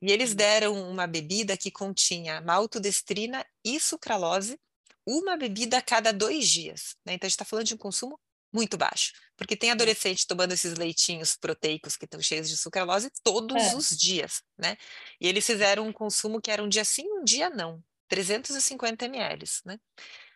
E 0.00 0.10
eles 0.10 0.34
deram 0.34 0.74
uma 0.90 1.06
bebida 1.06 1.56
que 1.56 1.70
continha 1.70 2.40
maltodestrina 2.40 3.46
e 3.64 3.78
sucralose, 3.78 4.58
uma 5.06 5.36
bebida 5.36 5.78
a 5.78 5.82
cada 5.82 6.12
dois 6.12 6.48
dias. 6.48 6.96
Né? 7.06 7.14
Então, 7.14 7.26
a 7.26 7.28
gente 7.28 7.34
está 7.34 7.44
falando 7.44 7.66
de 7.66 7.74
um 7.74 7.78
consumo 7.78 8.18
muito 8.52 8.76
baixo, 8.76 9.12
porque 9.36 9.56
tem 9.56 9.70
adolescente 9.70 10.26
tomando 10.26 10.52
esses 10.52 10.74
leitinhos 10.74 11.36
proteicos 11.36 11.96
que 11.96 12.04
estão 12.04 12.20
cheios 12.20 12.48
de 12.48 12.56
sucralose 12.56 13.10
todos 13.22 13.56
é. 13.56 13.76
os 13.76 13.96
dias, 13.96 14.42
né? 14.58 14.76
E 15.18 15.26
eles 15.26 15.46
fizeram 15.46 15.86
um 15.86 15.92
consumo 15.92 16.40
que 16.40 16.50
era 16.50 16.62
um 16.62 16.68
dia 16.68 16.84
sim, 16.84 17.04
um 17.10 17.24
dia 17.24 17.48
não, 17.48 17.82
350 18.08 19.06
ml, 19.06 19.44
né? 19.64 19.78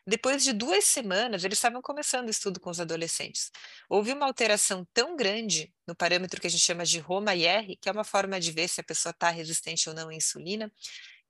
Depois 0.08 0.44
de 0.44 0.52
duas 0.52 0.84
semanas, 0.84 1.42
eles 1.42 1.58
estavam 1.58 1.82
começando 1.82 2.28
o 2.28 2.30
estudo 2.30 2.60
com 2.60 2.70
os 2.70 2.78
adolescentes. 2.78 3.50
Houve 3.88 4.12
uma 4.12 4.24
alteração 4.24 4.86
tão 4.94 5.16
grande 5.16 5.74
no 5.84 5.96
parâmetro 5.96 6.40
que 6.40 6.46
a 6.46 6.50
gente 6.50 6.62
chama 6.62 6.84
de 6.84 7.00
Roma-IR, 7.00 7.76
que 7.80 7.88
é 7.88 7.92
uma 7.92 8.04
forma 8.04 8.38
de 8.38 8.52
ver 8.52 8.68
se 8.68 8.80
a 8.80 8.84
pessoa 8.84 9.10
está 9.10 9.30
resistente 9.30 9.88
ou 9.88 9.94
não 9.96 10.08
à 10.08 10.14
insulina, 10.14 10.72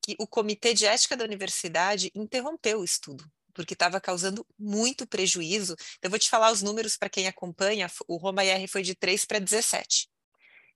que 0.02 0.14
o 0.18 0.26
comitê 0.26 0.74
de 0.74 0.84
ética 0.84 1.16
da 1.16 1.24
universidade 1.24 2.10
interrompeu 2.14 2.80
o 2.80 2.84
estudo, 2.84 3.24
porque 3.54 3.72
estava 3.72 3.98
causando 3.98 4.46
muito 4.58 5.06
prejuízo. 5.06 5.72
Então, 5.72 6.08
eu 6.08 6.10
vou 6.10 6.18
te 6.18 6.28
falar 6.28 6.52
os 6.52 6.60
números 6.60 6.98
para 6.98 7.08
quem 7.08 7.26
acompanha. 7.26 7.90
O 8.06 8.18
Roma-IR 8.18 8.68
foi 8.68 8.82
de 8.82 8.94
3 8.94 9.24
para 9.24 9.38
17 9.38 10.06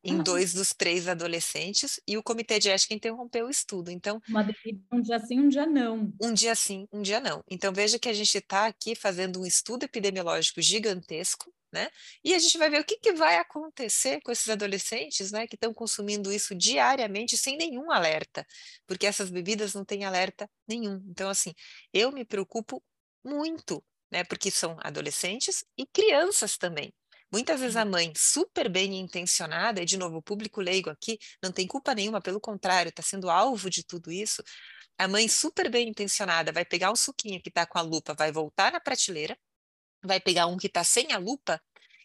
em 0.02 0.20
ah. 0.20 0.22
dois 0.22 0.54
dos 0.54 0.72
três 0.72 1.06
adolescentes 1.08 2.00
e 2.06 2.16
o 2.16 2.22
comitê 2.22 2.58
de 2.58 2.70
ética 2.70 2.94
interrompeu 2.94 3.46
o 3.46 3.50
estudo. 3.50 3.90
Então, 3.90 4.20
uma 4.28 4.46
um 4.92 5.00
dia 5.00 5.18
sim, 5.18 5.40
um 5.40 5.48
dia 5.48 5.66
não. 5.66 6.12
Um 6.20 6.32
dia 6.32 6.54
sim, 6.54 6.88
um 6.92 7.02
dia 7.02 7.20
não. 7.20 7.42
Então 7.48 7.72
veja 7.72 7.98
que 7.98 8.08
a 8.08 8.12
gente 8.12 8.36
está 8.36 8.66
aqui 8.66 8.94
fazendo 8.94 9.40
um 9.40 9.46
estudo 9.46 9.84
epidemiológico 9.84 10.60
gigantesco, 10.62 11.52
né? 11.72 11.88
E 12.24 12.34
a 12.34 12.38
gente 12.38 12.58
vai 12.58 12.68
ver 12.68 12.80
o 12.80 12.84
que, 12.84 12.96
que 12.98 13.12
vai 13.12 13.36
acontecer 13.36 14.20
com 14.22 14.32
esses 14.32 14.48
adolescentes, 14.48 15.30
né, 15.30 15.46
que 15.46 15.54
estão 15.54 15.72
consumindo 15.72 16.32
isso 16.32 16.54
diariamente 16.54 17.36
sem 17.36 17.56
nenhum 17.56 17.90
alerta, 17.92 18.44
porque 18.86 19.06
essas 19.06 19.30
bebidas 19.30 19.74
não 19.74 19.84
têm 19.84 20.04
alerta 20.04 20.50
nenhum. 20.66 21.00
Então, 21.08 21.30
assim, 21.30 21.54
eu 21.92 22.10
me 22.10 22.24
preocupo 22.24 22.82
muito, 23.24 23.84
né, 24.10 24.24
porque 24.24 24.50
são 24.50 24.76
adolescentes 24.80 25.64
e 25.76 25.86
crianças 25.86 26.56
também. 26.56 26.92
Muitas 27.33 27.61
vezes 27.61 27.77
a 27.77 27.85
uhum. 27.85 27.90
mãe, 27.90 28.12
super 28.16 28.69
bem 28.69 28.99
intencionada, 28.99 29.81
e 29.83 29.85
de 29.85 29.97
novo, 29.97 30.19
o 30.19 30.23
público 30.23 30.61
leigo 30.61 30.90
aqui 30.90 31.19
não 31.43 31.53
tem 31.53 31.66
culpa 31.66 31.95
nenhuma, 31.95 32.21
pelo 32.21 32.40
contrário, 32.40 32.88
está 32.90 33.03
sendo 33.03 33.31
alvo 33.31 33.71
de 33.71 33.85
tudo 33.85 34.11
isso. 34.11 34.43
A 34.99 35.09
mãe, 35.09 35.29
super 35.29 35.71
bem 35.71 35.88
intencionada, 35.88 36.53
vai 36.53 36.64
pegar 36.64 36.90
um 36.93 36.97
suquinho 36.97 37.40
que 37.40 37.49
está 37.49 37.64
com 37.66 37.79
a 37.79 37.83
lupa, 37.83 38.14
vai 38.14 38.33
voltar 38.33 38.73
na 38.73 38.81
prateleira, 38.81 39.38
vai 40.03 40.21
pegar 40.21 40.47
um 40.47 40.57
que 40.57 40.66
está 40.66 40.85
sem 40.85 41.12
a 41.12 41.19
lupa 41.19 41.61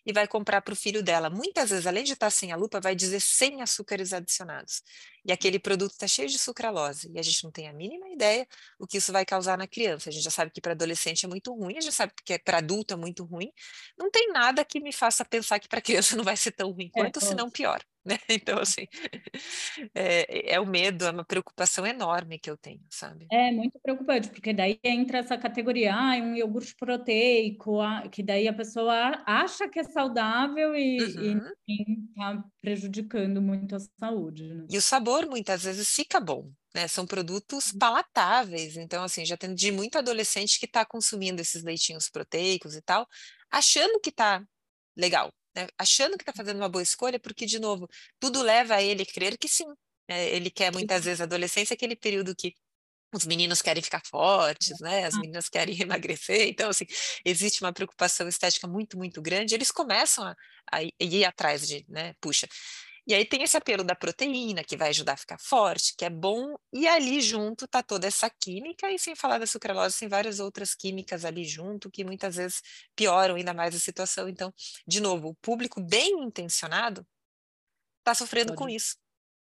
e 0.06 0.14
vai 0.14 0.28
comprar 0.28 0.62
para 0.62 0.74
o 0.74 0.76
filho 0.78 1.02
dela. 1.04 1.30
Muitas 1.30 1.72
vezes, 1.72 1.88
além 1.88 2.04
de 2.04 2.14
estar 2.14 2.28
tá 2.28 2.32
sem 2.32 2.52
a 2.52 2.56
lupa, 2.56 2.80
vai 2.80 2.96
dizer 2.96 3.20
sem 3.20 3.62
açúcares 3.62 4.14
adicionados. 4.14 4.84
E 5.26 5.32
aquele 5.32 5.58
produto 5.58 5.92
está 5.92 6.08
cheio 6.08 6.30
de 6.30 6.38
sucralose. 6.38 7.12
E 7.14 7.20
a 7.20 7.22
gente 7.24 7.44
não 7.44 7.52
tem 7.52 7.68
a 7.68 7.74
mínima 7.74 8.08
ideia 8.10 8.48
o 8.80 8.86
que 8.86 8.98
isso 8.98 9.12
vai 9.12 9.26
causar 9.26 9.58
na 9.58 9.68
criança. 9.68 10.10
A 10.10 10.12
gente 10.12 10.24
já 10.24 10.30
sabe 10.30 10.52
que 10.52 10.62
para 10.62 10.74
adolescente 10.74 11.26
é 11.26 11.28
muito 11.28 11.54
ruim, 11.54 11.78
a 11.78 11.82
gente 11.82 11.96
sabe 11.96 12.14
que 12.24 12.38
para 12.40 12.60
adulto 12.60 12.94
é 12.94 12.98
muito 12.98 13.24
ruim. 13.24 13.52
Não 13.98 14.12
tem 14.12 14.32
nada 14.32 14.64
que 14.64 14.80
me 14.80 14.94
faça 14.94 15.26
pensar 15.26 15.60
que 15.60 15.68
para 15.68 15.82
criança 15.82 16.16
não 16.18 16.24
vai 16.24 16.38
ser 16.38 16.52
tão 16.52 16.72
ruim 16.72 16.92
é, 16.96 17.02
quanto, 17.02 17.20
é, 17.20 17.22
se 17.22 17.34
não 17.34 17.50
pior. 17.50 17.82
Né? 18.06 18.18
Então, 18.30 18.60
assim, 18.60 18.86
é, 19.96 20.54
é, 20.54 20.60
o 20.60 20.66
medo, 20.66 21.06
é 21.06 21.12
uma 21.12 21.26
preocupação 21.26 21.86
enorme 21.88 22.38
que 22.38 22.50
eu 22.50 22.56
tenho, 22.56 22.82
sabe? 22.90 23.26
É 23.32 23.52
muito 23.52 23.80
preocupante, 23.80 24.30
porque 24.30 24.54
daí 24.54 24.80
entra 24.84 25.20
essa 25.20 25.38
categoria, 25.38 25.96
ah, 25.96 26.16
um 26.18 26.36
iogurte 26.36 26.76
proteico, 26.76 27.80
que 28.12 28.22
daí 28.22 28.48
a 28.48 28.54
pessoa 28.54 29.24
acha 29.26 29.68
que 29.68 29.80
é 29.80 29.84
saudável 29.84 30.76
e, 30.76 31.02
uhum. 31.02 31.52
está 32.10 32.44
prejudicando 32.66 33.42
muito 33.42 33.76
a 33.76 33.80
saúde. 34.00 34.44
Né? 34.54 34.66
E 34.70 34.78
o 34.78 34.82
sabor 34.82 35.28
muitas 35.28 35.64
vezes 35.64 35.90
fica 35.90 36.20
bom. 36.20 36.52
Né, 36.74 36.90
são 36.90 37.06
produtos 37.06 37.72
uhum. 37.72 37.80
palatáveis, 37.80 38.76
então 38.76 39.02
assim, 39.02 39.26
já 39.26 39.38
tem 39.38 39.56
de 39.56 39.72
muito 39.72 39.98
adolescente 39.98 40.60
que 40.60 40.66
está 40.66 40.84
consumindo 40.86 41.42
esses 41.42 41.64
leitinhos 41.64 42.10
proteicos 42.10 42.76
e 42.76 42.82
tal, 42.82 43.08
achando 43.50 43.98
que 44.02 44.10
está 44.10 44.44
legal, 44.94 45.32
né? 45.56 45.68
achando 45.78 46.18
que 46.18 46.24
está 46.24 46.34
fazendo 46.34 46.58
uma 46.58 46.68
boa 46.68 46.84
escolha, 46.84 47.18
porque, 47.18 47.46
de 47.46 47.60
novo, 47.60 47.88
tudo 48.20 48.42
leva 48.42 48.76
a 48.76 48.84
ele 48.84 49.04
a 49.04 49.06
crer 49.06 49.38
que 49.38 49.48
sim. 49.48 49.68
Né? 50.10 50.30
Ele 50.30 50.52
quer 50.52 50.74
muitas 50.74 51.06
vezes 51.06 51.22
a 51.22 51.24
adolescência, 51.24 51.74
aquele 51.74 51.96
período 51.96 52.36
que 52.36 52.54
os 53.18 53.26
meninos 53.26 53.62
querem 53.62 53.82
ficar 53.84 54.02
fortes, 54.06 54.80
né? 54.80 55.06
As 55.06 55.16
meninas 55.16 55.50
querem 55.50 55.76
emagrecer, 55.82 56.48
então 56.48 56.70
assim 56.70 56.86
existe 57.24 57.62
uma 57.62 57.74
preocupação 57.74 58.28
estética 58.28 58.68
muito 58.68 58.98
muito 58.98 59.22
grande. 59.22 59.56
Eles 59.56 59.72
começam 59.72 60.26
a, 60.26 60.36
a 60.72 60.84
ir 61.00 61.26
atrás 61.26 61.68
de, 61.68 61.86
né? 61.90 62.14
Puxa, 62.22 62.48
e 63.08 63.14
aí 63.14 63.24
tem 63.24 63.44
esse 63.44 63.56
apelo 63.56 63.84
da 63.84 63.94
proteína, 63.96 64.64
que 64.64 64.76
vai 64.76 64.90
ajudar 64.90 65.14
a 65.14 65.18
ficar 65.18 65.38
forte, 65.40 65.94
que 65.96 66.04
é 66.06 66.10
bom, 66.10 66.56
e 66.74 66.88
ali 66.88 67.22
junto 67.22 67.68
tá 67.68 67.84
toda 67.84 68.08
essa 68.08 68.28
química, 68.32 68.92
e 68.92 68.98
sem 68.98 69.16
falar 69.16 69.38
da 69.38 69.46
sucralose, 69.46 70.00
tem 70.00 70.10
várias 70.10 70.40
outras 70.40 70.74
químicas 70.74 71.24
ali 71.24 71.46
junto, 71.46 71.92
que 71.92 72.04
muitas 72.04 72.36
vezes 72.38 72.64
pioram 72.96 73.36
ainda 73.36 73.54
mais 73.54 73.76
a 73.76 73.80
situação. 73.80 74.28
Então, 74.28 74.52
de 74.88 75.00
novo, 75.00 75.30
o 75.30 75.36
público 75.36 75.80
bem 75.80 76.24
intencionado 76.24 77.06
está 78.00 78.16
sofrendo 78.16 78.56
Pode. 78.56 78.58
com 78.58 78.70
isso, 78.70 78.98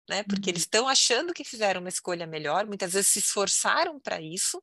né? 0.09 0.23
Porque 0.23 0.49
uhum. 0.49 0.53
eles 0.53 0.63
estão 0.63 0.87
achando 0.87 1.33
que 1.33 1.43
fizeram 1.43 1.81
uma 1.81 1.89
escolha 1.89 2.27
melhor, 2.27 2.65
muitas 2.65 2.93
vezes 2.93 3.07
se 3.07 3.19
esforçaram 3.19 3.99
para 3.99 4.21
isso, 4.21 4.61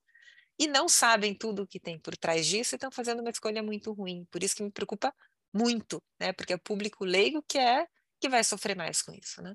e 0.59 0.67
não 0.67 0.89
sabem 0.89 1.35
tudo 1.35 1.63
o 1.63 1.67
que 1.67 1.81
tem 1.81 1.99
por 1.99 2.17
trás 2.17 2.47
disso 2.47 2.75
e 2.75 2.77
estão 2.77 2.91
fazendo 2.91 3.21
uma 3.21 3.31
escolha 3.31 3.63
muito 3.63 3.93
ruim. 3.93 4.27
Por 4.31 4.43
isso 4.43 4.55
que 4.55 4.63
me 4.63 4.71
preocupa 4.71 5.13
muito, 5.53 6.03
né? 6.21 6.33
Porque 6.33 6.53
é 6.53 6.57
o 6.57 6.61
público 6.61 7.05
leigo 7.05 7.43
que 7.47 7.59
é 7.59 7.87
que 8.21 8.29
vai 8.29 8.45
sofrer 8.45 8.77
mais 8.77 9.03
com 9.03 9.13
isso, 9.13 9.43
né? 9.43 9.55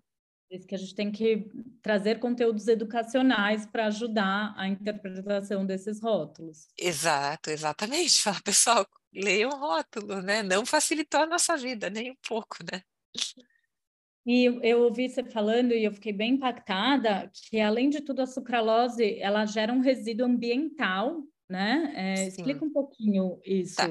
Isso 0.49 0.65
que 0.65 0.75
a 0.75 0.77
gente 0.77 0.95
tem 0.95 1.11
que 1.11 1.49
trazer 1.81 2.19
conteúdos 2.19 2.67
educacionais 2.67 3.65
para 3.65 3.87
ajudar 3.87 4.53
a 4.57 4.67
interpretação 4.67 5.65
desses 5.65 6.01
rótulos. 6.01 6.67
Exato, 6.77 7.49
exatamente. 7.49 8.21
Fala, 8.23 8.41
pessoal, 8.41 8.87
leiam 9.13 9.49
o 9.49 9.57
rótulo, 9.57 10.21
né? 10.21 10.43
Não 10.43 10.65
facilitou 10.65 11.21
a 11.21 11.25
nossa 11.25 11.57
vida, 11.57 11.89
nem 11.89 12.11
um 12.11 12.17
pouco, 12.27 12.57
né? 12.71 12.81
E 14.27 14.43
eu 14.61 14.81
ouvi 14.81 15.07
você 15.07 15.23
falando 15.23 15.71
e 15.71 15.85
eu 15.85 15.93
fiquei 15.93 16.11
bem 16.11 16.33
impactada 16.33 17.31
que, 17.33 17.61
além 17.61 17.89
de 17.89 18.01
tudo, 18.01 18.21
a 18.21 18.25
sucralose 18.25 19.17
ela 19.21 19.45
gera 19.45 19.71
um 19.71 19.79
resíduo 19.79 20.25
ambiental, 20.25 21.23
né? 21.49 21.93
É, 21.95 22.27
explica 22.27 22.65
um 22.65 22.73
pouquinho 22.73 23.39
isso. 23.45 23.77
Tá. 23.77 23.87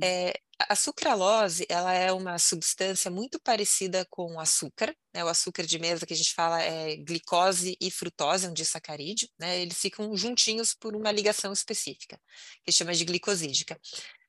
É, 0.00 0.34
a 0.68 0.76
sucralose, 0.76 1.66
ela 1.68 1.92
é 1.92 2.12
uma 2.12 2.38
substância 2.38 3.10
muito 3.10 3.40
parecida 3.40 4.06
com 4.08 4.36
o 4.36 4.40
açúcar, 4.40 4.94
né? 5.12 5.24
O 5.24 5.28
açúcar 5.28 5.64
de 5.64 5.80
mesa 5.80 6.06
que 6.06 6.14
a 6.14 6.16
gente 6.16 6.32
fala 6.32 6.62
é 6.62 6.96
glicose 6.98 7.76
e 7.80 7.90
frutose, 7.90 8.46
um 8.46 8.52
disacarídeo, 8.54 9.28
né? 9.36 9.60
Eles 9.60 9.80
ficam 9.80 10.16
juntinhos 10.16 10.74
por 10.74 10.94
uma 10.94 11.10
ligação 11.10 11.52
específica, 11.52 12.20
que 12.64 12.70
chama 12.70 12.94
de 12.94 13.04
glicosídica. 13.04 13.76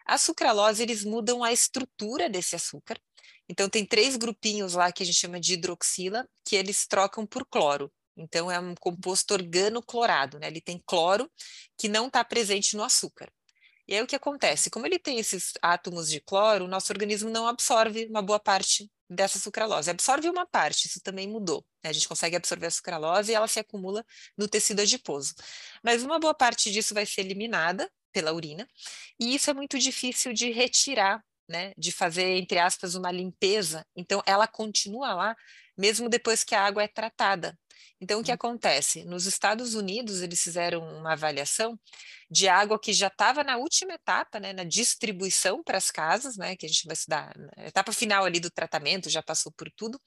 A 0.04 0.18
sucralose, 0.18 0.82
eles 0.82 1.06
mudam 1.06 1.44
a 1.44 1.54
estrutura 1.54 2.28
desse 2.28 2.56
açúcar. 2.56 2.98
Então, 3.50 3.70
tem 3.70 3.86
três 3.86 4.16
grupinhos 4.18 4.74
lá 4.74 4.92
que 4.92 5.04
a 5.04 5.06
gente 5.06 5.18
chama 5.18 5.40
de 5.40 5.54
hidroxila, 5.54 6.28
que 6.46 6.56
eles 6.56 6.86
trocam 6.86 7.26
por 7.26 7.46
cloro. 7.46 7.92
Então, 8.16 8.52
é 8.52 8.60
um 8.60 8.76
composto 8.76 9.34
organoclorado, 9.34 10.40
né? 10.40 10.48
Ele 10.48 10.62
tem 10.62 10.82
cloro 10.86 11.32
que 11.78 11.88
não 11.88 12.08
está 12.08 12.24
presente 12.24 12.76
no 12.76 12.84
açúcar. 12.84 13.32
E 13.88 13.96
aí 13.96 14.02
o 14.02 14.08
que 14.08 14.16
acontece? 14.16 14.70
Como 14.70 14.86
ele 14.86 15.00
tem 15.00 15.18
esses 15.18 15.54
átomos 15.62 16.10
de 16.10 16.20
cloro, 16.20 16.66
o 16.66 16.68
nosso 16.68 16.92
organismo 16.92 17.30
não 17.30 17.48
absorve 17.48 18.06
uma 18.08 18.22
boa 18.22 18.40
parte 18.40 18.92
dessa 19.10 19.40
sucralose. 19.40 19.90
Absorve 19.90 20.30
uma 20.30 20.46
parte, 20.46 20.88
isso 20.88 21.00
também 21.02 21.28
mudou. 21.28 21.66
Né? 21.84 21.90
A 21.90 21.94
gente 21.94 22.08
consegue 22.08 22.36
absorver 22.36 22.68
a 22.68 22.72
sucralose 22.72 23.32
e 23.32 23.36
ela 23.36 23.48
se 23.48 23.60
acumula 23.60 24.06
no 24.38 24.48
tecido 24.48 24.82
adiposo. 24.82 25.34
Mas 25.82 26.04
uma 26.04 26.20
boa 26.20 26.34
parte 26.34 26.72
disso 26.72 26.94
vai 26.94 27.06
ser 27.06 27.22
eliminada 27.22 27.90
pela 28.12 28.34
urina, 28.34 28.68
e 29.20 29.36
isso 29.36 29.50
é 29.50 29.54
muito 29.54 29.78
difícil 29.78 30.34
de 30.34 30.52
retirar, 30.52 31.24
né? 31.48 31.74
De 31.78 31.92
fazer, 31.92 32.38
entre 32.38 32.60
aspas, 32.60 32.96
uma 32.96 33.12
limpeza. 33.12 33.86
Então, 33.96 34.22
ela 34.26 34.48
continua 34.48 35.14
lá, 35.14 35.36
mesmo 35.78 36.10
depois 36.10 36.44
que 36.44 36.56
a 36.56 36.64
água 36.64 36.84
é 36.84 36.88
tratada. 36.88 37.58
Então, 38.00 38.20
o 38.20 38.24
que 38.24 38.32
hum. 38.32 38.36
acontece? 38.36 39.04
Nos 39.06 39.26
Estados 39.26 39.74
Unidos, 39.74 40.22
eles 40.22 40.42
fizeram 40.42 40.82
uma 41.00 41.14
avaliação 41.14 41.80
de 42.30 42.48
água 42.48 42.80
que 42.80 42.94
já 42.94 43.08
estava 43.08 43.44
na 43.44 43.58
última 43.58 43.94
etapa, 43.94 44.40
né, 44.40 44.54
na 44.54 44.64
distribuição 44.64 45.64
para 45.64 45.78
as 45.78 45.90
casas, 45.90 46.38
né, 46.38 46.56
que 46.56 46.66
a 46.66 46.70
gente 46.70 46.86
vai 46.86 46.94
estudar, 46.94 47.34
etapa 47.58 47.92
final 47.92 48.26
ali 48.26 48.40
do 48.40 48.52
tratamento, 48.52 49.10
já 49.10 49.24
passou 49.24 49.52
por 49.52 49.72
tudo, 49.72 50.00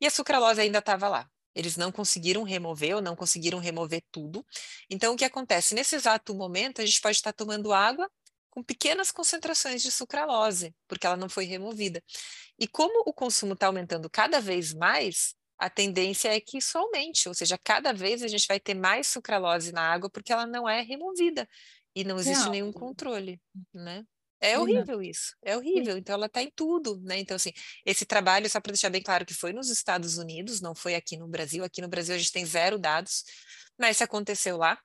e 0.00 0.06
a 0.06 0.10
sucralose 0.10 0.60
ainda 0.60 0.78
estava 0.80 1.08
lá. 1.08 1.28
Eles 1.54 1.76
não 1.76 1.90
conseguiram 1.90 2.42
remover 2.42 2.96
ou 2.96 3.02
não 3.02 3.16
conseguiram 3.16 3.58
remover 3.58 4.02
tudo. 4.12 4.46
Então, 4.88 5.14
o 5.14 5.16
que 5.16 5.24
acontece? 5.24 5.74
Nesse 5.74 5.96
exato 5.96 6.34
momento, 6.34 6.80
a 6.80 6.86
gente 6.86 7.00
pode 7.00 7.16
estar 7.16 7.32
tomando 7.32 7.72
água 7.72 8.08
com 8.50 8.62
pequenas 8.62 9.10
concentrações 9.10 9.82
de 9.82 9.90
sucralose, 9.90 10.74
porque 10.88 11.06
ela 11.06 11.16
não 11.16 11.28
foi 11.28 11.44
removida. 11.44 12.02
E 12.58 12.66
como 12.66 13.04
o 13.06 13.12
consumo 13.12 13.54
está 13.54 13.66
aumentando 13.66 14.10
cada 14.10 14.40
vez 14.40 14.74
mais, 14.74 15.34
a 15.58 15.70
tendência 15.70 16.34
é 16.34 16.40
que 16.40 16.58
isso 16.58 16.76
aumente, 16.76 17.28
ou 17.28 17.34
seja, 17.34 17.58
cada 17.62 17.92
vez 17.92 18.22
a 18.22 18.28
gente 18.28 18.46
vai 18.46 18.58
ter 18.58 18.74
mais 18.74 19.06
sucralose 19.06 19.72
na 19.72 19.82
água 19.82 20.10
porque 20.10 20.32
ela 20.32 20.46
não 20.46 20.68
é 20.68 20.82
removida 20.82 21.48
e 21.94 22.02
não 22.02 22.18
existe 22.18 22.42
Real. 22.42 22.50
nenhum 22.50 22.72
controle, 22.72 23.40
né? 23.72 24.04
É 24.42 24.58
horrível 24.58 25.02
isso, 25.02 25.36
é 25.44 25.54
horrível. 25.54 25.98
Então 25.98 26.14
ela 26.14 26.24
está 26.24 26.42
em 26.42 26.50
tudo, 26.56 26.98
né? 27.02 27.18
Então 27.18 27.36
assim, 27.36 27.52
esse 27.84 28.06
trabalho 28.06 28.48
só 28.48 28.58
para 28.58 28.72
deixar 28.72 28.88
bem 28.88 29.02
claro 29.02 29.26
que 29.26 29.34
foi 29.34 29.52
nos 29.52 29.68
Estados 29.68 30.16
Unidos, 30.16 30.62
não 30.62 30.74
foi 30.74 30.94
aqui 30.94 31.16
no 31.18 31.28
Brasil. 31.28 31.62
Aqui 31.62 31.82
no 31.82 31.88
Brasil 31.88 32.14
a 32.14 32.18
gente 32.18 32.32
tem 32.32 32.46
zero 32.46 32.78
dados, 32.78 33.22
mas 33.78 33.98
se 33.98 34.04
aconteceu 34.04 34.56
lá, 34.56 34.78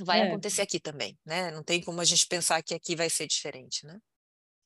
vai 0.00 0.20
é. 0.20 0.22
acontecer 0.28 0.62
aqui 0.62 0.80
também, 0.80 1.18
né? 1.24 1.50
Não 1.50 1.62
tem 1.62 1.80
como 1.80 2.00
a 2.00 2.04
gente 2.04 2.26
pensar 2.26 2.62
que 2.62 2.74
aqui 2.74 2.96
vai 2.96 3.10
ser 3.10 3.26
diferente, 3.26 3.86
né? 3.86 3.98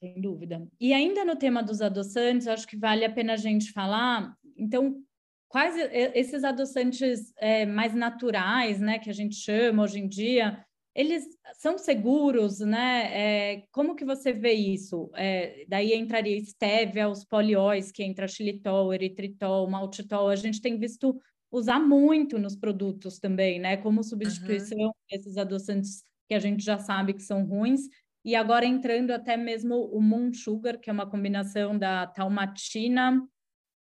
Sem 0.01 0.21
dúvida. 0.21 0.67
E 0.79 0.93
ainda 0.93 1.25
no 1.25 1.37
tema 1.37 1.63
dos 1.63 1.81
adoçantes, 1.81 2.47
acho 2.47 2.67
que 2.67 2.77
vale 2.77 3.05
a 3.05 3.13
pena 3.13 3.33
a 3.33 3.37
gente 3.37 3.73
falar. 3.73 4.35
Então, 4.57 5.03
quais 5.49 5.75
esses 6.15 6.45
adoçantes 6.45 7.33
é, 7.39 7.65
mais 7.65 7.95
naturais, 7.95 8.79
né, 8.81 8.99
que 8.99 9.09
a 9.09 9.13
gente 9.13 9.37
chama 9.37 9.83
hoje 9.83 9.99
em 9.99 10.09
dia, 10.09 10.63
eles 10.95 11.25
são 11.59 11.77
seguros, 11.77 12.61
né? 12.61 13.11
É, 13.13 13.67
como 13.71 13.95
que 13.95 14.05
você 14.05 14.33
vê 14.33 14.53
isso? 14.53 15.11
É, 15.15 15.67
daí 15.69 15.93
entraria 15.93 16.43
stevia, 16.43 17.09
os 17.09 17.23
polióis, 17.23 17.93
que 17.93 18.03
entra 18.03 18.27
xilitol, 18.27 18.95
eritritol, 18.95 19.69
maltitol. 19.69 20.31
A 20.31 20.37
gente 20.37 20.61
tem 20.61 20.79
visto 20.79 21.21
usar 21.51 21.79
muito 21.81 22.39
nos 22.39 22.57
produtos 22.57 23.19
também, 23.19 23.59
né? 23.59 23.77
Como 23.77 24.03
substituição 24.03 24.79
uhum. 24.79 24.93
desses 25.11 25.37
adoçantes 25.37 26.03
que 26.29 26.35
a 26.35 26.39
gente 26.39 26.65
já 26.65 26.79
sabe 26.79 27.15
que 27.15 27.23
são 27.23 27.45
ruins. 27.45 27.83
E 28.25 28.35
agora 28.35 28.67
entrando 28.67 29.13
até 29.13 29.37
mesmo 29.37 29.77
o 29.93 30.01
Moon 30.01 30.33
Sugar, 30.33 30.79
que 30.79 30.91
é 30.91 30.93
uma 30.93 31.09
combinação 31.09 31.79
da 31.79 32.07
talmatina 32.07 33.23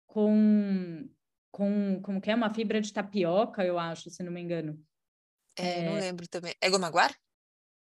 com 0.07 1.09
com, 1.57 2.03
como 2.03 2.21
que 2.21 2.31
é? 2.31 2.35
Uma 2.35 2.53
fibra 2.53 2.83
de 2.83 2.93
tapioca, 2.93 3.64
eu 3.64 3.79
acho, 3.79 4.11
se 4.11 4.23
não 4.23 4.31
me 4.31 4.43
engano. 4.43 4.79
É, 5.59 5.81
é... 5.81 5.85
não 5.87 5.95
lembro 5.95 6.29
também. 6.29 6.55
É 6.61 6.69
gomaguar? 6.69 7.17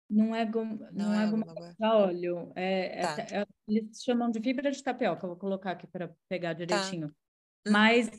Não 0.10 0.34
é, 0.34 0.46
gom... 0.46 0.78
não, 0.92 1.10
não 1.10 1.14
é, 1.14 1.26
é 1.26 1.30
gomaguar 1.30 1.76
de 1.76 1.86
óleo. 1.86 2.54
É, 2.56 3.00
é 3.00 3.02
tá. 3.02 3.22
é, 3.36 3.46
eles 3.68 4.02
chamam 4.02 4.32
de 4.32 4.40
fibra 4.40 4.72
de 4.72 4.82
tapioca. 4.82 5.28
Vou 5.28 5.36
colocar 5.36 5.72
aqui 5.72 5.86
para 5.88 6.10
pegar 6.30 6.56
tá. 6.56 6.66
direitinho. 6.66 7.10
Tá. 7.10 7.72
Mas 7.72 8.10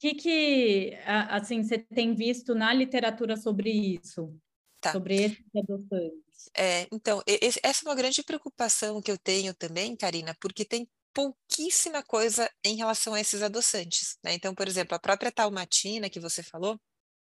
que, 0.00 0.14
que 0.14 0.98
assim, 1.04 1.62
você 1.62 1.78
tem 1.78 2.14
visto 2.14 2.54
na 2.54 2.72
literatura 2.72 3.36
sobre 3.36 3.70
isso? 3.70 4.34
Tá. 4.80 4.92
Sobre 4.92 5.14
esses 5.14 5.44
adoçantes? 5.54 6.50
É, 6.56 6.88
então, 6.90 7.22
essa 7.62 7.84
é 7.84 7.88
uma 7.88 7.94
grande 7.94 8.22
preocupação 8.22 9.02
que 9.02 9.10
eu 9.10 9.18
tenho 9.18 9.52
também, 9.52 9.94
Karina, 9.94 10.34
porque 10.40 10.64
tem 10.64 10.88
pouquíssima 11.12 12.02
coisa 12.02 12.50
em 12.64 12.76
relação 12.76 13.12
a 13.12 13.20
esses 13.20 13.42
adoçantes, 13.42 14.16
né? 14.24 14.32
Então, 14.32 14.54
por 14.54 14.66
exemplo, 14.66 14.94
a 14.94 14.98
própria 14.98 15.30
talmatina 15.30 16.08
que 16.08 16.18
você 16.18 16.42
falou 16.42 16.80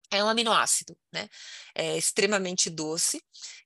é 0.10 0.24
um 0.24 0.30
aminoácido, 0.30 0.98
né? 1.12 1.28
É 1.76 1.98
extremamente 1.98 2.70
doce, 2.70 3.22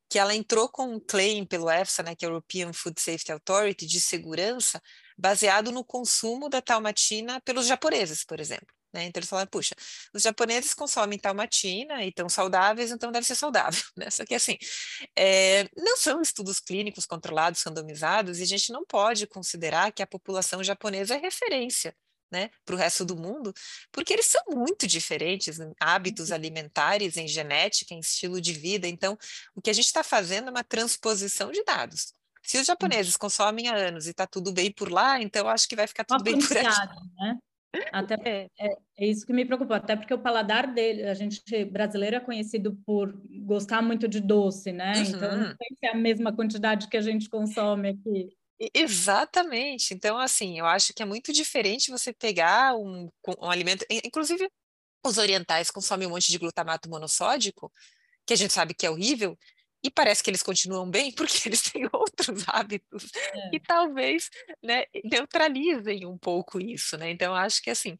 que 0.10 0.18
ela 0.18 0.34
entrou 0.34 0.70
com 0.70 0.96
um 0.96 1.00
claim 1.00 1.46
pelo 1.46 1.70
EFSA, 1.70 2.02
né, 2.02 2.16
que 2.16 2.26
é 2.26 2.28
European 2.28 2.74
Food 2.74 3.00
Safety 3.00 3.32
Authority, 3.32 3.86
de 3.86 4.00
segurança, 4.00 4.82
baseado 5.18 5.72
no 5.72 5.84
consumo 5.84 6.50
da 6.50 6.62
talmatina 6.62 7.42
pelos 7.42 7.68
japoneses, 7.68 8.24
por 8.24 8.40
exemplo. 8.40 8.77
Né? 8.98 9.06
Então 9.06 9.20
eles 9.20 9.30
falaram, 9.30 9.48
puxa, 9.48 9.76
os 10.12 10.24
japoneses 10.24 10.74
consomem 10.74 11.20
talmatina 11.20 12.04
e 12.04 12.10
estão 12.10 12.28
saudáveis, 12.28 12.90
então 12.92 13.12
deve 13.12 13.28
ser 13.28 13.36
saudável. 13.36 13.84
Né? 13.96 14.10
Só 14.10 14.26
que 14.26 14.36
assim, 14.36 14.58
é, 15.16 15.68
não 15.76 15.98
são 15.98 16.22
estudos 16.22 16.60
clínicos 16.60 17.06
controlados, 17.06 17.62
randomizados, 17.64 18.40
e 18.40 18.44
a 18.44 18.46
gente 18.46 18.72
não 18.72 18.86
pode 18.86 19.26
considerar 19.28 19.92
que 19.92 20.04
a 20.04 20.08
população 20.08 20.64
japonesa 20.64 21.16
é 21.16 21.18
referência 21.18 21.96
né, 22.32 22.50
para 22.66 22.76
o 22.76 22.78
resto 22.78 23.06
do 23.06 23.16
mundo, 23.16 23.54
porque 23.92 24.14
eles 24.14 24.26
são 24.26 24.42
muito 24.50 24.86
diferentes 24.86 25.60
em 25.60 25.74
hábitos 25.80 26.30
uhum. 26.30 26.36
alimentares, 26.36 27.18
em 27.18 27.28
genética, 27.28 27.94
em 27.94 28.00
estilo 28.00 28.42
de 28.42 28.54
vida. 28.54 28.88
Então, 28.88 29.18
o 29.56 29.62
que 29.62 29.70
a 29.70 29.74
gente 29.74 29.86
está 29.86 30.04
fazendo 30.04 30.48
é 30.48 30.52
uma 30.52 30.64
transposição 30.64 31.52
de 31.52 31.64
dados. 31.64 32.14
Se 32.44 32.58
os 32.58 32.62
uhum. 32.62 32.66
japoneses 32.66 33.16
consomem 33.16 33.68
há 33.68 33.76
anos 33.76 34.08
e 34.08 34.12
está 34.12 34.28
tudo 34.28 34.52
bem 34.52 34.72
por 34.72 34.92
lá, 34.92 35.22
então 35.22 35.48
acho 35.48 35.68
que 35.68 35.76
vai 35.76 35.88
ficar 35.88 36.04
tudo 36.04 36.24
bem 36.24 36.38
por 36.38 36.58
aqui. 36.58 36.68
Né? 37.20 37.38
Até 37.92 38.16
é. 38.26 38.50
é, 38.60 38.76
é, 38.98 39.08
isso 39.08 39.26
que 39.26 39.34
me 39.34 39.46
preocupa, 39.46 39.78
até 39.78 39.96
porque 39.96 40.14
o 40.14 40.20
paladar 40.20 40.74
dele, 40.74 41.04
a 41.04 41.14
gente 41.14 41.42
brasileiro 41.66 42.18
é 42.18 42.20
conhecido 42.20 42.76
por 42.86 43.14
gostar 43.46 43.82
muito 43.82 44.08
de 44.08 44.20
doce, 44.20 44.72
né? 44.72 44.94
Uhum. 44.98 45.04
Então 45.04 45.38
não 45.38 45.56
tem 45.56 45.68
que 45.70 45.78
ser 45.80 45.88
a 45.88 45.96
mesma 45.96 46.36
quantidade 46.36 46.88
que 46.88 46.98
a 46.98 47.02
gente 47.02 47.30
consome 47.30 47.90
aqui. 47.90 48.30
Exatamente. 48.74 49.94
Então, 49.94 50.18
assim, 50.18 50.58
eu 50.58 50.66
acho 50.66 50.94
que 50.94 51.04
é 51.04 51.06
muito 51.06 51.32
diferente 51.32 51.92
você 51.92 52.12
pegar 52.12 52.76
um, 52.76 53.10
um 53.40 53.50
alimento, 53.50 53.86
inclusive 54.04 54.50
os 55.06 55.18
orientais 55.18 55.70
consomem 55.70 56.08
um 56.08 56.12
monte 56.12 56.32
de 56.32 56.38
glutamato 56.38 56.90
monossódico, 56.90 57.72
que 58.26 58.34
a 58.34 58.38
gente 58.38 58.52
sabe 58.52 58.74
que 58.74 58.86
é 58.86 58.90
horrível, 58.90 59.38
e 59.84 59.92
parece 59.92 60.24
que 60.24 60.30
eles 60.30 60.44
continuam 60.44 60.90
bem 60.90 61.12
porque 61.12 61.38
eles 61.48 61.62
têm 61.62 61.88
outros 61.92 62.44
hábitos 62.48 63.10
é. 63.34 63.50
que 63.50 63.60
talvez 63.60 64.30
né, 64.64 64.86
neutralizem 65.04 66.06
um 66.06 66.18
pouco 66.18 66.60
isso, 66.60 66.98
né? 66.98 67.10
Então, 67.12 67.34
acho 67.36 67.62
que 67.62 67.70
assim 67.70 67.98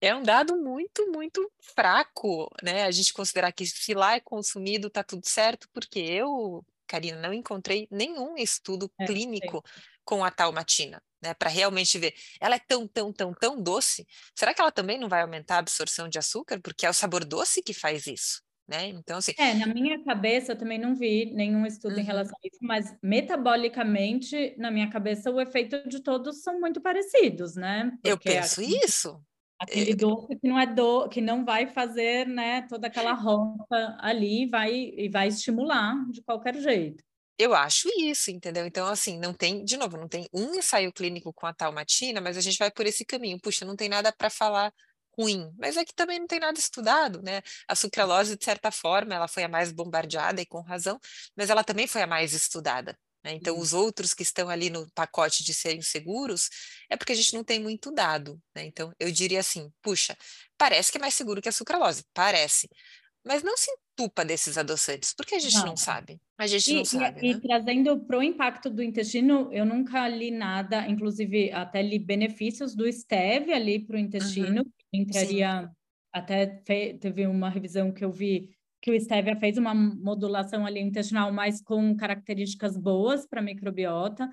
é 0.00 0.14
um 0.14 0.22
dado 0.22 0.56
muito, 0.56 1.10
muito 1.10 1.50
fraco, 1.74 2.48
né? 2.62 2.84
A 2.84 2.90
gente 2.90 3.12
considerar 3.12 3.52
que 3.52 3.66
se 3.66 3.94
lá 3.94 4.14
é 4.14 4.20
consumido, 4.20 4.90
tá 4.90 5.02
tudo 5.02 5.26
certo, 5.26 5.68
porque 5.72 5.98
eu, 5.98 6.64
Karina, 6.86 7.20
não 7.20 7.32
encontrei 7.32 7.88
nenhum 7.90 8.36
estudo 8.36 8.90
é, 8.98 9.06
clínico 9.06 9.62
sim. 9.66 9.82
com 10.04 10.24
a 10.24 10.30
talmatina, 10.30 11.02
né? 11.22 11.32
Para 11.34 11.48
realmente 11.48 11.98
ver. 11.98 12.14
Ela 12.40 12.56
é 12.56 12.58
tão, 12.60 12.86
tão, 12.86 13.12
tão, 13.12 13.32
tão 13.32 13.62
doce. 13.62 14.06
Será 14.34 14.52
que 14.52 14.60
ela 14.60 14.70
também 14.70 14.98
não 14.98 15.08
vai 15.08 15.22
aumentar 15.22 15.56
a 15.56 15.58
absorção 15.60 16.08
de 16.08 16.18
açúcar? 16.18 16.60
Porque 16.60 16.84
é 16.84 16.90
o 16.90 16.94
sabor 16.94 17.24
doce 17.24 17.62
que 17.62 17.72
faz 17.72 18.06
isso 18.06 18.45
né? 18.68 18.88
Então, 18.88 19.18
assim. 19.18 19.32
É, 19.38 19.54
na 19.54 19.66
minha 19.66 20.02
cabeça 20.04 20.52
eu 20.52 20.58
também 20.58 20.78
não 20.78 20.94
vi 20.94 21.32
nenhum 21.34 21.64
estudo 21.64 21.94
uhum. 21.94 22.00
em 22.00 22.04
relação 22.04 22.36
a 22.36 22.46
isso, 22.46 22.58
mas 22.62 22.96
metabolicamente, 23.02 24.54
na 24.58 24.70
minha 24.70 24.90
cabeça, 24.90 25.30
o 25.30 25.40
efeito 25.40 25.88
de 25.88 26.00
todos 26.00 26.42
são 26.42 26.58
muito 26.60 26.80
parecidos, 26.80 27.54
né? 27.54 27.90
Porque 28.02 28.10
eu 28.10 28.18
penso 28.18 28.60
aquele, 28.60 28.84
isso. 28.84 29.20
Aquele 29.58 29.92
é... 29.92 29.94
doce 29.94 30.36
que 30.36 30.48
não 30.48 30.58
é 30.58 30.66
do, 30.66 31.08
que 31.08 31.20
não 31.20 31.44
vai 31.44 31.66
fazer, 31.66 32.26
né, 32.26 32.62
toda 32.62 32.88
aquela 32.88 33.12
roupa 33.12 33.96
ali, 34.00 34.46
vai 34.46 34.72
e 34.72 35.08
vai 35.08 35.28
estimular 35.28 35.94
de 36.10 36.22
qualquer 36.22 36.56
jeito. 36.56 37.02
Eu 37.38 37.54
acho 37.54 37.88
isso, 37.98 38.30
entendeu? 38.30 38.64
Então, 38.66 38.86
assim, 38.86 39.18
não 39.18 39.34
tem, 39.34 39.62
de 39.62 39.76
novo, 39.76 39.98
não 39.98 40.08
tem 40.08 40.26
um 40.32 40.54
ensaio 40.54 40.90
clínico 40.90 41.32
com 41.34 41.46
a 41.46 41.52
talmatina, 41.52 42.18
mas 42.18 42.36
a 42.36 42.40
gente 42.40 42.56
vai 42.56 42.70
por 42.70 42.86
esse 42.86 43.04
caminho. 43.04 43.38
Puxa, 43.38 43.64
não 43.64 43.76
tem 43.76 43.90
nada 43.90 44.10
para 44.10 44.30
falar 44.30 44.72
ruim, 45.18 45.50
mas 45.58 45.76
é 45.76 45.84
que 45.84 45.94
também 45.94 46.18
não 46.18 46.26
tem 46.26 46.40
nada 46.40 46.58
estudado, 46.58 47.22
né? 47.22 47.42
A 47.68 47.74
sucralose, 47.74 48.36
de 48.36 48.44
certa 48.44 48.70
forma, 48.70 49.14
ela 49.14 49.28
foi 49.28 49.44
a 49.44 49.48
mais 49.48 49.72
bombardeada 49.72 50.40
e 50.40 50.46
com 50.46 50.60
razão, 50.60 51.00
mas 51.36 51.50
ela 51.50 51.64
também 51.64 51.86
foi 51.86 52.02
a 52.02 52.06
mais 52.06 52.32
estudada. 52.32 52.96
Né? 53.26 53.32
Então, 53.32 53.58
os 53.58 53.72
outros 53.72 54.14
que 54.14 54.22
estão 54.22 54.48
ali 54.48 54.70
no 54.70 54.88
pacote 54.92 55.42
de 55.42 55.52
serem 55.52 55.82
seguros 55.82 56.48
é 56.88 56.96
porque 56.96 57.12
a 57.12 57.16
gente 57.16 57.34
não 57.34 57.42
tem 57.42 57.58
muito 57.60 57.90
dado. 57.90 58.40
Né? 58.54 58.64
Então, 58.66 58.92
eu 59.00 59.10
diria 59.10 59.40
assim: 59.40 59.72
puxa, 59.82 60.16
parece 60.56 60.92
que 60.92 60.98
é 60.98 61.00
mais 61.00 61.14
seguro 61.14 61.42
que 61.42 61.48
a 61.48 61.52
sucralose, 61.52 62.04
parece. 62.14 62.68
Mas 63.24 63.42
não 63.42 63.56
se 63.56 63.70
entupa 63.96 64.24
desses 64.24 64.58
adoçantes, 64.58 65.14
porque 65.16 65.34
a 65.34 65.38
gente 65.38 65.56
não, 65.56 65.66
não 65.66 65.76
sabe. 65.76 66.20
A 66.38 66.46
gente 66.46 66.70
e, 66.70 66.74
não 66.74 66.84
sabe. 66.84 67.20
E, 67.20 67.32
né? 67.32 67.38
e 67.38 67.40
trazendo 67.40 67.98
para 68.00 68.18
o 68.18 68.22
impacto 68.22 68.68
do 68.68 68.82
intestino, 68.82 69.48
eu 69.52 69.64
nunca 69.64 70.06
li 70.06 70.30
nada, 70.30 70.86
inclusive 70.86 71.50
até 71.50 71.82
li 71.82 71.98
benefícios 71.98 72.74
do 72.74 72.86
stevia 72.92 73.56
ali 73.56 73.78
para 73.78 73.96
o 73.96 73.98
intestino, 73.98 74.62
uhum 74.62 74.70
entraria 74.92 75.62
Sim. 75.62 75.68
até 76.12 76.46
teve 76.46 77.26
uma 77.26 77.50
revisão 77.50 77.92
que 77.92 78.04
eu 78.04 78.10
vi 78.10 78.50
que 78.80 78.90
o 78.90 79.00
stevia 79.00 79.36
fez 79.36 79.58
uma 79.58 79.74
modulação 79.74 80.64
ali 80.64 80.80
intestinal, 80.80 81.32
mas 81.32 81.60
com 81.60 81.96
características 81.96 82.76
boas 82.76 83.26
para 83.26 83.42
microbiota. 83.42 84.28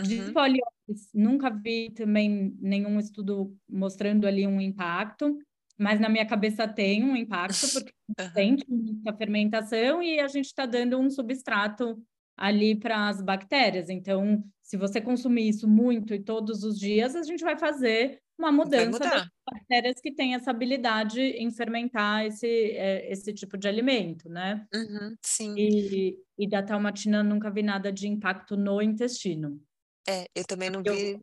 De 0.00 0.20
uhum. 0.20 0.32
poliólise, 0.34 1.08
nunca 1.14 1.48
vi 1.48 1.90
também 1.90 2.54
nenhum 2.60 3.00
estudo 3.00 3.56
mostrando 3.66 4.26
ali 4.26 4.46
um 4.46 4.60
impacto, 4.60 5.38
mas 5.78 6.00
na 6.00 6.08
minha 6.08 6.26
cabeça 6.26 6.66
tem 6.66 7.04
um 7.04 7.16
impacto, 7.16 7.66
porque 7.72 7.92
uhum. 8.18 8.32
tem 8.32 8.56
muita 8.68 9.12
fermentação 9.16 10.02
e 10.02 10.18
a 10.18 10.28
gente 10.28 10.46
está 10.46 10.66
dando 10.66 10.98
um 10.98 11.10
substrato 11.10 11.96
ali 12.36 12.78
para 12.78 13.08
as 13.08 13.22
bactérias. 13.22 13.88
Então, 13.88 14.44
se 14.62 14.76
você 14.76 15.00
consumir 15.00 15.48
isso 15.48 15.66
muito 15.66 16.14
e 16.14 16.22
todos 16.22 16.62
os 16.62 16.78
dias, 16.78 17.16
a 17.16 17.22
gente 17.22 17.42
vai 17.42 17.58
fazer 17.58 18.20
uma 18.38 18.52
mudança 18.52 18.98
das 18.98 19.28
bactérias 19.50 20.00
que 20.00 20.12
têm 20.12 20.34
essa 20.34 20.50
habilidade 20.50 21.20
em 21.20 21.50
fermentar 21.50 22.26
esse, 22.26 22.46
é, 22.46 23.10
esse 23.10 23.32
tipo 23.32 23.56
de 23.56 23.66
alimento, 23.66 24.28
né? 24.28 24.66
Uhum, 24.74 25.16
sim. 25.22 25.54
E, 25.56 26.18
e 26.38 26.48
da 26.48 26.62
talmatina 26.62 27.22
nunca 27.22 27.50
vi 27.50 27.62
nada 27.62 27.90
de 27.90 28.06
impacto 28.06 28.56
no 28.56 28.82
intestino. 28.82 29.58
É, 30.06 30.26
eu 30.34 30.44
também 30.44 30.68
não 30.68 30.82
vi 30.82 31.12
eu... 31.12 31.20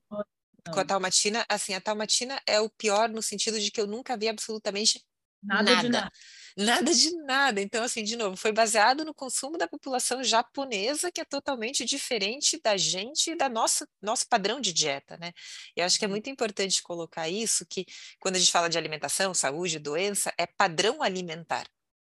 com 0.72 0.80
a 0.80 0.86
talmatina. 0.86 1.46
Assim, 1.50 1.74
a 1.74 1.82
talmatina 1.82 2.40
é 2.48 2.60
o 2.60 2.70
pior 2.70 3.10
no 3.10 3.22
sentido 3.22 3.60
de 3.60 3.72
que 3.72 3.82
eu 3.82 3.88
nunca 3.88 4.18
vi 4.18 4.28
absolutamente 4.28 5.04
nada. 5.42 5.72
nada. 5.72 5.82
De 5.82 5.90
nada. 5.90 6.12
Nada 6.56 6.94
de 6.94 7.12
nada. 7.24 7.62
Então, 7.62 7.84
assim, 7.84 8.04
de 8.04 8.16
novo, 8.16 8.38
foi 8.38 8.52
baseado 8.52 9.04
no 9.04 9.14
consumo 9.14 9.58
da 9.58 9.68
população 9.68 10.24
japonesa, 10.24 11.12
que 11.12 11.20
é 11.20 11.26
totalmente 11.26 11.84
diferente 11.84 12.60
da 12.64 12.78
gente 12.78 13.32
e 13.32 13.36
da 13.36 13.50
nossa 13.50 13.88
nosso 14.02 14.28
padrão 14.28 14.62
de 14.62 14.72
dieta, 14.72 15.18
né? 15.18 15.32
E 15.76 15.82
acho 15.82 15.98
que 15.98 16.06
é 16.06 16.08
uhum. 16.08 16.12
muito 16.12 16.30
importante 16.30 16.84
colocar 16.84 17.28
isso, 17.28 17.66
que 17.68 17.86
quando 18.20 18.36
a 18.36 18.40
gente 18.40 18.52
fala 18.52 18.70
de 18.70 18.78
alimentação, 18.78 19.34
saúde, 19.34 19.80
doença, 19.80 20.32
é 20.38 20.46
padrão 20.46 21.02
alimentar. 21.02 21.66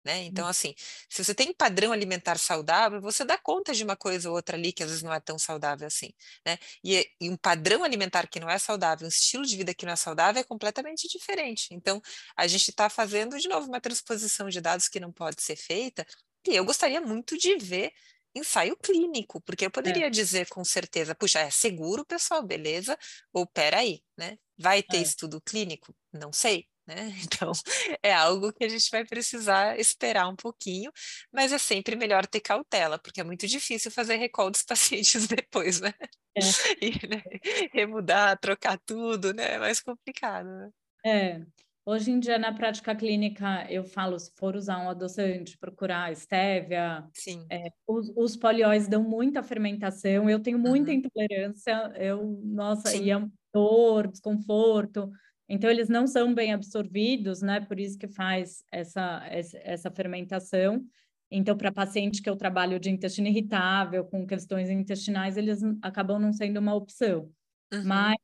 Né? 0.04 0.24
Então, 0.24 0.46
hum. 0.46 0.48
assim, 0.48 0.74
se 1.08 1.24
você 1.24 1.32
tem 1.34 1.52
padrão 1.52 1.92
alimentar 1.92 2.36
saudável, 2.36 3.00
você 3.00 3.24
dá 3.24 3.38
conta 3.38 3.72
de 3.72 3.84
uma 3.84 3.96
coisa 3.96 4.28
ou 4.28 4.34
outra 4.34 4.56
ali 4.56 4.72
que 4.72 4.82
às 4.82 4.88
vezes 4.88 5.02
não 5.02 5.12
é 5.12 5.20
tão 5.20 5.38
saudável 5.38 5.86
assim, 5.86 6.12
né? 6.44 6.58
E, 6.82 7.08
e, 7.20 7.30
um 7.30 7.36
padrão 7.36 7.84
alimentar 7.84 8.26
que 8.26 8.40
não 8.40 8.50
é 8.50 8.58
saudável, 8.58 9.06
um 9.06 9.08
estilo 9.08 9.44
de 9.46 9.56
vida 9.56 9.72
que 9.72 9.86
não 9.86 9.92
é 9.92 9.96
saudável 9.96 10.40
é 10.40 10.44
completamente 10.44 11.06
diferente. 11.08 11.68
Então, 11.72 12.02
a 12.36 12.46
gente 12.48 12.70
está 12.70 12.90
fazendo 12.90 13.38
de 13.38 13.48
novo 13.48 13.68
uma 13.68 13.80
transposição 13.80 14.48
de 14.48 14.60
dados 14.60 14.88
que 14.88 14.98
não 14.98 15.12
pode 15.12 15.40
ser 15.40 15.56
feita, 15.56 16.04
e 16.48 16.56
eu 16.56 16.64
gostaria 16.64 17.00
muito 17.00 17.38
de 17.38 17.56
ver 17.56 17.92
ensaio 18.34 18.76
clínico, 18.76 19.40
porque 19.42 19.64
eu 19.64 19.68
é. 19.68 19.70
poderia 19.70 20.06
é. 20.06 20.10
dizer 20.10 20.48
com 20.48 20.64
certeza, 20.64 21.14
puxa, 21.14 21.40
é 21.40 21.50
seguro, 21.50 22.04
pessoal, 22.04 22.42
beleza? 22.42 22.98
Ou 23.32 23.46
peraí, 23.46 24.02
né? 24.16 24.38
Vai 24.58 24.82
ter 24.82 24.98
é. 24.98 25.02
estudo 25.02 25.40
clínico? 25.40 25.94
Não 26.12 26.32
sei, 26.32 26.66
né? 26.86 27.12
Então, 27.42 27.52
é 28.02 28.12
algo 28.12 28.52
que 28.52 28.64
a 28.64 28.68
gente 28.68 28.90
vai 28.90 29.04
precisar 29.04 29.78
esperar 29.78 30.28
um 30.28 30.36
pouquinho, 30.36 30.92
mas 31.32 31.52
é 31.52 31.58
sempre 31.58 31.96
melhor 31.96 32.26
ter 32.26 32.40
cautela, 32.40 32.98
porque 32.98 33.20
é 33.20 33.24
muito 33.24 33.46
difícil 33.46 33.90
fazer 33.90 34.16
recall 34.16 34.50
dos 34.50 34.62
pacientes 34.64 35.26
depois, 35.26 35.80
né? 35.80 35.92
É. 36.36 36.40
E 36.80 37.06
né, 37.06 37.22
remudar, 37.72 38.38
trocar 38.38 38.78
tudo, 38.86 39.34
né? 39.34 39.54
É 39.54 39.58
mais 39.58 39.80
complicado, 39.80 40.46
né? 40.46 40.70
É. 41.04 41.42
Hoje 41.84 42.12
em 42.12 42.20
dia, 42.20 42.38
na 42.38 42.52
prática 42.52 42.94
clínica, 42.94 43.66
eu 43.68 43.82
falo, 43.82 44.16
se 44.16 44.30
for 44.36 44.54
usar 44.54 44.78
um 44.78 44.88
adoçante, 44.88 45.58
procurar 45.58 46.12
estévia. 46.12 47.04
Sim. 47.12 47.44
É, 47.50 47.72
os, 47.88 48.12
os 48.16 48.36
polióis 48.36 48.86
dão 48.86 49.02
muita 49.02 49.42
fermentação, 49.42 50.30
eu 50.30 50.38
tenho 50.38 50.60
muita 50.60 50.92
uhum. 50.92 50.98
intolerância, 50.98 51.92
eu, 51.96 52.40
nossa, 52.44 52.88
Sim. 52.90 53.02
e 53.02 53.10
é 53.10 53.20
dor, 53.52 54.06
desconforto. 54.06 55.10
Então, 55.48 55.68
eles 55.70 55.88
não 55.88 56.06
são 56.06 56.32
bem 56.32 56.52
absorvidos, 56.52 57.42
né? 57.42 57.60
Por 57.60 57.78
isso 57.78 57.98
que 57.98 58.08
faz 58.08 58.64
essa, 58.70 59.22
essa 59.26 59.90
fermentação. 59.90 60.84
Então, 61.30 61.56
para 61.56 61.72
paciente 61.72 62.22
que 62.22 62.28
eu 62.28 62.36
trabalho 62.36 62.78
de 62.78 62.90
intestino 62.90 63.28
irritável, 63.28 64.04
com 64.04 64.26
questões 64.26 64.68
intestinais, 64.68 65.36
eles 65.36 65.60
acabam 65.80 66.18
não 66.18 66.32
sendo 66.32 66.58
uma 66.58 66.74
opção. 66.74 67.30
Uhum. 67.72 67.84
Mas, 67.84 68.16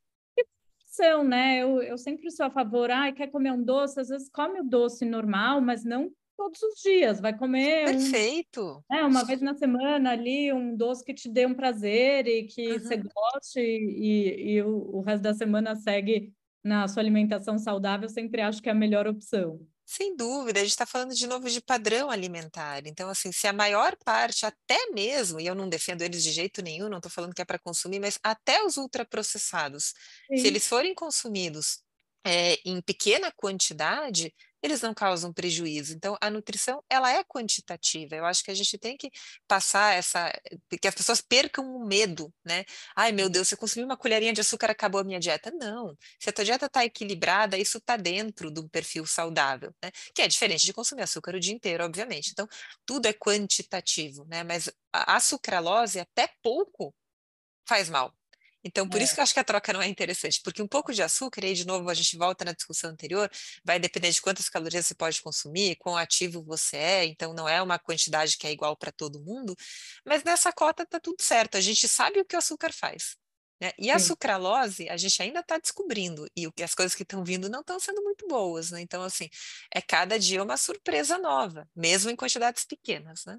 opção, 0.99 1.23
né? 1.23 1.59
Eu, 1.63 1.81
eu 1.81 1.97
sempre 1.97 2.29
sou 2.31 2.45
a 2.45 2.49
favor, 2.49 2.91
ah, 2.91 3.11
quer 3.11 3.27
comer 3.27 3.51
um 3.51 3.63
doce? 3.63 3.99
Às 3.99 4.09
vezes 4.09 4.29
come 4.29 4.59
o 4.59 4.63
doce 4.63 5.05
normal, 5.05 5.61
mas 5.61 5.83
não 5.83 6.11
todos 6.37 6.61
os 6.61 6.81
dias. 6.81 7.19
Vai 7.19 7.37
comer. 7.37 7.85
Perfeito! 7.85 8.83
Um, 8.89 8.95
né, 8.95 9.03
uma 9.03 9.25
vez 9.25 9.41
na 9.41 9.55
semana 9.55 10.11
ali, 10.11 10.53
um 10.53 10.75
doce 10.75 11.03
que 11.03 11.13
te 11.13 11.29
dê 11.29 11.45
um 11.45 11.53
prazer 11.53 12.27
e 12.27 12.43
que 12.43 12.73
uhum. 12.73 12.79
você 12.79 12.97
goste, 12.97 13.59
e, 13.59 14.53
e 14.53 14.61
o, 14.61 14.97
o 14.97 15.01
resto 15.01 15.23
da 15.23 15.33
semana 15.33 15.75
segue 15.75 16.33
na 16.63 16.87
sua 16.87 17.01
alimentação 17.01 17.57
saudável, 17.57 18.09
sempre 18.09 18.41
acho 18.41 18.61
que 18.61 18.69
é 18.69 18.71
a 18.71 18.75
melhor 18.75 19.07
opção. 19.07 19.59
Sem 19.85 20.15
dúvida, 20.15 20.59
a 20.59 20.63
gente 20.63 20.71
está 20.73 20.85
falando 20.85 21.15
de 21.15 21.25
novo 21.25 21.49
de 21.49 21.59
padrão 21.59 22.11
alimentar. 22.11 22.85
Então, 22.85 23.09
assim, 23.09 23.31
se 23.31 23.47
a 23.47 23.53
maior 23.53 23.95
parte, 24.05 24.45
até 24.45 24.91
mesmo, 24.91 25.39
e 25.39 25.47
eu 25.47 25.55
não 25.55 25.67
defendo 25.67 26.03
eles 26.03 26.21
de 26.21 26.31
jeito 26.31 26.61
nenhum, 26.61 26.87
não 26.89 26.97
estou 26.97 27.11
falando 27.11 27.33
que 27.33 27.41
é 27.41 27.45
para 27.45 27.57
consumir, 27.57 27.99
mas 27.99 28.19
até 28.23 28.63
os 28.63 28.77
ultraprocessados, 28.77 29.95
Sim. 30.29 30.37
se 30.37 30.47
eles 30.47 30.67
forem 30.67 30.93
consumidos 30.93 31.79
é, 32.23 32.59
em 32.63 32.79
pequena 32.81 33.31
quantidade, 33.31 34.31
eles 34.61 34.81
não 34.81 34.93
causam 34.93 35.33
prejuízo. 35.33 35.93
Então, 35.93 36.17
a 36.21 36.29
nutrição, 36.29 36.83
ela 36.89 37.11
é 37.11 37.23
quantitativa. 37.23 38.15
Eu 38.15 38.25
acho 38.25 38.43
que 38.43 38.51
a 38.51 38.53
gente 38.53 38.77
tem 38.77 38.97
que 38.97 39.11
passar 39.47 39.95
essa... 39.95 40.31
que 40.81 40.87
as 40.87 40.95
pessoas 40.95 41.21
percam 41.21 41.75
o 41.75 41.85
medo, 41.85 42.33
né? 42.43 42.65
Ai, 42.95 43.11
meu 43.11 43.29
Deus, 43.29 43.47
se 43.47 43.55
eu 43.55 43.57
consumir 43.57 43.85
uma 43.85 43.97
colherinha 43.97 44.33
de 44.33 44.41
açúcar, 44.41 44.71
acabou 44.71 45.01
a 45.01 45.03
minha 45.03 45.19
dieta. 45.19 45.51
Não. 45.51 45.97
Se 46.19 46.29
a 46.29 46.33
tua 46.33 46.45
dieta 46.45 46.65
está 46.65 46.85
equilibrada, 46.85 47.57
isso 47.57 47.77
está 47.77 47.95
dentro 47.97 48.51
de 48.51 48.59
um 48.59 48.67
perfil 48.67 49.05
saudável, 49.05 49.73
né? 49.83 49.91
Que 50.13 50.21
é 50.21 50.27
diferente 50.27 50.65
de 50.65 50.73
consumir 50.73 51.03
açúcar 51.03 51.35
o 51.35 51.39
dia 51.39 51.53
inteiro, 51.53 51.83
obviamente. 51.83 52.31
Então, 52.31 52.47
tudo 52.85 53.07
é 53.07 53.13
quantitativo, 53.13 54.25
né? 54.25 54.43
Mas 54.43 54.69
a 54.91 55.19
sucralose, 55.19 55.99
até 55.99 56.29
pouco, 56.41 56.93
faz 57.67 57.89
mal. 57.89 58.18
Então, 58.63 58.87
por 58.89 58.99
é. 58.99 59.03
isso 59.03 59.13
que 59.13 59.19
eu 59.19 59.23
acho 59.23 59.33
que 59.33 59.39
a 59.39 59.43
troca 59.43 59.71
não 59.71 59.81
é 59.81 59.87
interessante, 59.87 60.41
porque 60.43 60.61
um 60.61 60.67
pouco 60.67 60.93
de 60.93 61.01
açúcar, 61.01 61.43
e 61.43 61.47
aí 61.47 61.53
de 61.53 61.65
novo 61.65 61.89
a 61.89 61.93
gente 61.93 62.17
volta 62.17 62.43
na 62.43 62.51
discussão 62.51 62.89
anterior, 62.91 63.29
vai 63.63 63.79
depender 63.79 64.11
de 64.11 64.21
quantas 64.21 64.49
calorias 64.49 64.85
você 64.85 64.95
pode 64.95 65.21
consumir, 65.21 65.77
quão 65.77 65.97
ativo 65.97 66.43
você 66.43 66.77
é, 66.77 67.05
então 67.05 67.33
não 67.33 67.47
é 67.47 67.61
uma 67.61 67.79
quantidade 67.79 68.37
que 68.37 68.45
é 68.47 68.51
igual 68.51 68.75
para 68.75 68.91
todo 68.91 69.21
mundo, 69.21 69.55
mas 70.05 70.23
nessa 70.23 70.51
cota 70.51 70.83
está 70.83 70.99
tudo 70.99 71.21
certo, 71.21 71.55
a 71.55 71.61
gente 71.61 71.87
sabe 71.87 72.19
o 72.19 72.25
que 72.25 72.35
o 72.35 72.39
açúcar 72.39 72.73
faz. 72.73 73.15
Né? 73.61 73.71
E 73.77 73.91
a 73.91 73.99
Sim. 73.99 74.07
sucralose, 74.07 74.89
a 74.89 74.95
gente 74.95 75.21
ainda 75.21 75.41
está 75.41 75.57
descobrindo, 75.57 76.25
e 76.35 76.47
o 76.47 76.51
que 76.51 76.63
as 76.63 76.73
coisas 76.73 76.95
que 76.95 77.03
estão 77.03 77.23
vindo 77.23 77.49
não 77.49 77.59
estão 77.61 77.79
sendo 77.79 78.01
muito 78.03 78.25
boas, 78.27 78.71
né? 78.71 78.79
Então, 78.81 79.03
assim, 79.03 79.29
é 79.73 79.81
cada 79.81 80.17
dia 80.17 80.41
uma 80.41 80.55
surpresa 80.55 81.17
nova, 81.17 81.67
mesmo 81.75 82.09
em 82.09 82.15
quantidades 82.15 82.63
pequenas, 82.63 83.25
né? 83.25 83.37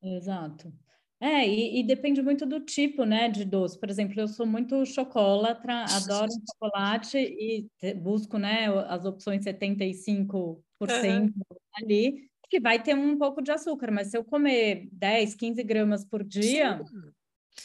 Exato. 0.00 0.72
É, 1.18 1.48
e, 1.48 1.80
e, 1.80 1.82
depende 1.82 2.20
muito 2.20 2.44
do 2.44 2.60
tipo, 2.60 3.04
né, 3.04 3.28
de 3.28 3.44
doce. 3.44 3.78
Por 3.78 3.88
exemplo, 3.88 4.20
eu 4.20 4.28
sou 4.28 4.46
muito 4.46 4.84
chocolatra, 4.84 5.84
adoro 5.84 6.30
chocolate 6.52 7.16
e 7.18 7.94
busco, 7.94 8.36
né, 8.36 8.66
as 8.88 9.04
opções 9.06 9.42
75% 9.42 10.60
uhum. 10.80 11.32
ali, 11.74 12.28
que 12.50 12.60
vai 12.60 12.82
ter 12.82 12.94
um 12.94 13.16
pouco 13.16 13.40
de 13.40 13.50
açúcar, 13.50 13.90
mas 13.90 14.08
se 14.08 14.18
eu 14.18 14.24
comer 14.24 14.88
10, 14.92 15.34
15 15.34 15.62
gramas 15.62 16.04
por 16.04 16.22
dia, 16.22 16.84
Sim 16.84 17.15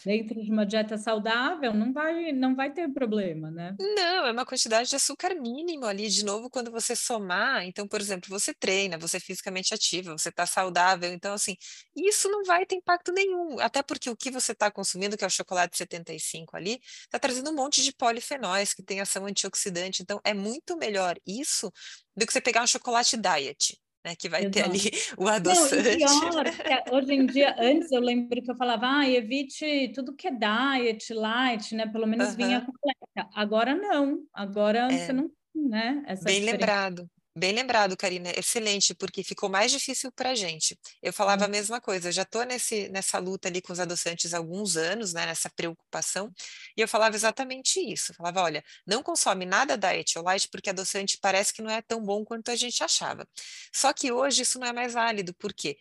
dentro 0.05 0.41
de 0.41 0.51
uma 0.51 0.65
dieta 0.65 0.97
saudável, 0.97 1.73
não 1.73 1.93
vai, 1.93 2.31
não 2.31 2.55
vai 2.55 2.71
ter 2.71 2.91
problema, 2.91 3.51
né? 3.51 3.75
Não, 3.79 4.25
é 4.25 4.31
uma 4.31 4.45
quantidade 4.45 4.89
de 4.89 4.95
açúcar 4.95 5.35
mínimo 5.35 5.85
ali, 5.85 6.09
de 6.09 6.23
novo, 6.25 6.49
quando 6.49 6.71
você 6.71 6.95
somar. 6.95 7.63
Então, 7.65 7.87
por 7.87 7.99
exemplo, 7.99 8.29
você 8.29 8.53
treina, 8.53 8.97
você 8.97 9.17
é 9.17 9.19
fisicamente 9.19 9.73
ativa, 9.73 10.11
você 10.17 10.29
está 10.29 10.45
saudável. 10.45 11.11
Então, 11.11 11.33
assim, 11.33 11.55
isso 11.95 12.29
não 12.29 12.43
vai 12.43 12.65
ter 12.65 12.75
impacto 12.75 13.11
nenhum. 13.11 13.59
Até 13.59 13.83
porque 13.83 14.09
o 14.09 14.15
que 14.15 14.31
você 14.31 14.51
está 14.51 14.71
consumindo, 14.71 15.17
que 15.17 15.23
é 15.23 15.27
o 15.27 15.29
chocolate 15.29 15.77
75 15.77 16.55
ali, 16.55 16.79
está 17.03 17.19
trazendo 17.19 17.51
um 17.51 17.55
monte 17.55 17.83
de 17.83 17.93
polifenóis 17.93 18.73
que 18.73 18.83
tem 18.83 19.01
ação 19.01 19.25
antioxidante. 19.25 20.01
Então, 20.01 20.19
é 20.23 20.33
muito 20.33 20.77
melhor 20.77 21.17
isso 21.25 21.71
do 22.15 22.25
que 22.25 22.33
você 22.33 22.41
pegar 22.41 22.63
um 22.63 22.67
chocolate 22.67 23.17
diet 23.17 23.80
né, 24.06 24.16
que 24.18 24.30
vai 24.30 24.41
Exato. 24.41 24.54
ter 24.54 24.64
ali 24.64 24.91
o 25.18 25.28
adoçante. 25.28 25.99
Não, 25.99 26.22
pior, 26.22 26.84
hoje 26.91 27.14
em 27.14 27.26
dia, 27.26 27.56
antes 27.60 27.91
eu 27.91 28.02
lembro 28.02 28.41
que 28.41 28.52
eu 28.52 28.56
falava, 28.56 28.88
ah, 28.88 29.10
evite 29.10 29.91
tudo 29.93 30.16
que 30.16 30.28
é 30.28 30.32
diet, 30.32 31.14
light, 31.14 31.76
né? 31.76 31.88
Pelo 31.88 32.08
menos 32.08 32.36
vinha 32.36 32.62
completa. 32.62 33.30
Agora 33.36 33.76
não, 33.76 34.20
agora 34.34 34.91
é. 34.91 34.97
você 34.97 35.14
não 35.14 35.32
né? 35.54 36.04
Essa 36.08 36.24
Bem 36.24 36.43
lembrado. 36.43 37.10
Bem 37.34 37.53
lembrado, 37.53 37.95
Karina, 37.95 38.29
excelente, 38.38 38.93
porque 38.93 39.23
ficou 39.23 39.47
mais 39.47 39.71
difícil 39.71 40.11
para 40.11 40.32
a 40.32 40.36
gente. 40.36 40.77
Eu 41.01 41.13
falava 41.13 41.43
a 41.43 41.45
uhum. 41.45 41.51
mesma 41.51 41.79
coisa, 41.79 42.09
eu 42.09 42.11
já 42.11 42.23
estou 42.23 42.43
nessa 42.45 43.19
luta 43.19 43.47
ali 43.47 43.61
com 43.61 43.71
os 43.71 43.79
adoçantes 43.79 44.34
há 44.34 44.38
alguns 44.38 44.75
anos, 44.75 45.13
né, 45.13 45.25
nessa 45.25 45.49
preocupação, 45.49 46.29
e 46.75 46.82
eu 46.82 46.89
falava 46.89 47.15
exatamente 47.15 47.79
isso. 47.79 48.11
Eu 48.11 48.15
falava, 48.17 48.41
olha, 48.41 48.61
não 48.86 49.01
consome 49.01 49.45
nada 49.45 49.79
ou 50.17 50.23
light, 50.23 50.49
porque 50.49 50.69
adoçante 50.69 51.17
parece 51.21 51.53
que 51.53 51.61
não 51.61 51.71
é 51.71 51.82
tão 51.82 52.03
bom 52.03 52.25
quanto 52.25 52.51
a 52.51 52.55
gente 52.55 52.84
achava. 52.84 53.25
Só 53.73 53.93
que 53.93 54.11
hoje 54.11 54.41
isso 54.41 54.59
não 54.59 54.67
é 54.67 54.73
mais 54.73 54.91
válido, 54.93 55.34
por 55.34 55.53
quê? 55.53 55.77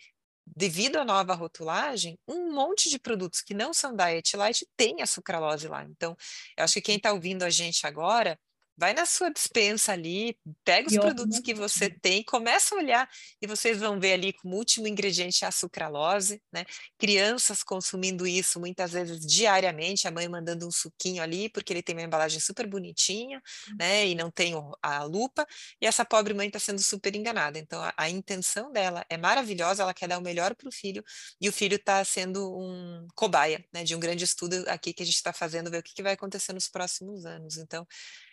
Devido 0.46 0.96
à 0.98 1.04
nova 1.04 1.34
rotulagem, 1.34 2.16
um 2.28 2.52
monte 2.52 2.88
de 2.88 2.98
produtos 2.98 3.40
que 3.40 3.54
não 3.54 3.74
são 3.74 3.94
diet 3.96 4.36
light 4.36 4.64
tem 4.76 5.02
a 5.02 5.06
sucralose 5.06 5.66
lá. 5.66 5.82
Então, 5.84 6.16
eu 6.56 6.62
acho 6.62 6.74
que 6.74 6.80
quem 6.80 6.96
está 6.96 7.12
ouvindo 7.12 7.42
a 7.42 7.50
gente 7.50 7.86
agora 7.88 8.38
vai 8.80 8.94
na 8.94 9.04
sua 9.04 9.30
dispensa 9.30 9.92
ali, 9.92 10.34
pega 10.64 10.88
os 10.88 10.94
e 10.94 10.98
produtos 10.98 11.38
que 11.40 11.52
você 11.52 11.90
tem, 11.90 12.24
começa 12.24 12.74
a 12.74 12.78
olhar 12.78 13.10
e 13.40 13.46
vocês 13.46 13.78
vão 13.78 14.00
ver 14.00 14.14
ali 14.14 14.32
como 14.32 14.56
último 14.56 14.88
ingrediente 14.88 15.44
a 15.44 15.50
sucralose, 15.50 16.42
né? 16.50 16.64
Crianças 16.98 17.62
consumindo 17.62 18.26
isso 18.26 18.58
muitas 18.58 18.92
vezes 18.92 19.20
diariamente, 19.20 20.08
a 20.08 20.10
mãe 20.10 20.26
mandando 20.26 20.66
um 20.66 20.70
suquinho 20.70 21.22
ali 21.22 21.50
porque 21.50 21.74
ele 21.74 21.82
tem 21.82 21.94
uma 21.94 22.02
embalagem 22.02 22.40
super 22.40 22.66
bonitinha, 22.66 23.42
né? 23.78 24.08
E 24.08 24.14
não 24.14 24.30
tem 24.30 24.54
a 24.80 25.04
lupa, 25.04 25.46
e 25.78 25.86
essa 25.86 26.02
pobre 26.02 26.32
mãe 26.32 26.46
está 26.46 26.58
sendo 26.58 26.82
super 26.82 27.14
enganada. 27.14 27.58
Então 27.58 27.82
a, 27.82 27.92
a, 27.94 28.08
intenção 28.08 28.72
dela 28.72 29.04
é 29.10 29.18
maravilhosa, 29.18 29.82
ela 29.82 29.92
quer 29.92 30.08
dar 30.08 30.16
o 30.16 30.22
melhor 30.22 30.54
para 30.54 30.70
o 30.70 30.72
filho 30.72 31.04
e 31.38 31.50
o 31.50 31.52
filho 31.52 31.76
está 31.76 32.02
sendo 32.02 32.50
um 32.58 33.06
cobaia, 33.14 33.62
né? 33.74 33.84
De 33.84 33.94
um 33.94 34.00
grande 34.00 34.24
estudo 34.24 34.64
aqui 34.68 34.94
que 34.94 35.02
a 35.02 35.06
gente 35.06 35.16
está 35.16 35.34
fazendo, 35.34 35.70
ver 35.70 35.80
o 35.80 35.82
que, 35.82 35.92
que 35.92 36.02
vai 36.02 36.14
acontecer 36.14 36.54
nos 36.54 36.66
próximos 36.66 37.26
anos. 37.26 37.58
Então 37.58 37.86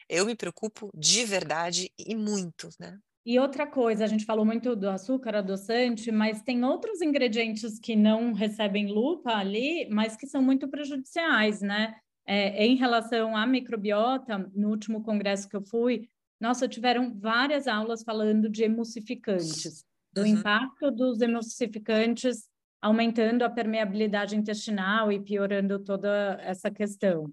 eu 0.09 0.25
me 0.25 0.35
preocupo 0.35 0.89
de 0.95 1.25
verdade 1.25 1.91
e 1.97 2.15
muito, 2.15 2.69
né? 2.79 2.99
E 3.25 3.37
outra 3.39 3.67
coisa, 3.67 4.05
a 4.05 4.07
gente 4.07 4.23
falou 4.23 4.45
muito 4.45 4.73
do 4.73 4.89
açúcar 4.89 5.35
adoçante, 5.35 6.09
mas 6.13 6.41
tem 6.41 6.63
outros 6.63 7.01
ingredientes 7.01 7.77
que 7.77 7.93
não 7.93 8.31
recebem 8.31 8.87
lupa 8.87 9.31
ali, 9.31 9.85
mas 9.89 10.15
que 10.15 10.25
são 10.25 10.41
muito 10.41 10.69
prejudiciais, 10.69 11.61
né? 11.61 11.95
É, 12.25 12.65
em 12.65 12.75
relação 12.75 13.35
à 13.35 13.45
microbiota, 13.45 14.37
no 14.55 14.69
último 14.69 15.03
congresso 15.03 15.47
que 15.49 15.57
eu 15.57 15.61
fui, 15.61 16.07
nossa, 16.39 16.69
tiveram 16.69 17.13
várias 17.19 17.67
aulas 17.67 18.01
falando 18.01 18.49
de 18.49 18.63
emulsificantes, 18.63 19.83
do 20.13 20.21
uhum. 20.21 20.27
impacto 20.27 20.89
dos 20.89 21.19
emulsificantes 21.19 22.47
aumentando 22.81 23.43
a 23.43 23.49
permeabilidade 23.49 24.37
intestinal 24.37 25.11
e 25.11 25.19
piorando 25.19 25.79
toda 25.79 26.37
essa 26.41 26.71
questão. 26.71 27.25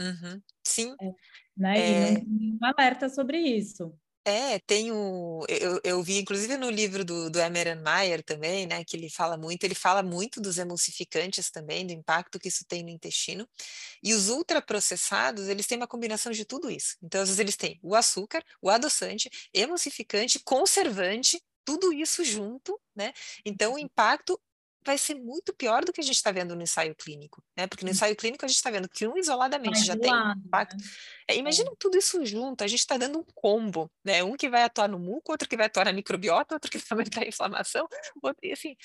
Uhum. 0.00 0.42
Sim. 0.66 0.94
É 1.00 1.10
né? 1.56 1.78
É... 1.78 2.12
E 2.12 2.24
não, 2.24 2.58
não 2.60 2.68
alerta 2.76 3.08
sobre 3.08 3.38
isso. 3.38 3.94
É, 4.28 4.58
tem 4.58 4.90
o, 4.90 5.46
eu, 5.48 5.80
eu 5.84 6.02
vi 6.02 6.18
inclusive 6.18 6.56
no 6.56 6.68
livro 6.68 7.04
do, 7.04 7.30
do 7.30 7.38
Emeran 7.38 7.80
Mayer 7.80 8.24
também, 8.24 8.66
né, 8.66 8.82
que 8.84 8.96
ele 8.96 9.08
fala 9.08 9.36
muito, 9.36 9.62
ele 9.62 9.74
fala 9.76 10.02
muito 10.02 10.40
dos 10.40 10.58
emulsificantes 10.58 11.48
também, 11.48 11.86
do 11.86 11.92
impacto 11.92 12.36
que 12.36 12.48
isso 12.48 12.64
tem 12.66 12.82
no 12.82 12.88
intestino, 12.88 13.48
e 14.02 14.12
os 14.12 14.28
ultraprocessados, 14.28 15.46
eles 15.46 15.64
têm 15.68 15.78
uma 15.78 15.86
combinação 15.86 16.32
de 16.32 16.44
tudo 16.44 16.68
isso, 16.68 16.96
então 17.00 17.20
às 17.20 17.28
vezes 17.28 17.38
eles 17.38 17.56
têm 17.56 17.78
o 17.80 17.94
açúcar, 17.94 18.42
o 18.60 18.68
adoçante, 18.68 19.30
emulsificante, 19.54 20.40
conservante, 20.40 21.40
tudo 21.64 21.92
isso 21.92 22.24
junto, 22.24 22.80
né, 22.96 23.12
então 23.44 23.74
o 23.74 23.78
impacto 23.78 24.40
vai 24.86 24.96
ser 24.96 25.16
muito 25.16 25.52
pior 25.52 25.84
do 25.84 25.92
que 25.92 26.00
a 26.00 26.04
gente 26.04 26.14
está 26.14 26.30
vendo 26.30 26.54
no 26.54 26.62
ensaio 26.62 26.94
clínico, 26.94 27.42
né? 27.56 27.66
Porque 27.66 27.84
no 27.84 27.90
hum. 27.90 27.92
ensaio 27.92 28.14
clínico 28.16 28.44
a 28.44 28.48
gente 28.48 28.56
está 28.56 28.70
vendo 28.70 28.88
que 28.88 29.06
um 29.06 29.16
isoladamente 29.18 29.84
já 29.84 29.96
tem 29.96 30.12
impacto. 30.38 30.76
Né? 30.76 30.84
É, 31.28 31.36
imagina 31.36 31.70
é. 31.70 31.74
tudo 31.78 31.98
isso 31.98 32.24
junto, 32.24 32.62
a 32.62 32.66
gente 32.66 32.78
está 32.78 32.96
dando 32.96 33.18
um 33.18 33.24
combo, 33.34 33.90
né? 34.04 34.22
Um 34.22 34.36
que 34.36 34.48
vai 34.48 34.62
atuar 34.62 34.88
no 34.88 34.98
muco, 34.98 35.32
outro 35.32 35.48
que 35.48 35.56
vai 35.56 35.66
atuar 35.66 35.86
na 35.86 35.92
microbiota, 35.92 36.54
outro 36.54 36.70
que 36.70 36.78
vai 36.78 36.86
aumentar 36.92 37.22
a 37.22 37.28
inflamação, 37.28 37.86
outro, 38.22 38.38
e 38.42 38.52
assim, 38.52 38.76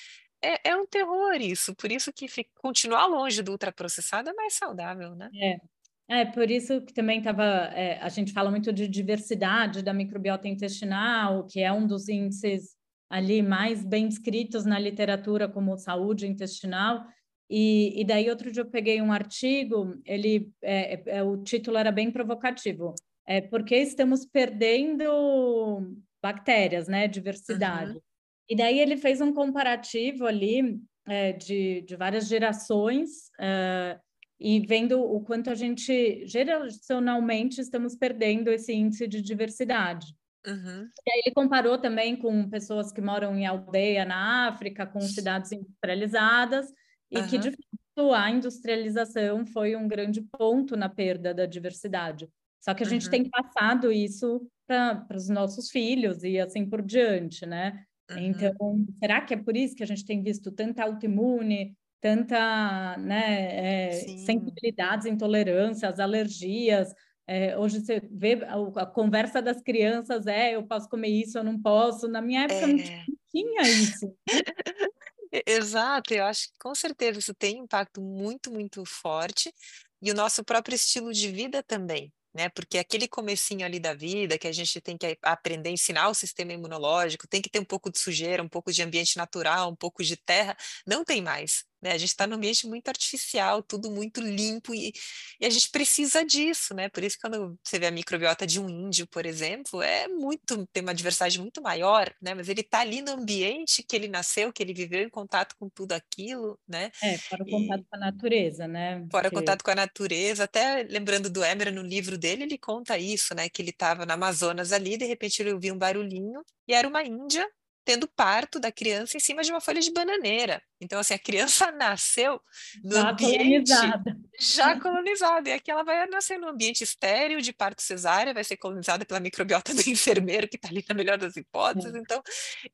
é, 0.44 0.72
é, 0.72 0.76
um 0.76 0.88
terror 0.88 1.36
isso, 1.40 1.76
por 1.76 1.92
isso 1.92 2.12
que 2.12 2.28
fica, 2.28 2.50
continuar 2.56 3.06
longe 3.06 3.44
do 3.44 3.52
ultraprocessado 3.52 4.30
é 4.30 4.34
mais 4.34 4.56
saudável, 4.56 5.16
né? 5.16 5.30
É. 5.36 5.82
É, 6.10 6.26
por 6.26 6.52
isso 6.52 6.82
que 6.82 6.94
também 6.94 7.20
estava. 7.20 7.44
É, 7.74 7.98
a 8.02 8.10
gente 8.10 8.34
fala 8.34 8.52
muito 8.52 8.74
de 8.74 8.86
diversidade 8.86 9.82
da 9.82 9.94
microbiota 9.94 10.46
intestinal, 10.46 11.48
que 11.48 11.62
é 11.62 11.72
um 11.72 11.88
dos 11.88 12.10
índices 12.10 12.76
ali 13.12 13.42
mais 13.42 13.84
bem 13.84 14.08
descritos 14.08 14.66
na 14.66 14.80
literatura 14.80 15.48
como 15.48 15.78
saúde 15.78 16.26
intestinal. 16.26 17.06
E, 17.50 18.00
e 18.00 18.06
daí 18.06 18.30
outro 18.30 18.50
dia 18.50 18.62
eu 18.62 18.70
peguei 18.70 19.02
um 19.02 19.12
artigo, 19.12 20.00
ele 20.06 20.50
é, 20.62 20.94
é, 20.94 21.04
é 21.18 21.24
o 21.24 21.36
título 21.44 21.78
era 21.78 21.92
bem 21.92 22.10
provocativo. 22.10 22.96
É 23.28 23.42
porque 23.42 23.76
estamos 23.76 24.26
perdendo 24.26 25.94
bactérias, 26.24 26.88
né? 26.88 27.06
Diversidade. 27.06 27.96
Uhum. 27.96 28.02
E 28.50 28.56
daí 28.56 28.80
ele 28.80 28.96
fez 28.96 29.20
um 29.20 29.34
comparativo 29.34 30.26
ali 30.26 30.80
é, 31.06 31.34
de, 31.34 31.82
de 31.82 31.96
várias 31.98 32.30
gerações 32.30 33.10
uh, 33.40 34.00
e 34.40 34.62
vendo 34.62 35.02
o 35.02 35.20
quanto 35.22 35.50
a 35.50 35.56
gente 35.56 36.26
geracionalmente 36.26 37.60
estamos 37.60 37.94
perdendo 37.96 38.50
esse 38.50 38.74
índice 38.74 39.06
de 39.06 39.22
diversidade. 39.22 40.08
Uhum. 40.46 40.90
E 41.06 41.12
aí 41.12 41.22
ele 41.26 41.36
comparou 41.36 41.78
também 41.78 42.16
com 42.16 42.50
pessoas 42.50 42.92
que 42.92 43.02
moram 43.02 43.36
em 43.36 43.46
aldeia 43.46 44.06
na 44.06 44.48
África, 44.48 44.86
com 44.86 45.00
cidades 45.02 45.52
industrializadas, 45.52 46.68
e 47.12 47.20
uhum. 47.20 47.28
que 47.28 47.38
de 47.38 47.52
fato 47.52 48.14
a 48.14 48.30
industrialização 48.30 49.46
foi 49.46 49.76
um 49.76 49.88
grande 49.88 50.22
ponto 50.22 50.76
na 50.76 50.90
perda 50.90 51.34
da 51.34 51.46
diversidade. 51.46 52.28
Só 52.60 52.74
que 52.74 52.84
a 52.84 52.86
gente 52.86 53.06
uhum. 53.06 53.12
tem 53.12 53.30
passado 53.30 53.92
isso 53.92 54.48
para 54.68 55.06
os 55.16 55.28
nossos 55.28 55.70
filhos 55.70 56.24
e 56.24 56.40
assim 56.40 56.66
por 56.66 56.82
diante, 56.82 57.46
né? 57.46 57.84
Então, 58.18 58.86
será 59.00 59.22
que 59.22 59.34
é 59.34 59.38
por 59.38 59.56
isso 59.56 59.76
que 59.76 59.84
a 59.84 59.88
gente 59.88 60.06
tem 60.06 60.22
visto 60.22 60.52
tanta 60.52 60.84
autoimune, 60.84 61.76
tanta 62.02 62.98
né, 62.98 63.88
é, 63.88 63.92
sensibilidades, 63.92 65.06
intolerâncias, 65.06 66.00
alergias? 66.00 66.94
É, 67.28 67.58
hoje 67.58 67.80
você 67.80 68.02
vê 68.12 68.44
a, 68.44 68.82
a, 68.82 68.86
conversa 68.86 69.42
das 69.42 69.62
crianças 69.62 70.28
é 70.28 70.56
eu 70.56 70.66
posso 70.68 70.90
comer 70.90 71.10
isso, 71.10 71.38
eu 71.38 71.44
não 71.44 71.62
posso. 71.62 72.08
Na 72.08 72.22
minha 72.22 72.44
época 72.44 72.66
é... 72.66 72.68
não 72.68 73.16
tinha 73.32 73.62
isso. 73.62 74.18
Exato, 75.46 76.14
eu 76.14 76.26
acho 76.26 76.48
que 76.48 76.58
com 76.60 76.76
certeza 76.76 77.20
isso 77.20 77.34
tem 77.34 77.60
impacto 77.60 78.02
muito, 78.02 78.52
muito 78.52 78.84
forte, 78.86 79.54
e 80.02 80.12
o 80.12 80.14
nosso 80.16 80.44
próprio 80.44 80.76
estilo 80.76 81.14
de 81.14 81.32
vida 81.32 81.64
também, 81.64 82.12
né? 82.34 82.50
Porque 82.50 82.78
aquele 82.78 83.08
comecinho 83.08 83.66
ali 83.66 83.80
da 83.80 83.94
vida 83.94 84.38
que 84.38 84.48
a 84.48 84.52
gente 84.52 84.82
tem 84.82 84.98
que 84.98 85.18
aprender 85.22 85.70
a 85.70 85.72
ensinar 85.72 86.10
o 86.10 86.14
sistema 86.14 86.52
imunológico, 86.52 87.28
tem 87.28 87.42
que 87.42 87.50
ter 87.50 87.60
um 87.60 87.66
pouco 87.66 87.90
de 87.90 88.00
sujeira, 88.00 88.44
um 88.44 88.50
pouco 88.50 88.74
de 88.74 88.82
ambiente 88.82 89.16
natural, 89.16 89.70
um 89.72 89.76
pouco 89.76 90.04
de 90.04 90.18
terra, 90.18 90.58
não 90.86 91.06
tem 91.06 91.22
mais. 91.22 91.64
Né? 91.82 91.92
A 91.92 91.98
gente 91.98 92.10
está 92.10 92.28
num 92.28 92.36
ambiente 92.36 92.68
muito 92.68 92.88
artificial, 92.90 93.64
tudo 93.64 93.90
muito 93.90 94.22
limpo 94.22 94.74
e, 94.74 94.94
e, 95.40 95.46
a 95.46 95.50
gente 95.50 95.70
precisa 95.72 96.24
disso, 96.24 96.74
né? 96.74 96.90
Por 96.90 97.04
isso 97.04 97.18
quando 97.20 97.58
você 97.64 97.80
vê 97.80 97.88
a 97.88 97.92
microbiota 97.92 98.46
de 98.46 98.60
um 98.60 98.70
índio, 98.70 99.08
por 99.08 99.26
exemplo, 99.26 99.82
é 99.82 100.08
muito 100.08 100.68
tem 100.68 100.84
uma 100.84 100.94
diversidade 100.94 101.40
muito 101.40 101.62
maior, 101.62 102.14
né? 102.22 102.36
Mas 102.36 102.50
ele 102.50 102.62
está 102.62 102.80
ali 102.82 103.02
no 103.02 103.14
ambiente 103.14 103.84
que 103.84 103.96
ele 103.96 104.08
nasceu, 104.08 104.54
que 104.54 104.62
ele 104.62 104.74
viveu 104.74 105.02
em 105.02 105.10
contato 105.10 105.56
com 105.58 105.70
tudo 105.70 105.94
aquilo, 105.94 106.60
né? 106.68 106.92
É, 107.02 107.18
para 107.18 107.44
o 107.44 107.50
contato 107.50 107.82
e, 107.82 107.86
com 107.86 107.96
a 107.96 108.00
natureza, 108.00 108.68
né? 108.68 109.08
Para 109.10 109.28
o 109.30 109.32
contato 109.32 109.64
com 109.64 109.72
a 109.72 109.76
natureza, 109.76 110.44
até 110.44 110.84
lembrando 110.84 111.30
do 111.30 111.44
Emer 111.44 111.74
no 111.74 111.82
livro 111.82 112.18
dele, 112.18 112.44
ele 112.44 112.58
conta 112.58 112.98
isso, 112.98 113.34
né? 113.34 113.50
Que 113.50 113.62
ele 113.62 113.72
estava 113.72 114.06
no 114.06 114.14
Amazonas 114.14 114.72
ali, 114.72 114.98
de 114.98 115.06
repente 115.06 115.42
ele 115.42 115.54
ouviu 115.54 115.74
um 115.74 115.78
barulhinho 115.78 116.44
e 116.68 116.74
era 116.74 116.88
uma 116.88 117.04
índia 117.04 117.48
tendo 117.84 118.08
parto 118.08 118.60
da 118.60 118.72
criança 118.72 119.18
em 119.18 119.20
cima 119.20 119.42
de 119.42 119.52
uma 119.52 119.60
folha 119.60 119.82
de 119.82 119.92
bananeira. 119.92 120.62
Então, 120.80 121.00
assim, 121.00 121.14
a 121.14 121.20
criança 121.20 121.72
nasceu 121.74 122.40
no 122.84 122.96
já 122.96 123.10
ambiente 123.10 123.38
colonizada. 123.38 124.18
já 124.40 124.80
colonizada. 124.80 125.50
E 125.50 125.54
aqui 125.54 125.72
ela 125.72 125.84
vai 125.84 126.08
nascer 126.08 126.38
num 126.38 126.50
ambiente 126.50 126.84
estéreo 126.84 127.42
de 127.42 127.52
parto 127.52 127.82
cesárea, 127.82 128.34
vai 128.34 128.44
ser 128.44 128.58
colonizada 128.58 129.06
pela 129.06 129.20
microbiota 129.20 129.74
do 129.76 129.82
enfermeiro, 129.90 130.48
que 130.48 130.58
está 130.58 130.70
ali 130.70 130.86
na 130.88 130.96
melhor 130.96 131.18
das 131.18 131.36
hipóteses. 131.36 131.94
É. 131.94 131.98
Então, 131.98 132.22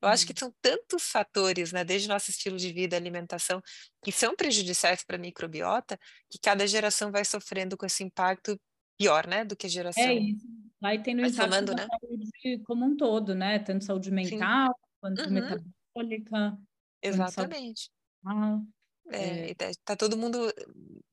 eu 0.01 0.07
acho 0.09 0.25
que 0.25 0.33
uhum. 0.33 0.39
são 0.39 0.53
tantos 0.61 1.03
fatores, 1.03 1.71
né, 1.71 1.83
desde 1.83 2.07
nosso 2.07 2.29
estilo 2.29 2.57
de 2.57 2.71
vida, 2.71 2.95
alimentação, 2.95 3.61
que 4.03 4.11
são 4.11 4.35
prejudiciais 4.35 5.03
para 5.03 5.15
a 5.15 5.19
microbiota, 5.19 5.97
que 6.29 6.37
cada 6.37 6.67
geração 6.67 7.11
vai 7.11 7.23
sofrendo 7.23 7.77
com 7.77 7.85
esse 7.85 8.03
impacto 8.03 8.59
pior, 8.97 9.27
né, 9.27 9.45
do 9.45 9.55
que 9.55 9.67
a 9.67 9.69
é 9.69 9.71
geração. 9.71 10.03
É 10.03 10.13
isso. 10.13 10.45
Vai 10.79 11.01
tendo 11.01 11.21
impacto 11.21 11.35
somando, 11.35 11.73
né? 11.73 11.87
saúde 11.87 12.63
como 12.65 12.85
um 12.85 12.95
todo, 12.95 13.33
né? 13.33 13.57
Tanto 13.57 13.83
saúde 13.83 14.11
mental, 14.11 14.67
Sim 14.67 14.86
quanto 15.07 15.21
uhum. 15.21 15.29
metabólica. 15.31 16.57
Exatamente. 17.01 17.89
É, 19.09 19.51
é. 19.51 19.55
tá 19.85 19.95
todo 19.95 20.17
mundo 20.17 20.53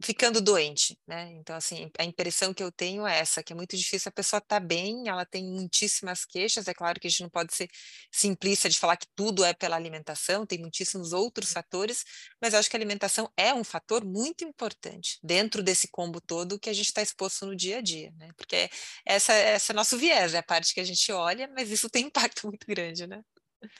ficando 0.03 0.40
doente, 0.40 0.99
né? 1.07 1.30
Então, 1.34 1.55
assim, 1.55 1.88
a 1.97 2.05
impressão 2.05 2.53
que 2.53 2.62
eu 2.62 2.72
tenho 2.72 3.07
é 3.07 3.18
essa, 3.18 3.42
que 3.42 3.53
é 3.53 3.57
muito 3.57 3.76
difícil 3.76 4.09
a 4.09 4.12
pessoa 4.12 4.38
estar 4.38 4.61
tá 4.61 4.66
bem, 4.66 5.09
ela 5.09 5.24
tem 5.24 5.45
muitíssimas 5.45 6.24
queixas, 6.24 6.66
é 6.66 6.74
claro 6.74 6.99
que 6.99 7.07
a 7.07 7.11
gente 7.11 7.22
não 7.22 7.30
pode 7.30 7.55
ser 7.55 7.68
simplista 8.11 8.68
de 8.68 8.78
falar 8.78 8.97
que 8.97 9.07
tudo 9.14 9.45
é 9.45 9.55
pela 9.55 9.76
alimentação, 9.76 10.45
tem 10.45 10.59
muitíssimos 10.59 11.12
outros 11.12 11.53
fatores, 11.53 12.05
mas 12.42 12.53
eu 12.53 12.59
acho 12.59 12.68
que 12.68 12.76
a 12.76 12.78
alimentação 12.78 13.30
é 13.36 13.55
um 13.55 13.62
fator 13.62 14.05
muito 14.05 14.45
importante 14.45 15.18
dentro 15.22 15.62
desse 15.62 15.88
combo 15.88 16.20
todo 16.20 16.59
que 16.59 16.68
a 16.68 16.74
gente 16.74 16.86
está 16.86 17.01
exposto 17.01 17.47
no 17.47 17.55
dia 17.55 17.78
a 17.78 17.80
dia, 17.80 18.12
né? 18.16 18.30
Porque 18.36 18.68
essa, 19.07 19.32
essa 19.32 19.72
é 19.72 19.74
nosso 19.74 19.97
viés, 19.97 20.34
é 20.34 20.38
a 20.38 20.42
parte 20.42 20.74
que 20.74 20.80
a 20.80 20.84
gente 20.84 21.12
olha, 21.12 21.49
mas 21.55 21.70
isso 21.70 21.88
tem 21.88 22.07
impacto 22.07 22.42
muito 22.49 22.66
grande, 22.66 23.07
né? 23.07 23.22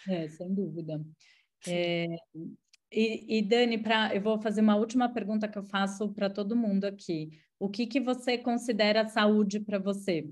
É, 0.09 0.29
sem 0.29 0.55
dúvida. 0.55 1.05
É, 1.67 2.07
e, 2.93 3.39
e, 3.39 3.43
Dani, 3.43 3.83
pra, 3.83 4.15
eu 4.15 4.21
vou 4.21 4.41
fazer 4.41 4.61
uma 4.61 4.77
última 4.77 5.13
pergunta 5.13 5.49
que 5.49 5.59
eu 5.59 5.65
faço 5.65 6.13
para 6.13 6.31
todo 6.31 6.57
mundo 6.57 6.85
aqui. 6.85 7.31
O 7.59 7.69
que, 7.69 7.87
que 7.87 8.01
você 8.01 8.39
considera 8.39 9.09
saúde 9.09 9.59
para 9.61 9.79
você? 9.79 10.29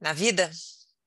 Na 0.00 0.12
vida? 0.12 0.50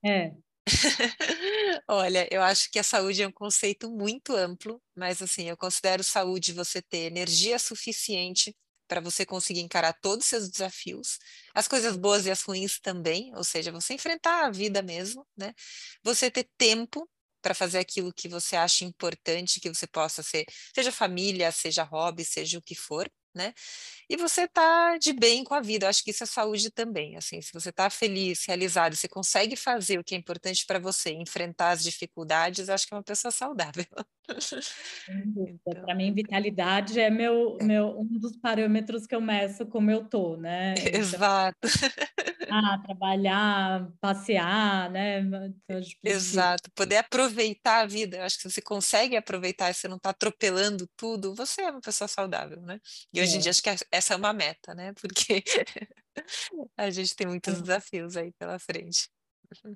É. 0.06 0.34
Olha, 1.88 2.28
eu 2.32 2.42
acho 2.42 2.72
que 2.72 2.80
a 2.80 2.84
saúde 2.84 3.22
é 3.22 3.28
um 3.28 3.32
conceito 3.32 3.90
muito 3.90 4.36
amplo, 4.36 4.82
mas 4.96 5.22
assim, 5.22 5.50
eu 5.50 5.58
considero 5.58 6.04
saúde 6.04 6.54
você 6.54 6.82
ter 6.82 7.08
energia 7.08 7.58
suficiente 7.58 8.56
para 8.88 9.02
você 9.02 9.26
conseguir 9.26 9.62
encarar 9.62 9.94
todos 9.94 10.26
os 10.26 10.30
seus 10.30 10.50
desafios, 10.50 11.20
as 11.54 11.68
coisas 11.68 11.96
boas 11.96 12.26
e 12.26 12.32
as 12.32 12.42
ruins 12.42 12.80
também, 12.80 13.32
ou 13.36 13.44
seja, 13.44 13.72
você 13.72 13.94
enfrentar 13.94 14.46
a 14.46 14.52
vida 14.52 14.82
mesmo, 14.82 15.28
né? 15.38 15.54
Você 16.04 16.32
ter 16.32 16.50
tempo 16.58 17.08
para 17.42 17.54
fazer 17.54 17.80
aquilo 17.80 18.14
que 18.14 18.28
você 18.28 18.56
acha 18.56 18.86
importante, 18.86 19.60
que 19.60 19.70
você 19.70 19.88
possa 19.88 20.22
ser, 20.24 20.46
seja 20.74 20.92
família, 20.92 21.52
seja 21.52 21.84
hobby, 21.84 22.24
seja 22.24 22.58
o 22.58 22.62
que 22.62 22.76
for, 22.76 23.10
né? 23.34 23.54
E 24.10 24.18
você 24.18 24.48
tá 24.48 24.98
de 24.98 25.14
bem 25.14 25.44
com 25.44 25.54
a 25.54 25.62
vida. 25.62 25.86
Eu 25.86 25.90
acho 25.90 26.04
que 26.04 26.12
isso 26.12 26.24
é 26.24 26.28
saúde 26.28 26.72
também. 26.72 27.16
Assim, 27.16 27.42
se 27.42 27.54
você 27.54 27.72
tá 27.72 27.90
feliz, 27.90 28.46
realizado, 28.46 28.96
você 28.96 29.08
consegue 29.08 29.56
fazer 29.56 30.00
o 30.00 30.04
que 30.04 30.16
é 30.16 30.18
importante 30.18 30.66
para 30.66 30.80
você, 30.80 31.12
enfrentar 31.12 31.72
as 31.72 31.84
dificuldades, 31.84 32.68
eu 32.68 32.74
acho 32.74 32.88
que 32.88 32.94
é 32.94 32.98
uma 32.98 33.04
pessoa 33.04 33.32
saudável. 33.32 33.86
Então... 35.10 35.84
Para 35.86 35.96
mim, 35.96 36.14
vitalidade 36.14 37.00
é 37.00 37.10
meu, 37.10 37.58
é. 37.60 37.64
meu 37.64 38.00
um 38.00 38.06
dos 38.06 38.38
parâmetros 38.38 39.08
que 39.08 39.16
eu 39.16 39.22
meço 39.22 39.66
como 39.66 39.90
eu 39.90 40.06
tô, 40.06 40.38
né? 40.38 40.76
Então, 40.86 41.20
Ah, 42.52 42.78
trabalhar, 42.84 43.92
passear, 44.00 44.90
né? 44.92 45.22
Exato, 46.04 46.72
poder 46.72 46.98
aproveitar 46.98 47.82
a 47.82 47.86
vida. 47.86 48.18
Eu 48.18 48.24
acho 48.24 48.38
que 48.38 48.44
se 48.44 48.52
você 48.52 48.62
consegue 48.62 49.16
aproveitar 49.16 49.74
você 49.74 49.88
não 49.88 49.98
está 49.98 50.10
atropelando 50.12 50.88
tudo, 50.96 51.36
você 51.36 51.62
é 51.62 51.72
uma 51.72 51.82
pessoa 51.82 52.08
saudável, 52.08 52.62
né? 52.62 52.80
E 53.14 53.22
hoje 53.22 53.36
é. 53.36 53.38
em 53.38 53.40
dia 53.40 53.52
acho 53.52 53.62
que 53.62 53.70
essa 53.92 54.14
é 54.14 54.18
uma 54.18 54.34
meta, 54.34 54.74
né? 54.74 54.94
Porque 54.94 55.44
a 56.78 56.90
gente 56.90 57.16
tem 57.16 57.28
muitos 57.28 57.58
é. 57.58 57.62
desafios 57.62 58.18
aí 58.18 58.32
pela 58.34 58.60
frente. 58.60 59.10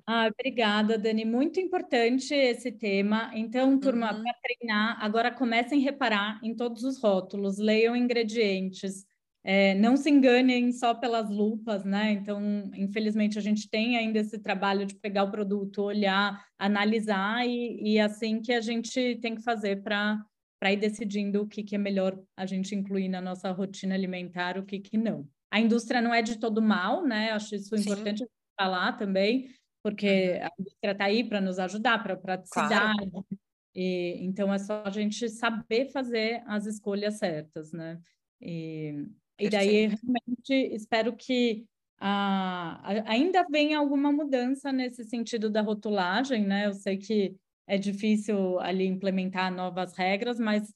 Ah, 0.06 0.28
obrigada, 0.28 0.96
Dani. 0.96 1.24
Muito 1.24 1.58
importante 1.58 2.32
esse 2.32 2.70
tema. 2.70 3.30
Então, 3.34 3.78
turma, 3.78 4.12
uhum. 4.12 4.22
para 4.22 4.34
treinar, 4.34 5.04
agora 5.04 5.32
comecem 5.32 5.80
a 5.80 5.84
reparar 5.84 6.40
em 6.42 6.54
todos 6.54 6.84
os 6.84 7.02
rótulos, 7.02 7.58
leiam 7.58 7.96
ingredientes, 7.96 9.04
é, 9.46 9.74
não 9.74 9.94
se 9.94 10.08
enganem 10.08 10.72
só 10.72 10.94
pelas 10.94 11.28
lupas, 11.28 11.84
né? 11.84 12.12
Então, 12.12 12.40
infelizmente, 12.74 13.38
a 13.38 13.42
gente 13.42 13.68
tem 13.68 13.98
ainda 13.98 14.18
esse 14.20 14.38
trabalho 14.38 14.86
de 14.86 14.94
pegar 14.94 15.24
o 15.24 15.30
produto, 15.30 15.82
olhar, 15.82 16.42
analisar, 16.58 17.46
e, 17.46 17.92
e 17.92 18.00
assim 18.00 18.40
que 18.40 18.54
a 18.54 18.62
gente 18.62 19.18
tem 19.20 19.34
que 19.34 19.42
fazer 19.42 19.82
para 19.82 20.24
ir 20.72 20.78
decidindo 20.78 21.42
o 21.42 21.46
que, 21.46 21.62
que 21.62 21.74
é 21.74 21.78
melhor 21.78 22.18
a 22.34 22.46
gente 22.46 22.74
incluir 22.74 23.10
na 23.10 23.20
nossa 23.20 23.52
rotina 23.52 23.94
alimentar, 23.94 24.56
o 24.56 24.64
que, 24.64 24.80
que 24.80 24.96
não. 24.96 25.28
A 25.50 25.60
indústria 25.60 26.00
não 26.00 26.14
é 26.14 26.22
de 26.22 26.38
todo 26.38 26.62
mal, 26.62 27.04
né? 27.04 27.30
Acho 27.32 27.54
isso 27.54 27.76
Sim. 27.76 27.82
importante 27.82 28.26
falar 28.58 28.92
também, 28.92 29.50
porque 29.82 30.38
uhum. 30.40 30.46
a 30.46 30.50
indústria 30.58 30.92
está 30.92 31.04
aí 31.04 31.22
para 31.22 31.42
nos 31.42 31.58
ajudar, 31.58 32.02
para 32.02 32.16
praticidade. 32.16 33.10
Claro. 33.10 33.26
E, 33.74 34.16
então, 34.24 34.54
é 34.54 34.58
só 34.58 34.84
a 34.86 34.90
gente 34.90 35.28
saber 35.28 35.90
fazer 35.90 36.42
as 36.46 36.64
escolhas 36.64 37.18
certas, 37.18 37.72
né? 37.72 38.00
E, 38.40 39.06
e 39.38 39.48
daí, 39.48 39.86
realmente, 39.86 40.74
espero 40.74 41.14
que 41.16 41.64
ah, 41.98 42.80
ainda 43.06 43.46
venha 43.50 43.78
alguma 43.78 44.12
mudança 44.12 44.72
nesse 44.72 45.04
sentido 45.04 45.50
da 45.50 45.60
rotulagem, 45.60 46.44
né? 46.44 46.66
Eu 46.66 46.74
sei 46.74 46.98
que 46.98 47.34
é 47.66 47.78
difícil 47.78 48.58
ali 48.60 48.86
implementar 48.86 49.52
novas 49.52 49.94
regras, 49.94 50.38
mas 50.38 50.72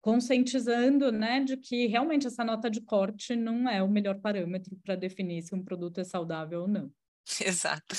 conscientizando, 0.00 1.12
né, 1.12 1.44
de 1.44 1.56
que 1.56 1.86
realmente 1.86 2.26
essa 2.26 2.44
nota 2.44 2.68
de 2.68 2.80
corte 2.80 3.36
não 3.36 3.68
é 3.68 3.80
o 3.82 3.88
melhor 3.88 4.18
parâmetro 4.20 4.76
para 4.84 4.96
definir 4.96 5.42
se 5.42 5.54
um 5.54 5.62
produto 5.62 6.00
é 6.00 6.04
saudável 6.04 6.62
ou 6.62 6.68
não. 6.68 6.92
Exato. 7.40 7.94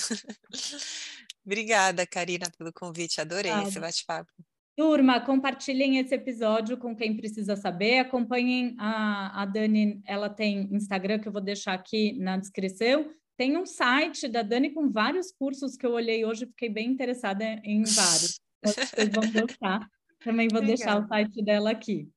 Obrigada, 1.45 2.05
Karina, 2.05 2.51
pelo 2.57 2.73
convite. 2.73 3.21
Adorei 3.21 3.51
ah, 3.51 3.63
esse 3.63 3.79
bate-papo. 3.79 4.31
Turma, 4.75 5.21
compartilhem 5.21 5.99
esse 5.99 6.15
episódio 6.15 6.77
com 6.77 6.95
quem 6.95 7.15
precisa 7.15 7.55
saber. 7.55 7.99
Acompanhem 7.99 8.75
a, 8.79 9.43
a 9.43 9.45
Dani, 9.45 10.01
ela 10.05 10.29
tem 10.29 10.67
Instagram, 10.73 11.19
que 11.19 11.27
eu 11.27 11.31
vou 11.31 11.41
deixar 11.41 11.73
aqui 11.73 12.13
na 12.13 12.37
descrição. 12.37 13.11
Tem 13.37 13.55
um 13.55 13.65
site 13.65 14.27
da 14.27 14.41
Dani 14.41 14.71
com 14.71 14.89
vários 14.89 15.31
cursos 15.31 15.75
que 15.75 15.85
eu 15.85 15.91
olhei 15.91 16.25
hoje, 16.25 16.47
fiquei 16.47 16.69
bem 16.69 16.89
interessada 16.89 17.43
em 17.63 17.83
vários. 17.83 18.39
Vocês 18.63 19.09
vão 19.09 19.23
gostar. 19.31 19.87
Também 20.23 20.47
vou 20.47 20.59
Obrigada. 20.59 20.65
deixar 20.65 21.03
o 21.03 21.07
site 21.07 21.43
dela 21.43 21.69
aqui. 21.69 22.09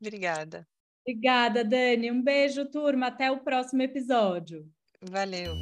Obrigada. 0.00 0.66
Obrigada, 1.06 1.64
Dani. 1.64 2.10
Um 2.10 2.22
beijo, 2.22 2.64
turma. 2.66 3.08
Até 3.08 3.30
o 3.30 3.40
próximo 3.40 3.82
episódio. 3.82 4.68
Valeu. 5.00 5.52